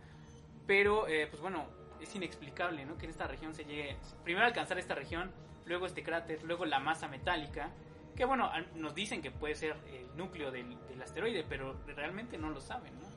Pero, 0.67 1.07
eh, 1.07 1.25
pues 1.25 1.41
bueno, 1.41 1.65
es 1.99 2.13
inexplicable, 2.13 2.85
¿no? 2.85 2.99
Que 2.99 3.05
en 3.05 3.11
esta 3.11 3.25
región 3.25 3.55
se 3.55 3.65
llegue... 3.65 3.97
Primero 4.23 4.45
alcanzar 4.45 4.77
esta 4.77 4.93
región, 4.93 5.31
luego 5.65 5.87
este 5.87 6.03
cráter, 6.03 6.43
luego 6.43 6.65
la 6.65 6.77
masa 6.77 7.07
metálica. 7.07 7.71
Que 8.15 8.25
bueno, 8.25 8.51
nos 8.75 8.93
dicen 8.93 9.23
que 9.23 9.31
puede 9.31 9.55
ser 9.55 9.75
el 9.91 10.15
núcleo 10.15 10.51
del, 10.51 10.77
del 10.87 11.01
asteroide, 11.01 11.43
pero 11.49 11.75
realmente 11.95 12.37
no 12.37 12.51
lo 12.51 12.61
saben, 12.61 12.93
¿no? 12.99 13.07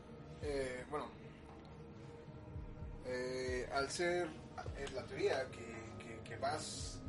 Eh, 0.41 0.86
bueno, 0.89 1.11
eh, 3.09 3.69
al 3.73 3.91
ser 3.91 4.29
la 4.95 5.05
teoría 5.05 5.47
que, 5.51 5.67
que- 5.99 6.21
que 6.25 6.37
más 6.37 7.01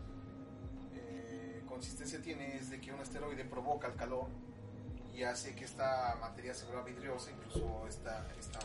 eh, 0.94 1.64
consistencia 1.68 2.22
tiene 2.22 2.58
es 2.58 2.70
de 2.70 2.80
que 2.80 2.92
un 2.94 3.00
asteroide 3.00 3.44
provoca 3.46 3.88
el 3.88 3.96
calor 3.96 4.28
y 5.14 5.24
hace 5.24 5.56
que 5.56 5.66
esta 5.66 6.16
materia 6.22 6.54
se 6.54 6.66
vuelva 6.66 6.84
vidriosa, 6.84 7.32
incluso 7.32 7.86
esta, 7.88 8.28
esta 8.40 8.60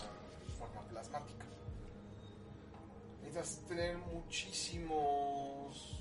forma 0.58 0.82
plasmática. 0.88 1.44
Necesitas 3.22 3.66
tener 3.66 3.96
muchísimos 3.98 6.00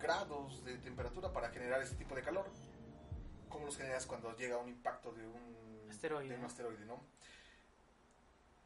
grados 0.00 0.64
de 0.64 0.76
temperatura 0.78 1.32
para 1.32 1.48
generar 1.50 1.80
este 1.82 1.96
tipo 1.96 2.14
de 2.14 2.22
calor. 2.22 2.46
como 3.48 3.64
los 3.64 3.76
generas 3.78 4.04
cuando 4.06 4.36
llega 4.36 4.58
un 4.58 4.68
impacto 4.68 5.12
de 5.12 5.26
un 5.26 5.58
Asteroide, 5.90 6.28
de 6.28 6.34
un 6.34 6.42
¿no? 6.42 6.46
asteroide, 6.46 6.84
¿no? 6.84 7.00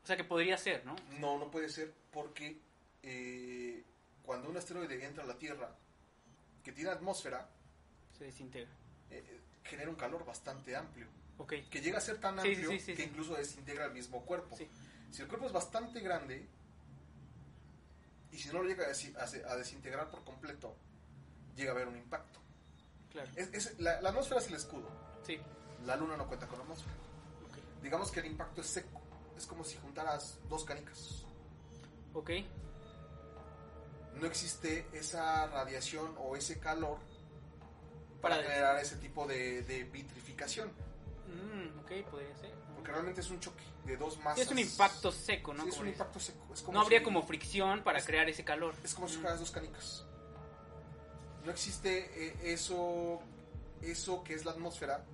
O 0.03 0.07
sea 0.07 0.17
que 0.17 0.25
podría 0.25 0.59
ser, 0.59 0.85
¿no? 0.85 0.97
No, 1.21 1.39
no 1.39 1.51
puede 1.51 1.69
ser 1.69 1.93
porque 2.13 2.59
eh, 3.03 3.83
cuando 4.25 4.49
un 4.49 4.57
asteroide 4.57 5.05
entra 5.05 5.25
a 5.25 5.27
la 5.27 5.39
Tierra, 5.39 5.71
que 6.65 6.73
tiene 6.73 6.91
atmósfera, 6.91 7.49
Se 8.19 8.25
desintegra. 8.25 8.71
eh, 9.11 9.25
eh, 9.29 9.41
genera 9.65 9.91
un 9.91 9.97
calor 9.97 10.25
bastante 10.25 10.75
amplio, 10.77 11.07
Ok. 11.39 11.55
que 11.71 11.81
llega 11.81 11.99
a 11.99 12.01
ser 12.01 12.19
tan 12.19 12.41
sí, 12.41 12.49
amplio 12.49 12.71
sí, 12.71 12.81
sí, 12.81 12.95
que 12.95 13.05
incluso 13.05 13.35
desintegra 13.35 13.87
el 13.87 13.93
mismo 13.93 14.25
cuerpo. 14.25 14.57
Si 15.11 15.23
el 15.23 15.29
cuerpo 15.29 15.47
es 15.47 15.53
bastante 15.53 16.01
grande 16.01 16.47
y 18.33 18.39
si 18.39 18.49
no 18.49 18.63
lo 18.63 18.65
llega 18.69 18.85
a, 18.87 19.57
desintegrar 19.57 20.11
por 20.11 20.25
completo, 20.25 20.75
llega 21.55 21.71
a 21.73 21.75
haber 21.75 21.89
un 21.89 21.97
impacto. 21.97 22.41
Claro. 23.11 23.29
Es- 23.37 23.53
es- 23.53 23.79
la, 23.79 24.01
la 24.01 24.09
atmósfera 24.09 24.41
es 24.41 24.47
el 24.49 24.55
escudo, 24.55 24.89
Sí. 25.27 25.39
la 25.85 25.97
Luna 25.97 26.17
no 26.17 26.27
cuenta 26.27 26.47
con 26.49 26.61
atmósfera. 26.61 26.95
Ok. 27.47 27.83
Digamos 27.83 28.11
que 28.11 28.21
el 28.21 28.27
impacto 28.27 28.63
es 28.63 28.69
seco, 28.69 29.02
es 29.37 29.47
como 29.47 29.64
si 29.64 29.76
juntaras 29.78 30.39
dos 30.49 30.64
canicas. 30.64 31.24
Ok. 32.14 32.30
No 34.20 34.26
existe 34.26 34.87
esa 34.93 35.47
radiación 35.47 36.14
o 36.18 36.37
ese 36.37 36.59
calor 36.61 36.99
para, 38.20 38.37
Para- 38.37 38.49
generar 38.49 38.78
ese 38.78 38.97
tipo 38.97 39.26
de, 39.26 39.62
de 39.62 39.85
vitrificación. 39.85 40.68
Mm, 41.28 41.78
ok, 41.80 42.11
podría 42.11 42.37
ser. 42.37 42.53
Porque 42.74 42.93
realmente 42.93 43.20
es 43.20 43.30
un 43.30 43.41
choque 43.41 43.62
de 43.87 43.97
dos 43.97 44.18
masas. 44.18 44.37
Sí, 44.37 44.43
es 44.43 44.51
un 44.51 44.59
impacto 44.59 45.11
seco, 45.12 45.55
¿no? 45.55 45.64
Sí, 45.64 45.70
es 45.70 45.78
un 45.78 45.89
impacto 45.89 46.20
seco. 46.20 46.47
Es 46.53 46.61
como 46.62 46.74
no 46.78 46.83
habría 46.83 46.99
si- 46.99 47.05
como 47.05 47.22
fricción 47.22 47.83
para 47.83 47.99
es- 47.99 48.07
crear 48.07 48.28
ese 48.28 48.45
calor. 48.45 48.74
Es 48.85 48.95
como 48.95 49.09
si 49.09 49.16
Mm. 49.16 49.20
fueras 49.22 49.41
dos 49.41 49.51
canicas. 49.51 50.05
No 51.45 51.51
existe 51.51 52.26
eh, 52.28 52.53
eso, 52.53 53.20
eso 53.80 54.22
que 54.22 54.35
es 54.35 54.45
la 54.45 54.53
atmósfera 54.53 55.05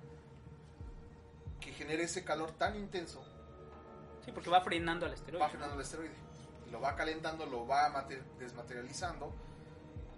que 1.59 1.71
genere 1.71 2.03
ese 2.03 2.23
calor 2.23 2.51
tan 2.51 2.75
intenso. 2.75 3.23
Sí, 4.29 4.33
porque 4.33 4.49
va 4.49 4.61
frenando 4.61 5.05
al 5.05 5.13
asteroide. 5.13 5.43
Va 5.43 5.49
frenando 5.49 5.75
el 5.75 5.81
asteroide. 5.81 6.13
Lo 6.71 6.79
va 6.79 6.95
calentando, 6.95 7.45
lo 7.47 7.65
va 7.65 7.89
mate- 7.89 8.21
desmaterializando, 8.37 9.33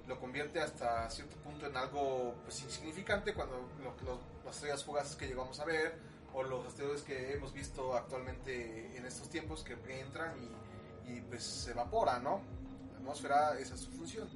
lo 0.08 0.20
convierte 0.20 0.60
hasta 0.60 1.10
cierto 1.10 1.38
punto 1.38 1.66
en 1.68 1.78
algo 1.78 2.36
pues, 2.44 2.62
insignificante 2.62 3.34
cuando 3.34 3.70
lo- 3.82 3.96
los, 4.06 4.20
las 4.44 4.56
estrellas 4.56 4.84
fugaces 4.84 5.16
que 5.16 5.28
llegamos 5.28 5.60
a 5.60 5.66
ver 5.66 5.98
o 6.34 6.44
los 6.44 6.66
asteroides 6.68 7.04
que 7.04 7.34
hemos 7.34 7.54
visto 7.54 7.96
actualmente 7.96 8.98
en 8.98 9.06
estos 9.06 9.30
tiempos 9.30 9.64
que 9.64 9.74
entran 10.02 10.34
y, 11.06 11.12
y, 11.14 11.22
pues 11.22 11.44
se 11.44 11.72
evaporan, 11.72 12.24
¿no? 12.24 12.42
La 12.94 12.98
atmósfera, 12.98 13.58
esa 13.60 13.76
es 13.76 13.82
su 13.82 13.92
función. 13.92 14.28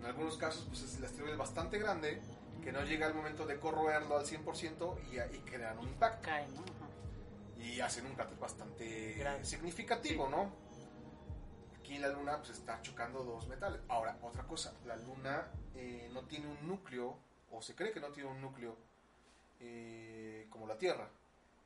En 0.00 0.06
algunos 0.06 0.36
casos 0.36 0.64
pues 0.68 0.82
es 0.82 0.96
el 0.98 1.04
asteroide 1.04 1.36
bastante 1.36 1.78
grande 1.78 2.20
que 2.62 2.70
no 2.72 2.82
llega 2.84 3.06
al 3.06 3.14
momento 3.14 3.44
de 3.46 3.58
corroerlo 3.58 4.16
al 4.18 4.24
100% 4.24 4.96
y, 5.10 5.36
y 5.36 5.38
crean 5.40 5.78
un 5.78 5.88
impacto 5.88 6.22
Cae, 6.22 6.46
¿no? 6.48 6.62
Y 7.64 7.80
hacen 7.80 8.06
un 8.06 8.14
cráter 8.14 8.38
bastante 8.38 9.44
significativo, 9.44 10.28
¿no? 10.28 10.52
Aquí 11.78 11.98
la 11.98 12.08
luna 12.08 12.38
pues 12.38 12.50
está 12.50 12.80
chocando 12.82 13.24
dos 13.24 13.48
metales. 13.48 13.80
Ahora, 13.88 14.18
otra 14.22 14.44
cosa, 14.44 14.74
la 14.84 14.96
luna 14.96 15.50
eh, 15.74 16.08
no 16.12 16.24
tiene 16.26 16.46
un 16.46 16.68
núcleo, 16.68 17.18
o 17.50 17.62
se 17.62 17.74
cree 17.74 17.92
que 17.92 18.00
no 18.00 18.08
tiene 18.08 18.28
un 18.28 18.40
núcleo 18.40 18.76
eh, 19.60 20.46
como 20.50 20.66
la 20.66 20.76
Tierra. 20.76 21.08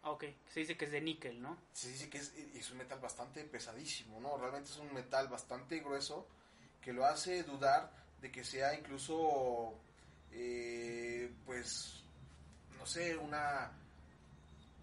Ah, 0.02 0.10
ok. 0.10 0.24
Se 0.48 0.60
dice 0.60 0.76
que 0.76 0.84
es 0.84 0.92
de 0.92 1.00
níquel, 1.00 1.42
¿no? 1.42 1.58
Se 1.72 1.88
dice 1.88 2.08
que 2.08 2.18
es, 2.18 2.32
es 2.54 2.70
un 2.70 2.78
metal 2.78 3.00
bastante 3.00 3.42
pesadísimo, 3.44 4.20
¿no? 4.20 4.36
Realmente 4.38 4.70
es 4.70 4.78
un 4.78 4.94
metal 4.94 5.28
bastante 5.28 5.80
grueso 5.80 6.26
que 6.80 6.92
lo 6.92 7.04
hace 7.04 7.42
dudar 7.42 7.90
de 8.20 8.30
que 8.30 8.44
sea 8.44 8.74
incluso, 8.74 9.74
eh, 10.30 11.32
pues, 11.44 12.04
no 12.78 12.86
sé, 12.86 13.16
una 13.16 13.72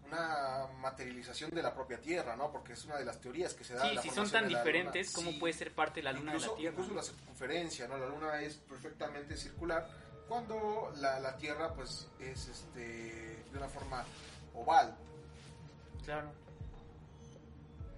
una 0.08 0.68
materialización 0.80 1.51
de 1.51 1.62
la 1.64 1.74
propia 1.74 1.99
Tierra, 1.99 2.36
¿no? 2.36 2.51
Porque 2.51 2.74
es 2.74 2.86
una 2.86 2.97
de 2.97 3.06
las 3.06 3.20
teorías 3.20 3.53
que 3.53 3.64
se 3.64 3.74
da. 3.74 3.84
de 3.84 3.89
Sí, 3.89 3.95
la 3.95 4.01
si 4.01 4.10
son 4.10 4.30
tan 4.30 4.47
diferentes, 4.47 5.08
Luna. 5.08 5.16
¿cómo 5.16 5.32
Sí. 5.32 5.38
puede 5.39 5.53
ser 5.53 5.74
parte 5.74 5.99
de 5.99 6.03
la 6.03 6.12
luna 6.14 6.32
incluso, 6.32 6.45
de 6.47 6.51
la 6.51 6.58
Tierra? 6.58 6.74
Incluso 6.74 6.95
la 6.95 7.03
circunferencia, 7.03 7.88
¿no? 7.88 7.97
La 7.97 8.06
Luna 8.08 8.41
es 8.41 8.56
perfectamente 8.56 9.36
circular, 9.38 9.88
cuando 10.28 10.91
la, 10.97 11.20
la 11.20 11.36
Tierra, 11.38 11.74
pues, 11.74 12.08
es 12.20 12.47
este, 12.47 12.80
de 13.51 13.58
una 13.58 13.68
forma 13.70 14.03
oval. 14.53 14.95
Claro. 16.03 16.32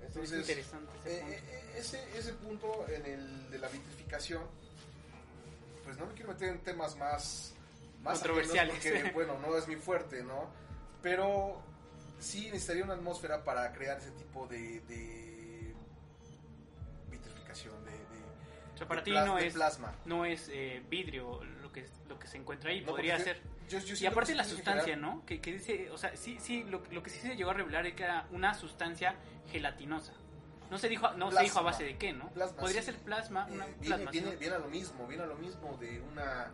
Entonces, 0.05 0.31
es 0.31 0.57
interesante 0.57 0.91
ese 1.05 1.17
eh, 1.17 1.21
punto. 1.21 1.51
eh, 1.51 1.73
ese, 1.77 2.17
ese 2.17 2.33
punto 2.33 2.85
en 2.89 3.05
el 3.05 3.49
de 3.51 3.59
la 3.59 3.67
vitrificación, 3.67 4.43
pues 5.83 5.97
no 5.97 6.05
me 6.05 6.13
quiero 6.13 6.31
meter 6.31 6.49
en 6.49 6.59
temas 6.59 6.95
más, 6.97 7.53
más 8.01 8.13
Controversiales. 8.19 8.73
porque, 8.75 9.11
bueno, 9.13 9.37
no 9.39 9.57
es 9.57 9.67
mi 9.67 9.75
fuerte, 9.75 10.23
¿no? 10.23 10.49
Pero 11.01 11.61
sí 12.19 12.45
necesitaría 12.45 12.83
una 12.83 12.93
atmósfera 12.95 13.43
para 13.43 13.71
crear 13.73 13.97
ese 13.97 14.11
tipo 14.11 14.47
de, 14.47 14.81
de 14.81 15.73
vitrificación, 17.09 17.83
de, 17.85 17.91
de, 17.91 17.97
O 18.73 18.77
sea, 18.77 18.87
para 18.87 19.03
ti 19.03 19.11
no 19.11 19.37
es, 19.37 19.53
plasma. 19.53 19.93
no 20.05 20.25
es 20.25 20.49
eh, 20.51 20.83
vidrio 20.89 21.43
lo 21.61 21.71
que, 21.71 21.85
lo 22.07 22.19
que 22.19 22.27
se 22.27 22.37
encuentra 22.37 22.69
ahí, 22.71 22.81
No, 22.81 22.87
podría 22.87 23.19
ser. 23.19 23.41
yo- 23.69 23.79
yo 23.79 23.95
Y 23.99 24.05
aparte 24.05 24.35
la 24.35 24.43
sustancia, 24.43 24.95
generar- 24.95 25.15
¿no? 25.15 25.25
Que, 25.25 25.39
que 25.41 25.53
dice, 25.53 25.89
o 25.91 25.97
sea, 25.97 26.15
sí, 26.15 26.37
sí, 26.39 26.63
lo, 26.63 26.83
lo 26.91 27.03
que 27.03 27.09
sí 27.09 27.19
se 27.19 27.35
llegó 27.35 27.51
a 27.51 27.53
revelar 27.53 27.85
es 27.85 27.93
que 27.95 28.03
era 28.03 28.27
una 28.31 28.53
sustancia 28.53 29.15
gelatinosa. 29.51 30.13
No 30.69 30.77
se 30.77 30.89
dijo, 30.89 31.09
no 31.13 31.31
se 31.31 31.43
dijo 31.43 31.59
a 31.59 31.61
base 31.61 31.85
de 31.85 31.97
qué, 31.97 32.11
¿no? 32.11 32.29
Plasma, 32.31 32.57
Podría 32.59 32.81
sí. 32.81 32.91
ser 32.91 32.99
plasma, 33.01 33.47
Eh, 33.49 33.53
una 33.53 33.65
viene, 33.67 33.77
plasma, 33.87 34.11
viene- 34.11 34.35
viene 34.35 34.55
a 34.55 34.59
lo 34.59 34.67
mismo, 34.67 35.07
viene 35.07 35.23
a 35.23 35.27
lo 35.27 35.35
mismo 35.35 35.77
de 35.77 36.01
una 36.01 36.51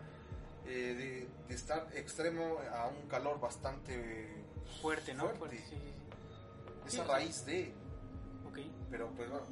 eh, 0.66 0.70
de 0.70 1.42
estar 1.64 1.88
extremo 1.95 2.57
a 2.74 2.88
un 2.88 3.07
calor 3.07 3.39
bastante 3.39 4.45
fuerte, 4.82 5.14
¿no? 5.14 5.24
fuerte. 5.30 5.39
Fuerte, 5.39 5.57
sí, 5.70 5.76
sí, 5.78 5.78
sí. 5.78 6.88
esa 6.95 7.03
Sí, 7.03 7.09
raíz 7.09 7.45
de 7.45 7.74
Ok. 8.47 8.59
pero 8.91 9.09
pues 9.16 9.30
bueno 9.30 9.45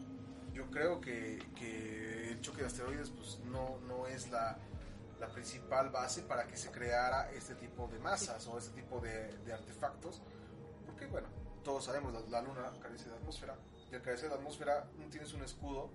yo 0.53 0.69
creo 0.69 0.99
que, 0.99 1.39
que 1.55 2.31
el 2.31 2.41
choque 2.41 2.61
de 2.61 2.67
asteroides 2.67 3.09
pues 3.11 3.39
no, 3.45 3.77
no 3.87 4.05
es 4.07 4.29
la, 4.29 4.57
la 5.21 5.29
principal 5.29 5.89
base 5.89 6.23
para 6.23 6.45
que 6.47 6.57
se 6.57 6.69
creara 6.71 7.31
este 7.31 7.55
tipo 7.55 7.87
de 7.87 7.99
masas 7.99 8.45
o 8.47 8.57
este 8.57 8.71
tipo 8.81 8.99
de, 8.99 9.29
de 9.45 9.53
artefactos 9.53 10.21
porque 10.85 11.05
bueno 11.07 11.29
todos 11.63 11.85
sabemos 11.85 12.11
la, 12.11 12.19
la 12.29 12.41
luna 12.41 12.73
carece 12.81 13.07
de 13.09 13.15
atmósfera 13.15 13.55
y 13.89 13.95
al 13.95 14.01
carecer 14.01 14.27
de 14.29 14.35
atmósfera 14.35 14.89
no 14.97 15.05
tienes 15.09 15.31
un 15.33 15.43
escudo 15.43 15.89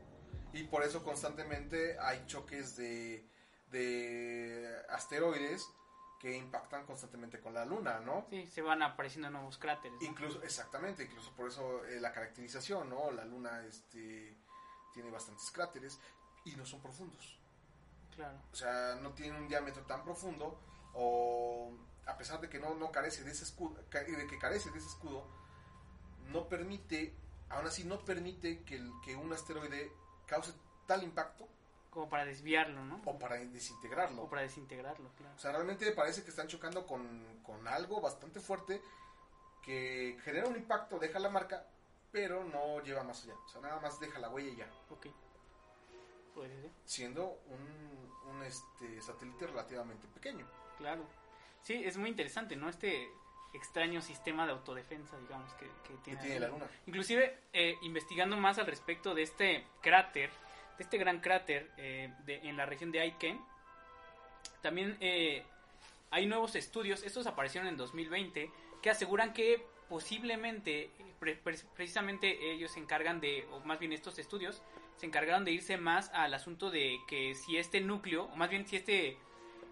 y 0.55 0.63
por 0.65 0.83
eso 0.83 1.05
constantemente 1.05 1.99
hay 2.01 2.25
choques 2.27 2.77
de, 2.77 3.29
de 3.71 4.75
asteroides 4.89 5.69
que 6.19 6.37
impactan 6.37 6.87
constantemente 6.87 7.41
con 7.41 7.53
la 7.55 7.65
luna, 7.65 8.01
¿no? 8.01 8.27
Sí, 8.31 8.47
se 8.47 8.63
van 8.63 8.83
apareciendo 8.83 9.29
nuevos 9.31 9.59
cráteres. 9.59 10.01
¿no? 10.01 10.07
Incluso, 10.07 10.43
exactamente, 10.43 11.05
incluso 11.05 11.33
por 11.33 11.49
eso 11.49 11.85
eh, 11.85 12.01
la 12.01 12.13
caracterización, 12.13 12.89
¿no? 12.89 13.11
La 13.11 13.25
luna 13.25 13.63
este, 13.67 14.35
tiene 14.95 15.11
bastantes 15.11 15.51
cráteres 15.51 16.01
y 16.45 16.57
no 16.57 16.65
son 16.65 16.81
profundos. 16.81 17.39
Claro. 18.15 18.39
O 18.51 18.57
sea, 18.57 18.95
no 19.03 19.11
tiene 19.13 19.37
un 19.39 19.47
diámetro 19.47 19.83
tan 19.83 20.03
profundo 20.05 20.59
o 20.95 21.77
a 22.07 22.17
pesar 22.17 22.41
de 22.41 22.49
que 22.49 22.59
no, 22.59 22.75
no 22.75 22.91
carece 22.91 23.23
de 23.25 23.33
ese 23.33 23.45
escudo, 23.45 23.75
de 23.91 24.27
que 24.27 24.39
carece 24.39 24.71
de 24.71 24.79
ese 24.79 24.89
escudo, 24.89 25.27
no 26.31 26.49
permite, 26.49 27.15
aún 27.51 27.67
así 27.67 27.85
no 27.85 28.05
permite 28.05 28.63
que, 28.65 28.77
el- 28.77 28.93
que 29.05 29.17
un 29.17 29.33
asteroide 29.33 29.93
cause 30.27 30.55
tal 30.87 31.03
impacto 31.03 31.47
Como 31.97 32.11
para 32.11 32.27
desviarlo, 32.27 32.85
¿no? 32.85 33.01
o 33.07 33.19
para 33.19 33.37
desintegrarlo. 33.37 34.25
O 34.25 34.29
para 34.29 34.43
desintegrarlo, 34.43 35.09
claro. 35.17 35.35
O 35.35 35.39
sea, 35.39 35.53
realmente 35.53 35.91
parece 35.93 36.23
que 36.23 36.29
están 36.29 36.47
chocando 36.47 36.87
con, 36.87 37.41
con 37.43 37.67
algo 37.67 38.03
bastante 38.03 38.39
fuerte 38.39 38.83
que 39.63 40.19
genera 40.23 40.47
un 40.47 40.57
impacto, 40.57 40.99
deja 40.99 41.19
la 41.19 41.31
marca, 41.31 41.67
pero 42.13 42.45
no 42.45 42.83
lleva 42.83 43.03
más 43.03 43.25
allá. 43.25 43.33
O 43.47 43.49
sea, 43.49 43.63
nada 43.63 43.81
más 43.81 43.99
deja 43.99 44.19
la 44.19 44.29
huella 44.29 44.51
y 44.51 44.57
ya. 44.57 44.71
Ok. 44.91 45.07
Puede 46.35 46.61
ser. 46.61 46.71
Siendo 46.85 47.41
un, 47.47 48.31
un 48.31 48.43
este, 48.43 49.01
satélite 49.01 49.47
relativamente 49.47 50.07
pequeño. 50.09 50.47
Claro. 50.77 51.03
Sí, 51.63 51.83
es 51.83 51.97
muy 51.97 52.11
interesante, 52.11 52.57
¿no? 52.57 52.69
Este 52.69 53.09
extraño 53.55 54.03
sistema 54.03 54.45
de 54.45 54.53
autodefensa, 54.53 55.19
digamos, 55.19 55.51
que, 55.55 55.65
que 55.65 55.95
Que 55.95 56.01
tiene, 56.03 56.21
tiene 56.21 56.41
la 56.41 56.49
luna. 56.49 56.67
Inclusive, 56.85 57.39
eh, 57.55 57.79
investigando 57.81 58.37
más 58.37 58.59
al 58.59 58.67
respecto 58.67 59.15
de 59.15 59.23
este 59.23 59.67
cráter, 59.81 60.29
de 60.77 60.85
este 60.85 60.99
gran 60.99 61.21
cráter 61.21 61.71
eh, 61.77 62.13
de- 62.25 62.37
en 62.49 62.57
la 62.57 62.67
región 62.67 62.93
de 62.93 63.01
Aiken, 63.01 63.41
también 64.63 64.97
eh, 65.01 65.45
hay 66.11 66.27
nuevos 66.27 66.55
estudios, 66.57 67.03
estos 67.03 67.27
aparecieron 67.27 67.69
en 67.69 67.77
2020, 67.77 68.51
que 68.83 68.91
aseguran 68.91 69.33
que 69.33 69.65
posiblemente, 69.89 70.91
pre- 71.21 71.37
precisamente 71.75 72.53
ellos 72.53 72.73
se 72.73 72.81
encargan 72.81 73.21
de, 73.21 73.47
o 73.53 73.61
más 73.61 73.79
bien 73.79 73.93
estos 73.93 74.19
estudios, 74.19 74.63
se 74.97 75.07
encargaron 75.07 75.45
de 75.45 75.53
irse 75.53 75.77
más 75.77 76.11
al 76.15 76.33
asunto 76.35 76.71
de 76.71 76.99
que 77.07 77.35
si 77.35 77.57
este 77.59 77.81
núcleo, 77.81 78.25
o 78.25 78.37
más 78.37 78.49
bien 78.51 78.67
si 78.67 78.77
este 78.77 79.17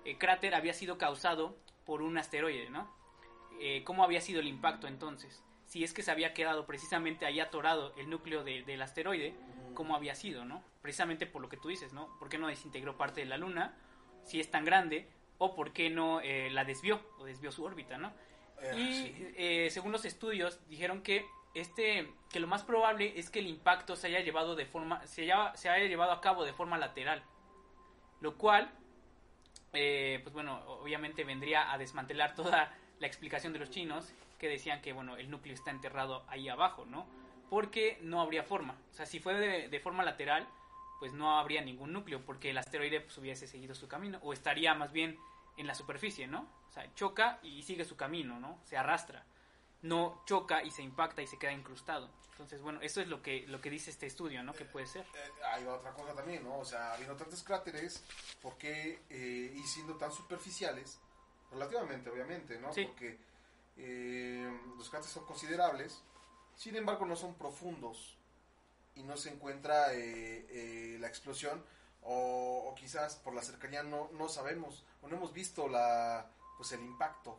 eh, 0.05 0.16
cráter 0.18 0.55
había 0.55 0.74
sido 0.74 0.98
causado 0.98 1.57
por 1.86 2.02
un 2.02 2.18
asteroide, 2.18 2.68
¿no? 2.70 2.92
Eh, 3.61 3.82
¿Cómo 3.84 4.05
había 4.05 4.20
sido 4.20 4.40
el 4.40 4.48
impacto 4.48 4.86
entonces? 4.86 5.42
Si 5.66 5.82
es 5.82 5.94
que 5.94 6.02
se 6.02 6.11
había 6.11 6.34
quedado 6.34 6.66
precisamente 6.66 7.24
ahí 7.24 7.40
atorado 7.40 7.94
el 7.96 8.11
núcleo 8.11 8.44
de- 8.44 8.62
del 8.64 8.82
asteroide, 8.82 9.34
¿cómo 9.74 9.94
había 9.96 10.14
sido, 10.14 10.44
no? 10.44 10.62
Precisamente 10.82 11.26
por 11.26 11.42
lo 11.42 11.48
que 11.48 11.56
tú 11.56 11.68
dices, 11.68 11.92
¿no? 11.92 12.08
¿Por 12.18 12.28
qué 12.28 12.38
no 12.38 12.46
desintegró 12.46 12.96
parte 12.96 13.20
de 13.20 13.26
la 13.26 13.36
Luna, 13.36 13.74
si 14.24 14.40
es 14.40 14.50
tan 14.50 14.64
grande, 14.64 15.08
o 15.38 15.54
por 15.54 15.72
qué 15.72 15.90
no 15.90 16.20
eh, 16.20 16.48
la 16.50 16.64
desvió, 16.64 17.00
o 17.18 17.24
desvió 17.24 17.52
su 17.52 17.64
órbita, 17.64 17.98
¿no? 17.98 18.12
Eh, 18.62 18.76
Y 18.76 18.94
sí. 18.94 19.32
eh, 19.36 19.68
según 19.70 19.92
los 19.92 20.04
estudios 20.04 20.60
dijeron 20.68 21.02
que 21.02 21.26
este 21.54 22.12
que 22.30 22.40
lo 22.40 22.46
más 22.46 22.62
probable 22.64 23.12
es 23.16 23.30
que 23.30 23.38
el 23.38 23.46
impacto 23.46 23.94
se 23.94 24.08
haya 24.08 24.20
llevado 24.20 24.56
de 24.56 24.66
forma 24.66 25.06
se 25.06 25.22
haya, 25.22 25.54
se 25.56 25.68
haya 25.68 25.86
llevado 25.86 26.12
a 26.12 26.20
cabo 26.20 26.44
de 26.44 26.52
forma 26.52 26.78
lateral, 26.78 27.22
lo 28.20 28.36
cual 28.36 28.70
eh, 29.72 30.20
pues 30.22 30.32
bueno 30.32 30.62
obviamente 30.66 31.24
vendría 31.24 31.72
a 31.72 31.78
desmantelar 31.78 32.34
toda 32.34 32.76
la 32.98 33.06
explicación 33.06 33.52
de 33.52 33.58
los 33.58 33.70
chinos 33.70 34.12
que 34.38 34.48
decían 34.48 34.80
que 34.82 34.92
bueno 34.92 35.16
el 35.16 35.30
núcleo 35.30 35.54
está 35.54 35.70
enterrado 35.70 36.24
ahí 36.28 36.48
abajo, 36.48 36.86
¿no? 36.86 37.06
Porque 37.51 37.99
no 38.03 38.20
habría 38.20 38.42
forma, 38.42 38.76
o 38.90 38.95
sea 38.95 39.07
si 39.07 39.20
fue 39.20 39.34
de, 39.34 39.68
de 39.68 39.80
forma 39.80 40.03
lateral 40.03 40.49
pues 40.99 41.12
no 41.12 41.38
habría 41.38 41.61
ningún 41.61 41.92
núcleo 41.92 42.24
porque 42.24 42.51
el 42.51 42.59
asteroide 42.59 43.01
pues 43.01 43.18
hubiese 43.18 43.47
seguido 43.47 43.74
su 43.74 43.88
camino 43.88 44.18
o 44.22 44.32
estaría 44.32 44.74
más 44.74 44.92
bien 44.92 45.18
en 45.57 45.66
la 45.66 45.74
superficie, 45.74 46.26
¿no? 46.26 46.49
O 46.68 46.72
sea, 46.72 46.92
choca 46.95 47.38
y 47.42 47.62
sigue 47.62 47.84
su 47.84 47.97
camino, 47.97 48.40
¿no? 48.40 48.59
Se 48.64 48.76
arrastra. 48.76 49.24
No 49.82 50.22
choca 50.24 50.62
y 50.62 50.70
se 50.70 50.82
impacta 50.82 51.22
y 51.22 51.26
se 51.26 51.38
queda 51.38 51.53
incrustado. 51.53 52.09
Entonces, 52.32 52.61
bueno, 52.62 52.80
eso 52.80 53.01
es 53.01 53.09
lo 53.09 53.22
que 53.22 53.47
lo 53.47 53.61
que 53.61 53.70
dice 53.70 53.90
este 53.90 54.07
estudio, 54.07 54.42
¿no? 54.42 54.53
Que 54.55 54.64
puede 54.64 54.86
ser. 54.86 55.03
Eh, 55.03 55.30
hay 55.53 55.66
otra 55.66 55.92
cosa 55.92 56.14
también, 56.14 56.42
¿no? 56.42 56.59
O 56.59 56.64
sea, 56.64 56.95
habiendo 56.95 57.14
tantos 57.16 57.45
cráteres, 57.45 58.03
¿por 58.42 58.57
qué 58.57 59.03
eh, 59.11 59.53
y 59.55 59.62
siendo 59.64 59.95
tan 59.95 60.11
superficiales? 60.11 60.99
Relativamente, 61.53 62.11
obviamente, 62.11 62.59
¿no? 62.59 62.72
Sí. 62.72 62.86
Porque 62.86 63.18
eh, 63.76 64.61
los 64.76 64.90
cráteres 64.90 65.12
son 65.12 65.26
considerables, 65.26 66.03
sin 66.57 66.76
embargo 66.76 67.07
no 67.07 67.16
son 67.16 67.34
profundos 67.34 68.16
y 68.94 69.02
no 69.02 69.16
se 69.16 69.30
encuentra 69.30 69.92
eh, 69.94 70.46
eh, 70.50 70.96
la 71.00 71.09
explosión 71.09 71.64
o, 72.02 72.68
o 72.68 72.74
quizás 72.74 73.16
por 73.16 73.34
la 73.34 73.42
cercanía 73.42 73.82
no, 73.82 74.09
no 74.12 74.28
sabemos 74.28 74.84
o 75.02 75.09
no 75.09 75.16
hemos 75.16 75.32
visto 75.32 75.68
la 75.68 76.30
pues 76.57 76.72
el 76.72 76.80
impacto 76.80 77.38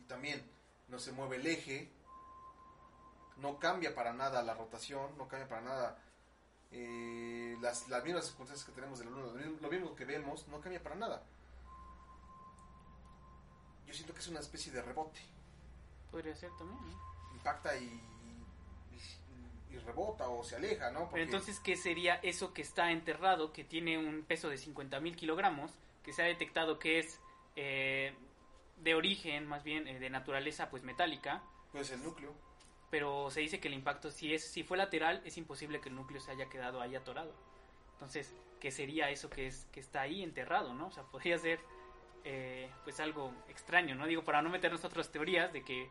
y 0.00 0.04
también 0.04 0.42
no 0.88 0.98
se 0.98 1.12
mueve 1.12 1.36
el 1.36 1.46
eje 1.46 1.90
no 3.40 3.58
cambia 3.58 3.94
para 3.94 4.12
nada 4.12 4.42
la 4.42 4.54
rotación, 4.54 5.16
no 5.16 5.28
cambia 5.28 5.48
para 5.48 5.62
nada 5.62 5.98
eh, 6.72 7.56
las, 7.60 7.88
las 7.88 8.04
mismas 8.04 8.26
circunstancias 8.26 8.66
que 8.66 8.72
tenemos 8.72 8.98
de 8.98 9.06
la 9.06 9.10
Luna, 9.10 9.26
lo 9.26 9.32
mismo, 9.32 9.58
lo 9.60 9.68
mismo 9.70 9.94
que 9.94 10.04
vemos, 10.04 10.46
no 10.48 10.60
cambia 10.60 10.82
para 10.82 10.94
nada. 10.94 11.22
Yo 13.86 13.94
siento 13.94 14.14
que 14.14 14.20
es 14.20 14.28
una 14.28 14.40
especie 14.40 14.72
de 14.72 14.82
rebote, 14.82 15.20
Podría 16.10 16.34
ser 16.34 16.50
también, 16.58 16.80
¿no? 16.90 17.09
Impacta 17.40 17.76
y, 17.76 18.00
y, 18.92 19.74
y 19.74 19.78
rebota 19.78 20.28
o 20.28 20.44
se 20.44 20.56
aleja, 20.56 20.90
¿no? 20.90 21.08
Pero 21.10 21.24
entonces, 21.24 21.58
¿qué 21.60 21.76
sería 21.76 22.14
eso 22.22 22.52
que 22.52 22.62
está 22.62 22.92
enterrado, 22.92 23.52
que 23.52 23.64
tiene 23.64 23.98
un 23.98 24.22
peso 24.24 24.48
de 24.48 24.56
50.000 24.56 25.16
kilogramos, 25.16 25.72
que 26.04 26.12
se 26.12 26.22
ha 26.22 26.26
detectado 26.26 26.78
que 26.78 26.98
es 26.98 27.20
eh, 27.56 28.14
de 28.82 28.94
origen, 28.94 29.46
más 29.46 29.64
bien 29.64 29.88
eh, 29.88 29.98
de 29.98 30.10
naturaleza, 30.10 30.70
pues 30.70 30.82
metálica, 30.82 31.42
pues 31.72 31.90
el 31.90 32.02
núcleo. 32.02 32.32
pero 32.90 33.30
se 33.30 33.40
dice 33.40 33.60
que 33.60 33.68
el 33.68 33.74
impacto, 33.74 34.10
si 34.10 34.34
es 34.34 34.44
si 34.44 34.62
fue 34.62 34.76
lateral, 34.76 35.22
es 35.24 35.36
imposible 35.36 35.80
que 35.80 35.88
el 35.88 35.94
núcleo 35.94 36.20
se 36.20 36.30
haya 36.30 36.48
quedado 36.48 36.80
ahí 36.80 36.94
atorado. 36.94 37.32
Entonces, 37.94 38.34
¿qué 38.60 38.70
sería 38.70 39.10
eso 39.10 39.28
que 39.30 39.46
es 39.46 39.66
que 39.72 39.80
está 39.80 40.02
ahí 40.02 40.22
enterrado, 40.22 40.72
no? 40.74 40.88
O 40.88 40.90
sea, 40.90 41.04
podría 41.04 41.38
ser 41.38 41.60
eh, 42.24 42.70
pues 42.84 43.00
algo 43.00 43.32
extraño, 43.48 43.94
¿no? 43.94 44.06
Digo, 44.06 44.24
para 44.24 44.42
no 44.42 44.50
meternos 44.50 44.84
otras 44.84 45.10
teorías 45.10 45.52
de 45.52 45.62
que 45.62 45.90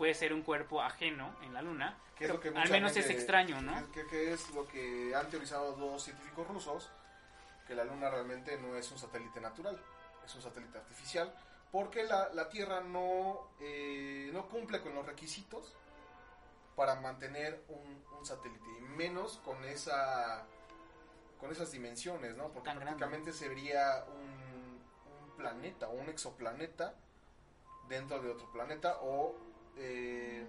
puede 0.00 0.14
ser 0.14 0.32
un 0.32 0.40
cuerpo 0.40 0.80
ajeno 0.80 1.36
en 1.42 1.52
la 1.52 1.60
luna, 1.60 1.94
pero 2.18 2.40
que 2.40 2.48
al 2.48 2.70
menos 2.70 2.96
es 2.96 3.10
extraño, 3.10 3.60
¿no? 3.60 3.92
Que, 3.92 4.06
que 4.06 4.32
es 4.32 4.48
lo 4.54 4.66
que 4.66 5.14
han 5.14 5.28
teorizado 5.28 5.74
dos 5.74 6.02
científicos 6.02 6.48
rusos, 6.48 6.90
que 7.66 7.74
la 7.74 7.84
Luna 7.84 8.08
realmente 8.08 8.56
no 8.56 8.76
es 8.76 8.90
un 8.90 8.98
satélite 8.98 9.42
natural, 9.42 9.78
es 10.24 10.34
un 10.34 10.40
satélite 10.40 10.78
artificial, 10.78 11.34
porque 11.70 12.04
la, 12.04 12.30
la 12.32 12.48
Tierra 12.48 12.80
no, 12.80 13.50
eh, 13.60 14.30
no 14.32 14.48
cumple 14.48 14.80
con 14.80 14.94
los 14.94 15.04
requisitos 15.04 15.76
para 16.76 16.94
mantener 16.94 17.62
un, 17.68 18.02
un 18.18 18.24
satélite, 18.24 18.64
y 18.78 18.82
menos 18.96 19.36
con 19.44 19.62
esa 19.66 20.46
con 21.38 21.52
esas 21.52 21.72
dimensiones, 21.72 22.34
¿no? 22.36 22.48
Porque 22.48 22.70
Tan 22.70 22.80
grande. 22.80 22.96
prácticamente 22.98 23.34
sería 23.34 24.02
un, 24.08 24.80
un 25.24 25.36
planeta 25.36 25.88
o 25.88 25.92
un 25.92 26.08
exoplaneta 26.08 26.94
dentro 27.86 28.18
de 28.22 28.30
otro 28.30 28.50
planeta 28.50 28.96
o 29.02 29.49
eh, 29.76 30.46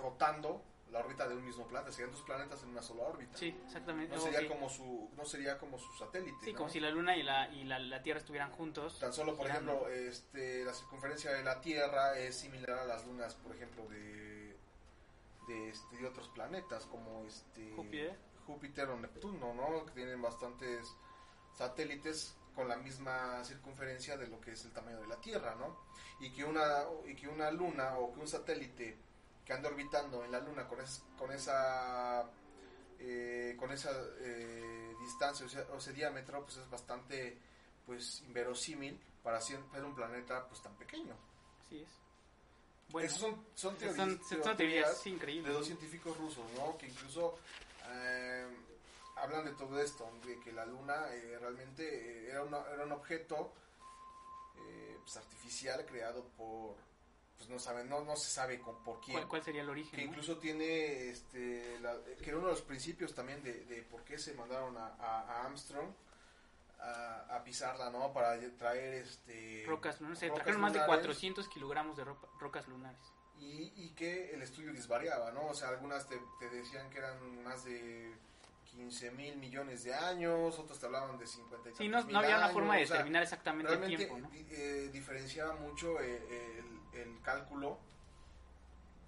rotando 0.00 0.62
la 0.90 1.00
órbita 1.00 1.26
de 1.26 1.34
un 1.34 1.44
mismo 1.44 1.66
planeta, 1.66 1.90
serían 1.90 2.12
dos 2.12 2.22
planetas 2.22 2.62
en 2.62 2.68
una 2.68 2.82
sola 2.82 3.02
órbita. 3.04 3.36
Sí, 3.36 3.48
exactamente. 3.66 4.14
No 4.14 4.22
sería 4.22 4.46
como 4.48 4.68
su 4.68 5.10
no 5.16 5.24
sería 5.24 5.58
como 5.58 5.76
su 5.78 5.92
satélite, 5.94 6.36
Sí, 6.44 6.52
¿no? 6.52 6.58
como 6.58 6.70
si 6.70 6.78
la 6.78 6.90
luna 6.90 7.16
y 7.16 7.22
la, 7.22 7.48
y 7.52 7.64
la, 7.64 7.78
la 7.80 8.02
Tierra 8.02 8.20
estuvieran 8.20 8.52
juntos. 8.52 8.98
Tan 9.00 9.12
solo, 9.12 9.34
por 9.36 9.46
girando. 9.46 9.88
ejemplo, 9.88 9.88
este, 9.88 10.64
la 10.64 10.72
circunferencia 10.72 11.32
de 11.32 11.42
la 11.42 11.60
Tierra 11.60 12.16
es 12.18 12.36
similar 12.36 12.78
a 12.78 12.84
las 12.84 13.04
lunas, 13.06 13.34
por 13.34 13.54
ejemplo, 13.54 13.86
de 13.88 14.56
de, 15.48 15.68
este, 15.68 15.96
de 15.98 16.06
otros 16.06 16.28
planetas 16.28 16.86
como 16.86 17.24
este 17.26 17.72
Júpiter. 17.76 18.16
Júpiter 18.46 18.88
o 18.88 18.96
Neptuno, 18.98 19.52
¿no? 19.54 19.84
Que 19.86 19.92
tienen 19.92 20.22
bastantes 20.22 20.94
satélites 21.54 22.36
con 22.54 22.68
la 22.68 22.76
misma 22.76 23.42
circunferencia 23.44 24.16
de 24.16 24.28
lo 24.28 24.40
que 24.40 24.52
es 24.52 24.64
el 24.64 24.72
tamaño 24.72 25.00
de 25.00 25.06
la 25.08 25.16
Tierra, 25.16 25.54
¿no? 25.56 25.76
Y 26.20 26.30
que 26.32 26.44
una 26.44 26.84
y 27.06 27.14
que 27.14 27.28
una 27.28 27.50
luna 27.50 27.98
o 27.98 28.12
que 28.14 28.20
un 28.20 28.28
satélite 28.28 28.96
que 29.44 29.52
ande 29.52 29.68
orbitando 29.68 30.24
en 30.24 30.32
la 30.32 30.40
luna 30.40 30.66
con, 30.68 30.80
es- 30.80 31.02
con 31.18 31.32
esa 31.32 32.24
eh, 33.00 33.56
con 33.58 33.70
esa 33.72 33.90
eh, 34.20 34.94
distancia 35.00 35.44
o, 35.44 35.48
sea, 35.48 35.62
o 35.72 35.78
ese 35.78 35.92
diámetro 35.92 36.42
pues 36.44 36.56
es 36.58 36.70
bastante 36.70 37.36
pues 37.84 38.22
inverosímil 38.22 38.98
para 39.22 39.40
ser 39.40 39.58
un 39.58 39.94
planeta 39.94 40.46
pues 40.48 40.62
tan 40.62 40.74
pequeño. 40.76 41.14
Así 41.66 41.82
es. 41.82 41.88
Bueno, 42.90 43.06
Esas 43.08 43.20
son, 43.20 43.44
son 43.54 43.76
teorías, 43.76 43.96
son, 43.96 44.18
son 44.20 44.28
teorías 44.28 44.56
teorías 44.56 45.04
de 45.04 45.10
increíbles. 45.10 45.52
dos 45.52 45.66
científicos 45.66 46.16
rusos, 46.18 46.44
¿no? 46.56 46.76
Que 46.78 46.86
incluso 46.86 47.38
eh, 47.90 48.46
hablan 49.16 49.44
de 49.44 49.52
todo 49.52 49.80
esto, 49.80 50.10
de 50.26 50.38
que 50.40 50.52
la 50.52 50.64
luna 50.66 51.06
eh, 51.12 51.38
realmente 51.40 51.84
eh, 51.84 52.30
era, 52.30 52.42
una- 52.42 52.64
era 52.72 52.84
un 52.84 52.92
objeto 52.92 53.52
eh, 54.56 54.98
pues, 55.02 55.16
artificial 55.16 55.84
creado 55.86 56.24
por, 56.36 56.76
pues 57.36 57.48
no 57.48 57.58
saben, 57.58 57.88
no, 57.88 58.04
no 58.04 58.16
se 58.16 58.30
sabe 58.30 58.60
con, 58.60 58.82
por 58.82 59.00
quién. 59.00 59.16
¿Cuál, 59.18 59.28
cuál 59.28 59.42
sería 59.44 59.62
el 59.62 59.68
origen? 59.70 59.98
Que 59.98 60.04
no? 60.04 60.10
incluso 60.10 60.38
tiene, 60.38 61.08
este, 61.10 61.78
la- 61.80 61.98
que 62.22 62.28
era 62.28 62.38
uno 62.38 62.46
de 62.48 62.52
los 62.54 62.62
principios 62.62 63.14
también 63.14 63.42
de, 63.42 63.64
de 63.64 63.82
por 63.82 64.02
qué 64.04 64.18
se 64.18 64.34
mandaron 64.34 64.76
a, 64.76 64.94
a- 64.98 65.20
a 65.22 65.44
Armstrong 65.46 65.88
a, 66.80 67.36
a 67.36 67.44
pisarla, 67.44 67.88
¿no? 67.90 68.12
Para 68.12 68.38
traer, 68.58 68.94
este... 68.94 69.64
Rocas 69.66 70.00
lunares. 70.00 70.18
Se 70.18 70.30
trajeron 70.30 70.60
más 70.60 70.72
de 70.72 70.80
lunares. 70.80 70.98
400 71.02 71.48
kilogramos 71.48 71.96
de 71.96 72.04
ropa- 72.04 72.28
rocas 72.38 72.68
lunares. 72.68 73.00
y, 73.38 73.72
y 73.76 73.90
que 73.96 74.32
el 74.34 74.42
estudio 74.42 74.72
disvariaba, 74.72 75.30
¿no? 75.32 75.46
O 75.46 75.54
sea, 75.54 75.68
algunas 75.68 76.06
te, 76.08 76.20
te 76.38 76.48
decían 76.50 76.90
que 76.90 76.98
eran 76.98 77.42
más 77.42 77.64
de 77.64 78.14
15 78.76 79.10
mil 79.12 79.36
millones 79.36 79.84
de 79.84 79.94
años, 79.94 80.58
otros 80.58 80.78
te 80.78 80.86
hablaban 80.86 81.18
de 81.18 81.26
50 81.26 81.70
y 81.70 81.74
Sí, 81.74 81.88
no, 81.88 82.02
no 82.04 82.18
había 82.18 82.36
una 82.36 82.46
años, 82.46 82.52
forma 82.54 82.76
de 82.76 82.82
o 82.82 82.86
sea, 82.86 82.96
determinar 82.96 83.22
exactamente 83.22 83.72
el 83.72 83.96
tiempo, 83.96 84.18
¿no? 84.18 84.30
eh, 84.32 84.90
diferenciaba 84.92 85.54
mucho 85.54 86.00
eh, 86.00 86.58
el, 86.92 87.00
el 87.00 87.20
cálculo 87.22 87.78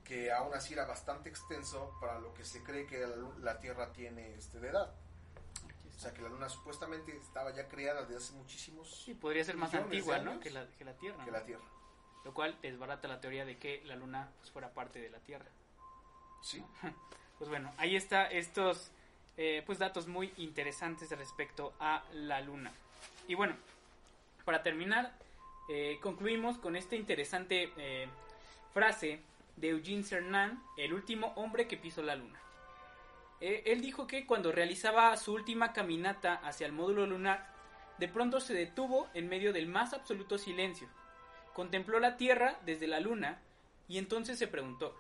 que 0.07 0.31
aún 0.31 0.55
así 0.55 0.73
era 0.73 0.87
bastante 0.87 1.29
extenso 1.29 1.93
para 2.01 2.21
lo 2.21 2.33
que 2.33 2.45
se 2.45 2.63
cree 2.63 2.87
que 2.87 3.05
la, 3.41 3.59
Tierra 3.59 3.93
tiene 3.93 4.35
este, 4.35 4.61
de 4.61 4.69
edad. 4.69 4.93
O 5.97 5.99
sea, 5.99 6.13
que 6.13 6.23
la 6.23 6.29
Luna 6.29 6.49
supuestamente 6.49 7.17
estaba 7.17 7.53
ya 7.53 7.67
creada 7.69 8.03
desde 8.03 8.17
hace 8.19 8.33
muchísimos 8.35 9.03
Sí, 9.05 9.15
podría 9.15 9.45
ser 9.45 9.57
más 9.57 9.75
antigua, 9.75 10.19
¿no? 10.19 10.39
Que 10.39 10.51
la, 10.51 10.69
que 10.79 10.85
la 10.85 10.93
Tierra. 10.95 11.25
que 11.25 11.31
¿no? 11.31 11.39
la 11.39 11.45
Tierra. 11.45 11.65
lo 12.25 12.35
cual 12.35 12.57
desbarata 12.63 13.09
la 13.09 13.21
teoría 13.21 13.45
de 13.45 13.59
que 13.59 13.83
la 13.85 13.97
luna 13.97 14.31
pues, 14.39 14.51
fuera 14.51 14.73
parte 14.73 15.01
de 15.01 15.11
la 15.11 15.19
Tierra. 15.21 15.51
Sí. 16.43 16.65
Pues 17.39 17.51
bueno, 17.51 17.71
ahí 17.77 17.97
está 17.97 18.25
estos 18.31 18.91
eh, 19.37 19.63
pues 19.67 19.79
datos 19.79 20.07
muy 20.07 20.33
interesantes 20.39 21.11
respecto 21.11 21.75
a 21.79 22.05
la 22.13 22.41
luna. 22.41 22.73
Y 23.29 23.35
bueno, 23.35 23.55
para 24.45 24.63
terminar, 24.63 25.13
eh, 25.69 25.99
concluimos 26.01 26.59
con 26.59 26.77
esta 26.77 26.97
interesante 26.97 27.71
eh, 27.77 28.09
frase 28.73 29.21
de 29.57 29.69
Eugene 29.71 30.05
Cernan, 30.05 30.63
el 30.77 30.95
último 30.95 31.33
hombre 31.37 31.67
que 31.69 31.77
pisó 31.77 32.03
la 32.03 32.17
luna. 32.17 32.41
Él 33.39 33.83
dijo 33.83 34.07
que 34.07 34.25
cuando 34.25 34.51
realizaba 34.51 35.15
su 35.19 35.35
última 35.35 35.75
caminata 35.75 36.37
hacia 36.37 36.67
el 36.67 36.73
módulo 36.73 37.07
lunar, 37.07 37.47
de 37.99 38.09
pronto 38.09 38.41
se 38.41 38.55
detuvo 38.55 39.09
en 39.13 39.29
medio 39.29 39.53
del 39.53 39.67
más 39.67 39.93
absoluto 39.93 40.39
silencio. 40.39 40.89
Contempló 41.53 42.01
la 42.01 42.17
Tierra 42.17 42.59
desde 42.65 42.87
la 42.87 42.99
luna 42.99 43.43
y 43.89 43.99
entonces 43.99 44.39
se 44.39 44.49
preguntó, 44.49 44.97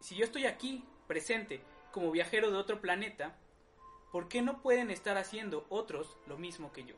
si 0.00 0.16
yo 0.16 0.24
estoy 0.24 0.46
aquí, 0.46 0.84
presente, 1.06 1.60
como 1.92 2.10
viajero 2.10 2.50
de 2.50 2.56
otro 2.56 2.80
planeta, 2.80 3.36
¿por 4.12 4.28
qué 4.28 4.42
no 4.42 4.58
pueden 4.62 4.90
estar 4.90 5.16
haciendo 5.18 5.66
otros 5.68 6.16
lo 6.26 6.36
mismo 6.36 6.72
que 6.72 6.84
yo? 6.84 6.94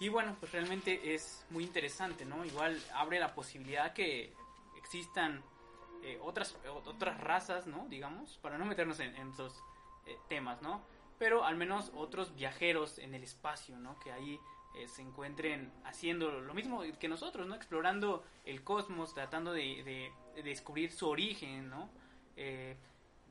Y 0.00 0.08
bueno, 0.08 0.36
pues 0.40 0.50
realmente 0.52 1.14
es 1.14 1.44
muy 1.50 1.64
interesante, 1.64 2.24
¿no? 2.24 2.44
Igual 2.44 2.82
abre 2.94 3.20
la 3.20 3.34
posibilidad 3.34 3.92
que 3.92 4.32
existan 4.76 5.42
eh, 6.02 6.18
otras, 6.22 6.56
otras 6.86 7.20
razas, 7.20 7.66
¿no? 7.68 7.86
Digamos, 7.88 8.38
para 8.42 8.58
no 8.58 8.64
meternos 8.64 8.98
en, 8.98 9.14
en 9.14 9.30
esos 9.30 9.62
eh, 10.06 10.16
temas, 10.28 10.60
¿no? 10.60 10.80
Pero 11.18 11.44
al 11.44 11.56
menos 11.56 11.92
otros 11.94 12.34
viajeros 12.34 12.98
en 12.98 13.14
el 13.14 13.22
espacio, 13.22 13.78
¿no? 13.78 13.96
Que 14.00 14.10
ahí 14.10 14.40
eh, 14.74 14.88
se 14.88 15.02
encuentren 15.02 15.72
haciendo 15.84 16.32
lo 16.40 16.52
mismo 16.52 16.82
que 16.98 17.06
nosotros, 17.06 17.46
¿no? 17.46 17.54
Explorando 17.54 18.24
el 18.44 18.64
cosmos, 18.64 19.14
tratando 19.14 19.52
de, 19.52 19.84
de- 19.84 20.12
de 20.34 20.42
descubrir 20.42 20.90
su 20.90 21.08
origen, 21.08 21.68
¿no? 21.70 21.88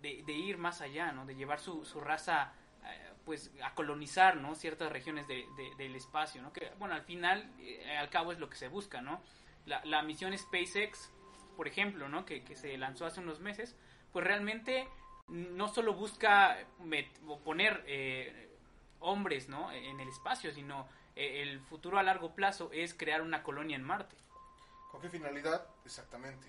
Eh, 0.03 0.17
de, 0.17 0.23
de 0.23 0.33
ir 0.33 0.57
más 0.57 0.81
allá, 0.81 1.11
¿no? 1.11 1.25
De 1.25 1.35
llevar 1.35 1.59
su, 1.59 1.85
su 1.85 1.99
raza, 1.99 2.53
eh, 2.85 3.11
pues, 3.25 3.51
a 3.63 3.73
colonizar, 3.75 4.37
¿no? 4.37 4.55
Ciertas 4.55 4.91
regiones 4.91 5.27
de- 5.27 5.45
de- 5.57 5.75
del 5.77 5.95
espacio, 5.95 6.41
¿no? 6.41 6.51
Que, 6.51 6.71
bueno, 6.79 6.95
al 6.95 7.03
final, 7.03 7.51
eh, 7.59 7.97
al 7.97 8.09
cabo 8.09 8.31
es 8.31 8.39
lo 8.39 8.49
que 8.49 8.55
se 8.57 8.67
busca, 8.67 9.01
¿no? 9.01 9.21
La, 9.65 9.83
la 9.85 10.01
misión 10.01 10.37
SpaceX, 10.37 11.11
por 11.55 11.67
ejemplo, 11.67 12.09
¿no? 12.09 12.25
Que, 12.25 12.43
que 12.43 12.55
se 12.55 12.77
lanzó 12.77 13.05
hace 13.05 13.19
unos 13.19 13.39
meses, 13.39 13.75
pues 14.11 14.25
realmente 14.25 14.87
no 15.27 15.67
solo 15.67 15.93
busca 15.93 16.57
poner 17.43 17.83
eh, 17.87 18.49
hombres, 18.99 19.47
¿no? 19.49 19.71
En 19.71 19.99
el 19.99 20.09
espacio, 20.09 20.51
sino 20.51 20.87
eh, 21.15 21.41
el 21.43 21.59
futuro 21.59 21.99
a 21.99 22.03
largo 22.03 22.33
plazo 22.33 22.69
es 22.73 22.93
crear 22.93 23.21
una 23.21 23.43
colonia 23.43 23.75
en 23.75 23.83
Marte. 23.83 24.15
¿Con 24.89 24.99
qué 25.01 25.09
finalidad? 25.09 25.65
Exactamente. 25.85 26.47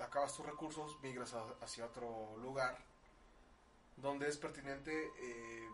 Acabas 0.00 0.34
tus 0.34 0.46
recursos, 0.46 0.98
migras 1.02 1.34
a- 1.34 1.54
hacia 1.62 1.84
otro 1.86 2.36
lugar 2.38 2.76
donde 3.96 4.28
es 4.28 4.38
pertinente 4.38 5.12
eh, 5.18 5.68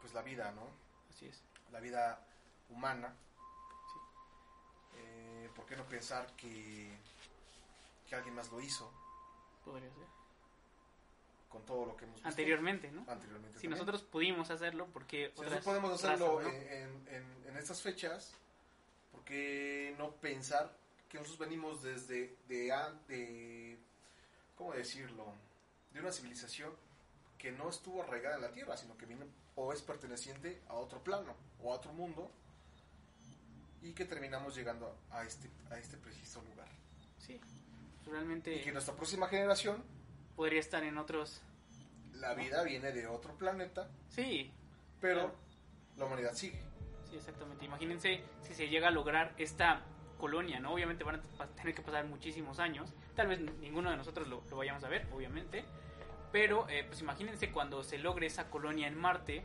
pues 0.00 0.14
la 0.14 0.22
vida, 0.22 0.50
¿no? 0.52 0.62
Así 1.10 1.26
es. 1.28 1.42
La 1.70 1.80
vida 1.80 2.24
humana. 2.70 3.14
Eh, 4.96 5.50
¿Por 5.54 5.66
qué 5.66 5.76
no 5.76 5.84
pensar 5.84 6.26
que, 6.36 6.90
que 8.08 8.14
alguien 8.14 8.34
más 8.34 8.50
lo 8.50 8.60
hizo 8.60 8.90
Podría 9.64 9.90
ser. 9.90 10.06
con 11.48 11.62
todo 11.66 11.86
lo 11.86 11.96
que 11.96 12.04
hemos 12.04 12.16
visto 12.16 12.28
Anteriormente, 12.28 12.90
¿no? 12.90 13.04
anteriormente? 13.10 13.58
Si 13.58 13.66
también? 13.66 13.70
nosotros 13.72 14.02
pudimos 14.02 14.50
hacerlo, 14.50 14.86
porque 14.92 15.30
Si 15.34 15.40
nosotros 15.40 15.64
podemos 15.64 15.90
razas, 15.92 16.04
hacerlo 16.20 16.40
¿no? 16.40 16.48
en, 16.48 17.08
en- 17.08 17.44
en 17.48 17.56
estas 17.56 17.82
fechas, 17.82 18.32
¿por 19.12 19.22
qué 19.24 19.94
no 19.98 20.10
pensar 20.12 20.74
que 21.08 21.18
nosotros 21.18 21.38
venimos 21.48 21.82
desde 21.82 22.36
de, 22.48 22.72
de 23.08 23.78
¿cómo 24.56 24.72
decirlo? 24.72 25.32
De 25.92 26.00
una 26.00 26.12
civilización 26.12 26.72
que 27.38 27.52
no 27.52 27.70
estuvo 27.70 28.02
arraigada 28.02 28.36
en 28.36 28.42
la 28.42 28.52
Tierra, 28.52 28.76
sino 28.76 28.96
que 28.96 29.06
vino 29.06 29.24
o 29.54 29.72
es 29.72 29.80
perteneciente 29.82 30.60
a 30.68 30.74
otro 30.74 31.02
plano 31.02 31.34
o 31.62 31.72
a 31.72 31.76
otro 31.76 31.92
mundo 31.92 32.30
y 33.82 33.92
que 33.92 34.04
terminamos 34.04 34.54
llegando 34.56 34.96
a 35.10 35.22
este, 35.24 35.48
a 35.70 35.78
este 35.78 35.96
preciso 35.96 36.42
lugar. 36.42 36.68
Sí. 37.18 37.40
Realmente 38.06 38.54
Y 38.54 38.62
que 38.62 38.72
nuestra 38.72 38.94
próxima 38.94 39.28
generación, 39.28 39.82
podría 40.36 40.60
estar 40.60 40.82
en 40.82 40.98
otros. 40.98 41.40
la 42.14 42.34
vida 42.34 42.62
viene 42.64 42.90
de 42.92 43.06
otro 43.06 43.34
planeta, 43.36 43.88
Sí, 44.08 44.50
pero 45.00 45.20
Claro. 45.20 45.34
la 45.96 46.04
humanidad 46.06 46.32
sigue. 46.34 46.60
sí, 47.10 47.16
exactamente. 47.16 47.64
Imagínense 47.64 48.22
si 48.42 48.54
se 48.54 48.68
llega 48.68 48.88
a 48.88 48.90
lograr 48.90 49.34
esta 49.38 49.82
colonia, 50.18 50.60
¿no? 50.60 50.72
Obviamente 50.74 51.04
van 51.04 51.22
a 51.38 51.46
tener 51.46 51.74
que 51.74 51.82
pasar 51.82 52.04
muchísimos 52.04 52.58
años. 52.58 52.92
Tal 53.16 53.28
vez 53.28 53.40
ninguno 53.40 53.90
de 53.90 53.96
nosotros 53.96 54.28
lo, 54.28 54.42
lo 54.50 54.56
vayamos 54.56 54.84
a 54.84 54.88
ver, 54.88 55.06
obviamente. 55.12 55.64
Pero, 56.32 56.68
eh, 56.68 56.84
pues 56.86 57.00
imagínense 57.00 57.50
cuando 57.50 57.82
se 57.82 57.96
logre 57.98 58.26
esa 58.26 58.50
colonia 58.50 58.86
en 58.86 58.96
Marte, 58.98 59.44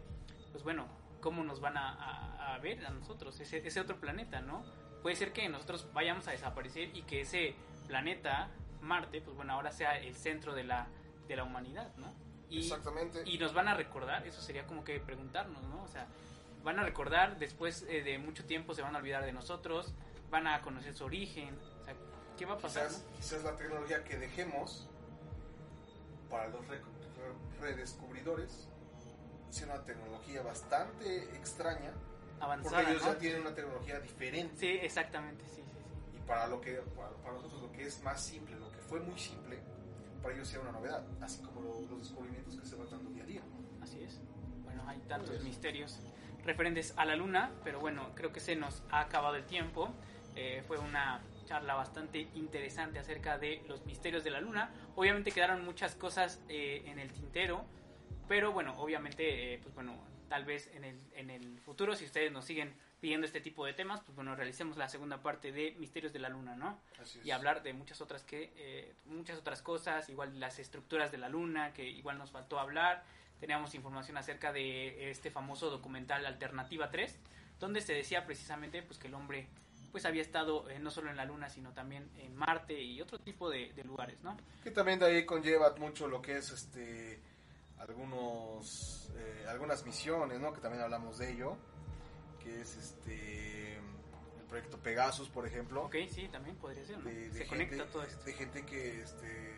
pues 0.52 0.64
bueno, 0.64 0.86
¿cómo 1.22 1.44
nos 1.44 1.62
van 1.62 1.78
a, 1.78 1.94
a- 1.94 2.56
a 2.56 2.58
ver 2.60 2.86
a 2.86 2.90
nosotros, 2.90 3.40
ese, 3.40 3.66
ese 3.66 3.80
otro 3.80 3.96
planeta, 4.02 4.42
¿no? 4.42 4.64
Puede 5.02 5.16
ser 5.16 5.32
que 5.32 5.48
nosotros 5.48 5.88
vayamos 5.94 6.28
a 6.28 6.32
desaparecer 6.32 6.96
y 6.96 7.04
que 7.04 7.22
ese 7.22 7.56
planeta, 7.88 8.50
Marte, 8.82 9.22
pues 9.22 9.36
bueno, 9.36 9.54
ahora 9.54 9.72
sea 9.72 9.98
el 9.98 10.14
centro 10.16 10.54
de 10.54 10.66
la, 10.66 10.88
de 11.28 11.36
la 11.38 11.44
humanidad, 11.46 11.96
¿no? 11.98 12.14
Y, 12.50 12.60
Exactamente. 12.60 13.24
y 13.26 13.38
nos 13.38 13.54
van 13.54 13.68
a 13.70 13.74
recordar, 13.76 14.28
eso 14.28 14.42
sería 14.42 14.68
como 14.68 14.84
que 14.84 15.00
preguntarnos, 15.00 15.64
¿no? 15.64 15.84
O 15.84 15.88
sea, 15.88 16.08
van 16.64 16.80
a 16.80 16.84
recordar, 16.84 17.38
después 17.40 17.86
eh, 17.90 18.04
de 18.04 18.18
mucho 18.20 18.46
tiempo 18.46 18.74
se 18.74 18.82
van 18.82 18.96
a 18.96 19.00
olvidar 19.00 19.24
de 19.26 19.32
nosotros, 19.34 19.94
van 20.34 20.48
a 20.48 20.62
conocer 20.64 20.96
su 20.96 21.06
origen, 21.06 21.56
o 21.82 21.86
sea, 21.86 21.94
¿qué 22.36 22.46
va 22.48 22.56
a 22.56 22.58
pasar? 22.58 22.88
Quizás, 22.88 23.06
quizás 23.16 23.44
la 23.44 23.56
tecnología 23.56 24.04
que 24.04 24.18
dejemos 24.18 24.90
para 26.28 26.48
los 26.48 26.68
re- 26.68 26.80
re- 26.80 27.62
redescubridores 27.62 28.68
sea 29.52 29.68
una 29.68 29.86
tecnología 29.86 30.42
bastante 30.42 31.24
extraña, 31.36 31.92
no? 31.92 31.98
porque 32.34 32.44
Avanzada, 32.44 32.90
ellos 32.90 33.04
¿no? 33.06 33.14
ya 33.14 33.18
tienen 33.20 33.42
una 33.42 33.54
tecnología 33.54 34.00
diferente. 34.00 34.56
Sí, 34.58 34.68
exactamente, 34.82 35.46
sí, 35.48 35.62
sí, 35.62 35.62
sí. 35.62 36.18
Y 36.18 36.22
para, 36.28 36.48
lo 36.48 36.60
que, 36.60 36.78
para, 36.98 37.10
para 37.18 37.34
nosotros 37.36 37.62
lo 37.62 37.72
que 37.72 37.84
es 37.86 38.02
más 38.02 38.20
simple, 38.20 38.56
lo 38.56 38.72
que 38.72 38.80
fue 38.80 39.00
muy 39.02 39.20
simple, 39.20 39.60
para 40.24 40.34
ellos 40.34 40.48
sea 40.48 40.62
una 40.62 40.72
novedad, 40.72 41.04
así 41.22 41.44
como 41.44 41.62
lo- 41.62 41.82
los 41.92 42.00
descubrimientos 42.00 42.56
que 42.60 42.66
se 42.66 42.76
van 42.76 42.90
dando 42.90 43.12
día 43.12 43.24
a 43.24 43.28
día. 43.28 43.42
Así 43.84 44.02
es. 44.04 44.20
Bueno, 44.64 44.84
hay 44.88 44.98
tantos 45.08 45.44
misterios 45.44 46.00
referentes 46.44 46.94
a 46.98 47.06
la 47.06 47.16
luna, 47.16 47.52
pero 47.64 47.80
bueno, 47.80 48.10
creo 48.16 48.34
que 48.34 48.40
se 48.40 48.56
nos 48.56 48.82
ha 48.90 49.02
acabado 49.02 49.36
el 49.36 49.46
tiempo. 49.46 49.94
Eh, 50.36 50.64
fue 50.68 50.78
una 50.78 51.22
charla 51.46 51.76
bastante 51.76 52.28
interesante 52.36 53.00
acerca 53.00 53.38
de 53.38 53.62
los 53.68 53.86
misterios 53.86 54.24
de 54.24 54.32
la 54.32 54.42
luna. 54.42 54.72
Obviamente 54.96 55.32
quedaron 55.32 55.64
muchas 55.64 55.96
cosas 55.96 56.42
eh, 56.50 56.84
en 56.86 57.00
el 57.00 57.12
tintero, 57.12 57.66
pero 58.28 58.52
bueno, 58.52 58.74
obviamente, 58.78 59.54
eh, 59.54 59.60
pues 59.62 59.76
bueno, 59.76 59.96
tal 60.30 60.46
vez 60.46 60.68
en 60.74 60.84
el, 60.84 61.00
en 61.14 61.30
el 61.30 61.60
futuro, 61.60 61.96
si 61.96 62.06
ustedes 62.06 62.32
nos 62.32 62.46
siguen 62.46 62.74
pidiendo 63.00 63.28
este 63.28 63.42
tipo 63.42 63.66
de 63.66 63.74
temas, 63.74 64.02
pues 64.02 64.16
bueno, 64.16 64.36
realicemos 64.36 64.78
la 64.78 64.88
segunda 64.88 65.22
parte 65.22 65.52
de 65.52 65.76
Misterios 65.78 66.14
de 66.14 66.20
la 66.20 66.30
Luna, 66.30 66.56
¿no? 66.56 66.80
Así 67.02 67.20
es. 67.20 67.26
y 67.26 67.32
hablar 67.32 67.62
de 67.62 67.74
muchas 67.74 68.00
otras 68.00 68.24
que 68.24 68.54
eh, 68.56 68.96
muchas 69.06 69.38
otras 69.38 69.62
cosas 69.62 70.08
igual 70.10 70.40
las 70.40 70.58
estructuras 70.60 71.12
de 71.12 71.18
la 71.18 71.28
luna 71.28 71.74
que 71.74 71.88
igual 71.88 72.18
nos 72.18 72.32
faltó 72.32 72.60
hablar 72.60 73.04
teníamos 73.42 73.76
información 73.76 74.16
acerca 74.16 74.54
de 74.54 75.12
este 75.12 75.32
famoso 75.32 75.70
documental 75.70 76.26
Alternativa 76.26 76.90
3 76.90 77.20
donde 77.60 77.82
se 77.82 77.94
decía 77.94 78.26
precisamente 78.26 78.82
pues 78.84 78.98
que 78.98 79.08
el 79.08 79.16
hombre 79.16 79.50
pues 79.94 80.06
había 80.06 80.22
estado 80.24 80.70
eh, 80.70 80.80
no 80.80 80.92
solo 80.92 81.10
en 81.10 81.16
la 81.16 81.24
luna 81.24 81.48
sino 81.50 81.72
también 81.72 82.10
en 82.18 82.36
Marte 82.36 82.82
y 82.82 83.00
otro 83.00 83.20
tipo 83.20 83.50
de, 83.50 83.72
de 83.74 83.84
lugares 83.86 84.22
no 84.24 84.36
Que 84.64 84.72
también 84.72 85.00
de 85.00 85.06
ahí 85.06 85.26
conlleva 85.26 85.74
mucho 85.78 86.08
lo 86.10 86.22
que 86.22 86.36
es 86.38 86.50
este 86.52 87.22
algunos 87.80 89.12
eh, 89.16 89.46
algunas 89.48 89.86
misiones, 89.86 90.40
¿no? 90.40 90.52
Que 90.54 90.62
también 90.62 90.84
hablamos 90.84 91.18
de 91.20 91.32
ello, 91.32 91.58
que 92.42 92.62
es 92.62 92.76
este 92.76 93.76
el 93.76 94.46
proyecto 94.50 94.78
Pegasus, 94.80 95.30
por 95.30 95.46
ejemplo. 95.48 95.84
ok 95.86 95.96
sí 96.10 96.28
también 96.30 96.56
podría 96.58 96.84
ser 96.86 96.98
¿no? 97.00 97.06
de, 97.06 97.14
de 97.30 97.32
se 97.32 97.46
gente, 97.46 97.48
conecta 97.68 97.92
todo 97.92 98.04
esto 98.04 98.24
de 98.26 98.34
gente 98.34 98.66
que 98.66 99.02
este, 99.02 99.54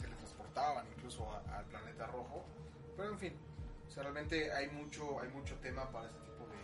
teletransportaban 0.00 0.86
incluso 0.96 1.30
a- 1.32 1.58
al 1.58 1.64
planeta 1.66 2.06
rojo. 2.06 2.44
Pero 2.96 3.10
en 3.12 3.18
fin, 3.18 3.36
o 3.86 3.90
sea, 3.90 4.02
realmente 4.02 4.52
hay 4.52 4.68
mucho, 4.70 5.20
hay 5.20 5.28
mucho 5.28 5.54
tema 5.56 5.90
para 5.90 6.08
este 6.08 6.20
tipo 6.20 6.46
de. 6.46 6.56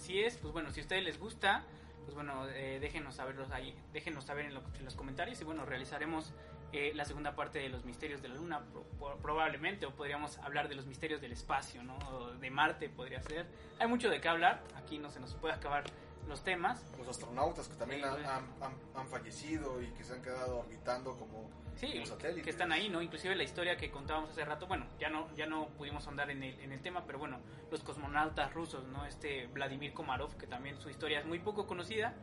Así 0.00 0.18
es, 0.18 0.38
pues 0.38 0.54
bueno, 0.54 0.70
si 0.70 0.80
a 0.80 0.82
ustedes 0.82 1.04
les 1.04 1.20
gusta, 1.20 1.62
pues 2.06 2.14
bueno, 2.14 2.48
eh, 2.48 2.78
déjenos 2.80 3.16
saberlos 3.16 3.50
ahí, 3.50 3.76
déjenos 3.92 4.24
saber 4.24 4.46
en, 4.46 4.54
lo- 4.54 4.62
en 4.78 4.86
los 4.86 4.94
comentarios 4.94 5.38
y 5.42 5.44
bueno, 5.44 5.66
realizaremos 5.66 6.32
eh, 6.72 6.92
la 6.94 7.04
segunda 7.04 7.36
parte 7.36 7.58
de 7.58 7.68
los 7.68 7.84
misterios 7.84 8.22
de 8.22 8.28
la 8.28 8.36
Luna, 8.36 8.60
pro- 8.72 8.84
pro- 8.98 9.18
probablemente, 9.18 9.84
o 9.84 9.90
podríamos 9.94 10.38
hablar 10.38 10.70
de 10.70 10.74
los 10.74 10.86
misterios 10.86 11.20
del 11.20 11.32
espacio, 11.32 11.82
¿no? 11.82 11.98
O 12.12 12.30
de 12.30 12.50
Marte 12.50 12.88
podría 12.88 13.20
ser. 13.20 13.44
Hay 13.78 13.88
mucho 13.88 14.08
de 14.08 14.22
qué 14.22 14.28
hablar, 14.30 14.62
aquí 14.74 14.96
no 14.96 15.10
se 15.10 15.20
nos 15.20 15.34
puede 15.34 15.52
acabar 15.52 15.84
los 16.26 16.42
temas. 16.42 16.82
Los 16.96 17.08
astronautas 17.08 17.68
que 17.68 17.74
también 17.76 18.00
Sí, 18.00 18.06
han, 18.06 18.24
han- 18.24 18.48
han- 18.62 18.78
han 18.94 19.06
fallecido 19.06 19.82
y 19.82 19.88
que 19.88 20.02
se 20.02 20.14
han 20.14 20.22
quedado 20.22 20.60
orbitando 20.60 21.14
como, 21.18 21.50
Sí, 21.76 22.04
satélites. 22.04 22.44
que 22.44 22.50
están 22.50 22.72
ahí, 22.72 22.88
¿no? 22.88 23.00
Inclusive 23.00 23.34
la 23.34 23.42
historia 23.42 23.76
que 23.76 23.90
contábamos 23.90 24.30
hace 24.30 24.44
rato, 24.44 24.66
bueno, 24.66 24.86
ya 24.98 25.08
no, 25.08 25.34
ya 25.34 25.46
no 25.46 25.68
pudimos 25.68 26.06
andar 26.08 26.30
en 26.30 26.42
el, 26.42 26.60
en 26.60 26.72
el 26.72 26.80
tema, 26.80 27.04
pero 27.06 27.18
bueno, 27.18 27.38
los 27.70 27.82
cosmonautas 27.82 28.52
rusos, 28.52 28.86
¿no? 28.88 29.06
Este 29.06 29.46
Vladimir 29.46 29.92
Komarov, 29.92 30.36
que 30.36 30.46
también 30.46 30.78
su 30.80 30.90
historia 30.90 31.20
es 31.20 31.26
muy 31.26 31.38
poco 31.38 31.66
conocida 31.66 32.14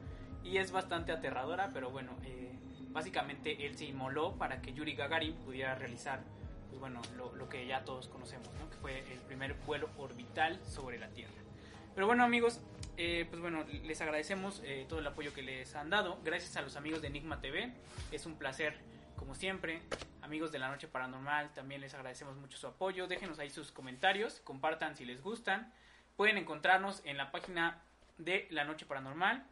y 0.44 0.58
es 0.58 0.72
bastante 0.72 1.12
aterradora, 1.12 1.72
pero 1.74 1.90
bueno, 1.90 2.12
eh, 2.24 2.54
básicamente 2.90 3.66
él 3.66 3.78
se 3.78 3.86
inmoló 3.86 4.36
para 4.38 4.62
que 4.62 4.74
Yuri 4.74 4.94
Gagarin 4.94 5.34
pudiera 5.38 5.76
realizar, 5.76 6.22
pues 6.70 6.80
bueno, 6.80 7.02
lo, 7.16 7.36
lo 7.36 7.50
que 7.50 7.66
ya 7.66 7.84
todos 7.84 8.08
conocemos, 8.08 8.50
¿no? 8.60 8.70
Que 8.70 8.78
fue 8.78 9.00
el 9.12 9.20
primer 9.22 9.56
vuelo 9.66 9.90
orbital 9.98 10.60
sobre 10.66 11.00
la 11.00 11.10
Tierra. 11.10 11.34
Pero 11.98 12.06
bueno, 12.06 12.24
amigos, 12.24 12.62
eh, 12.96 13.26
pues 13.28 13.42
bueno, 13.42 13.64
les 13.84 14.02
agradecemos 14.02 14.62
eh, 14.64 14.86
todo 14.88 15.00
el 15.00 15.08
apoyo 15.08 15.34
que 15.34 15.42
les 15.42 15.76
han 15.76 15.90
dado. 15.90 16.20
Gracias 16.24 16.56
a 16.56 16.62
los 16.62 16.76
amigos 16.76 17.02
de 17.02 17.08
Enigma 17.08 17.42
TV. 17.42 17.72
Es 18.12 18.28
un 18.28 18.36
placer, 18.36 18.78
como 19.18 19.36
siempre. 19.36 19.82
Amigos 20.22 20.52
de 20.52 20.60
la 20.60 20.70
Noche 20.70 20.88
Paranormal, 20.88 21.54
también 21.54 21.82
les 21.82 21.94
agradecemos 21.94 22.38
mucho 22.38 22.58
su 22.58 22.68
apoyo. 22.68 23.08
Déjenos 23.08 23.40
ahí 23.40 23.50
sus 23.50 23.72
comentarios, 23.72 24.40
compartan 24.42 24.96
si 24.96 25.04
les 25.06 25.22
gustan. 25.22 25.74
Pueden 26.16 26.38
encontrarnos 26.38 27.02
en 27.06 27.18
la 27.18 27.32
página 27.32 27.82
de 28.18 28.48
La 28.50 28.64
Noche 28.64 28.86
Paranormal, 28.86 29.46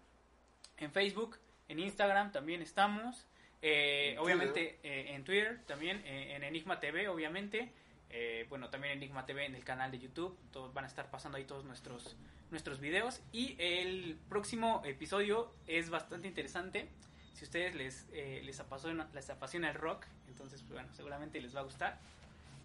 en 0.78 0.92
Facebook, 0.92 1.38
en 1.68 1.80
Instagram 1.80 2.32
también 2.32 2.62
estamos. 2.62 3.26
Eh, 3.62 4.12
En 4.14 4.20
obviamente 4.20 4.80
eh, 4.84 5.14
en 5.16 5.24
Twitter, 5.24 5.62
también 5.66 6.02
eh, 6.06 6.36
en 6.36 6.44
Enigma 6.44 6.80
TV, 6.80 7.08
obviamente. 7.08 7.72
Eh, 8.10 8.46
bueno, 8.50 8.70
también 8.70 8.94
Enigma 8.94 9.26
TV 9.26 9.46
en 9.46 9.56
el 9.56 9.64
canal 9.64 9.92
de 9.92 10.00
YouTube. 10.00 10.38
Todos 10.52 10.74
van 10.74 10.86
a 10.86 10.88
estar 10.88 11.10
pasando 11.10 11.38
ahí 11.38 11.46
todos 11.46 11.66
nuestros 11.66 12.16
nuestros 12.52 12.80
videos. 12.80 13.22
Y 13.32 13.56
el 13.60 14.18
próximo 14.30 14.82
episodio 14.86 15.52
es 15.68 15.90
bastante 15.90 16.28
interesante. 16.28 16.90
Si 17.36 17.44
a 17.44 17.48
ustedes 17.48 17.76
les, 17.76 18.08
eh, 18.14 18.42
les, 18.46 18.58
apasiona, 18.62 19.10
les 19.14 19.30
apasiona 19.30 19.70
el 19.70 19.76
rock, 19.76 20.06
entonces 20.30 20.62
pues, 20.62 20.72
bueno, 20.72 20.88
seguramente 20.94 21.42
les 21.42 21.54
va 21.54 21.60
a 21.60 21.64
gustar. 21.64 22.00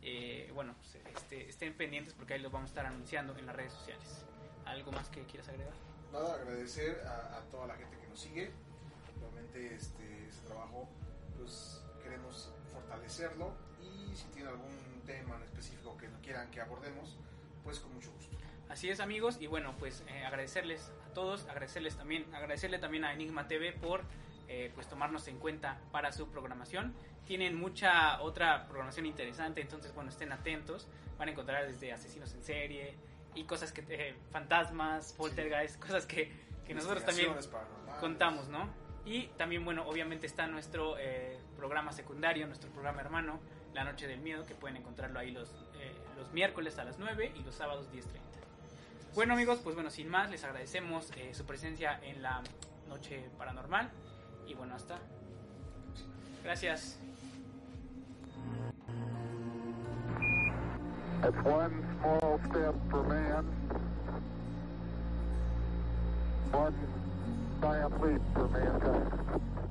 Eh, 0.01 0.49
bueno, 0.55 0.77
pues, 0.79 0.97
este, 1.17 1.49
estén 1.49 1.75
pendientes 1.75 2.15
porque 2.15 2.35
ahí 2.35 2.41
los 2.41 2.53
vamos 2.53 2.69
a 2.69 2.71
estar 2.71 2.87
anunciando 2.87 3.37
en 3.37 3.47
las 3.47 3.57
redes 3.57 3.73
sociales. 3.73 4.25
¿Algo 4.65 4.93
más 4.93 5.09
que 5.09 5.25
quieras 5.25 5.49
agregar? 5.49 5.75
Nada, 6.13 6.35
agradecer 6.35 7.01
a, 7.05 7.39
a 7.39 7.41
toda 7.51 7.67
la 7.67 7.75
gente 7.75 7.99
que 7.99 8.07
nos 8.07 8.21
sigue. 8.21 8.53
Realmente 9.21 9.75
este, 9.75 10.29
ese 10.29 10.41
trabajo 10.47 10.89
pues 11.37 11.83
queremos 12.01 12.53
fortalecerlo 12.73 13.53
y 13.83 14.15
si 14.15 14.27
tienen 14.29 14.53
algún 14.53 15.03
tema 15.05 15.35
en 15.35 15.43
específico 15.43 15.97
que 15.97 16.07
quieran 16.23 16.49
que 16.53 16.61
abordemos, 16.61 17.17
pues 17.65 17.81
con 17.81 17.93
mucho 17.93 18.13
gusto. 18.13 18.37
Así 18.69 18.89
es 18.89 19.01
amigos 19.01 19.39
y 19.41 19.49
bueno 19.49 19.75
pues 19.79 20.05
eh, 20.07 20.25
agradecerles 20.25 20.93
a 21.11 21.13
todos, 21.13 21.47
agradecerles 21.49 21.97
también, 21.97 22.33
agradecerle 22.33 22.79
también 22.79 23.05
a 23.05 23.13
Enigma 23.13 23.49
TV 23.49 23.73
por 23.73 24.03
eh, 24.51 24.71
pues 24.75 24.89
tomarnos 24.89 25.29
en 25.29 25.39
cuenta 25.39 25.81
para 25.93 26.13
su 26.13 26.29
programación. 26.29 26.95
Tienen 27.25 27.55
mucha 27.55 28.21
otra 28.21 28.67
programación 28.67 29.07
interesante, 29.07 29.61
entonces 29.61 29.95
bueno 29.95 30.11
estén 30.11 30.33
atentos, 30.33 30.89
van 31.19 31.29
a 31.29 31.33
encontrar 31.33 31.67
desde 31.67 31.93
asesinos 31.93 32.35
en 32.35 32.43
serie 32.43 32.97
y 33.35 33.45
cosas 33.45 33.73
que 33.73 33.85
eh, 33.89 34.15
fantasmas, 34.31 35.13
poltergeist, 35.13 35.79
cosas 35.81 36.05
que, 36.05 36.33
que 36.67 36.75
nosotros 36.75 37.05
también 37.05 37.33
contamos, 38.01 38.49
¿no? 38.49 38.69
Y 39.05 39.29
también, 39.37 39.65
bueno, 39.65 39.87
obviamente 39.87 40.27
está 40.27 40.47
nuestro 40.47 40.99
eh, 40.99 41.39
programa 41.57 41.93
secundario, 41.93 42.47
nuestro 42.47 42.71
programa 42.71 43.01
hermano, 43.01 43.41
La 43.73 43.85
Noche 43.85 44.07
del 44.07 44.21
Miedo, 44.21 44.45
que 44.45 44.55
pueden 44.55 44.77
encontrarlo 44.77 45.19
ahí 45.19 45.31
los, 45.31 45.49
eh, 45.79 45.93
los 46.17 46.33
miércoles 46.33 46.79
a 46.79 46.85
las 46.85 46.99
9 46.99 47.33
y 47.35 47.43
los 47.43 47.55
sábados 47.55 47.91
10.30. 47.93 48.05
Bueno 49.15 49.35
amigos, 49.35 49.61
pues 49.65 49.75
bueno, 49.75 49.91
sin 49.91 50.09
más, 50.09 50.31
les 50.31 50.45
agradecemos 50.45 51.11
eh, 51.17 51.35
su 51.35 51.45
presencia 51.45 51.99
en 52.03 52.23
la 52.23 52.43
Noche 52.89 53.29
Paranormal. 53.39 53.91
Y 54.51 54.55
bueno, 54.55 54.75
hasta. 54.75 54.99
Gracias. 56.43 56.99
That's 61.23 61.37
one 61.45 61.71
small 62.01 62.41
step 62.51 62.75
for 62.91 63.05
man, 63.05 63.47
one 66.51 66.75
giant 67.63 68.03
leap 68.03 68.23
for 68.35 68.49
mankind. 68.49 69.70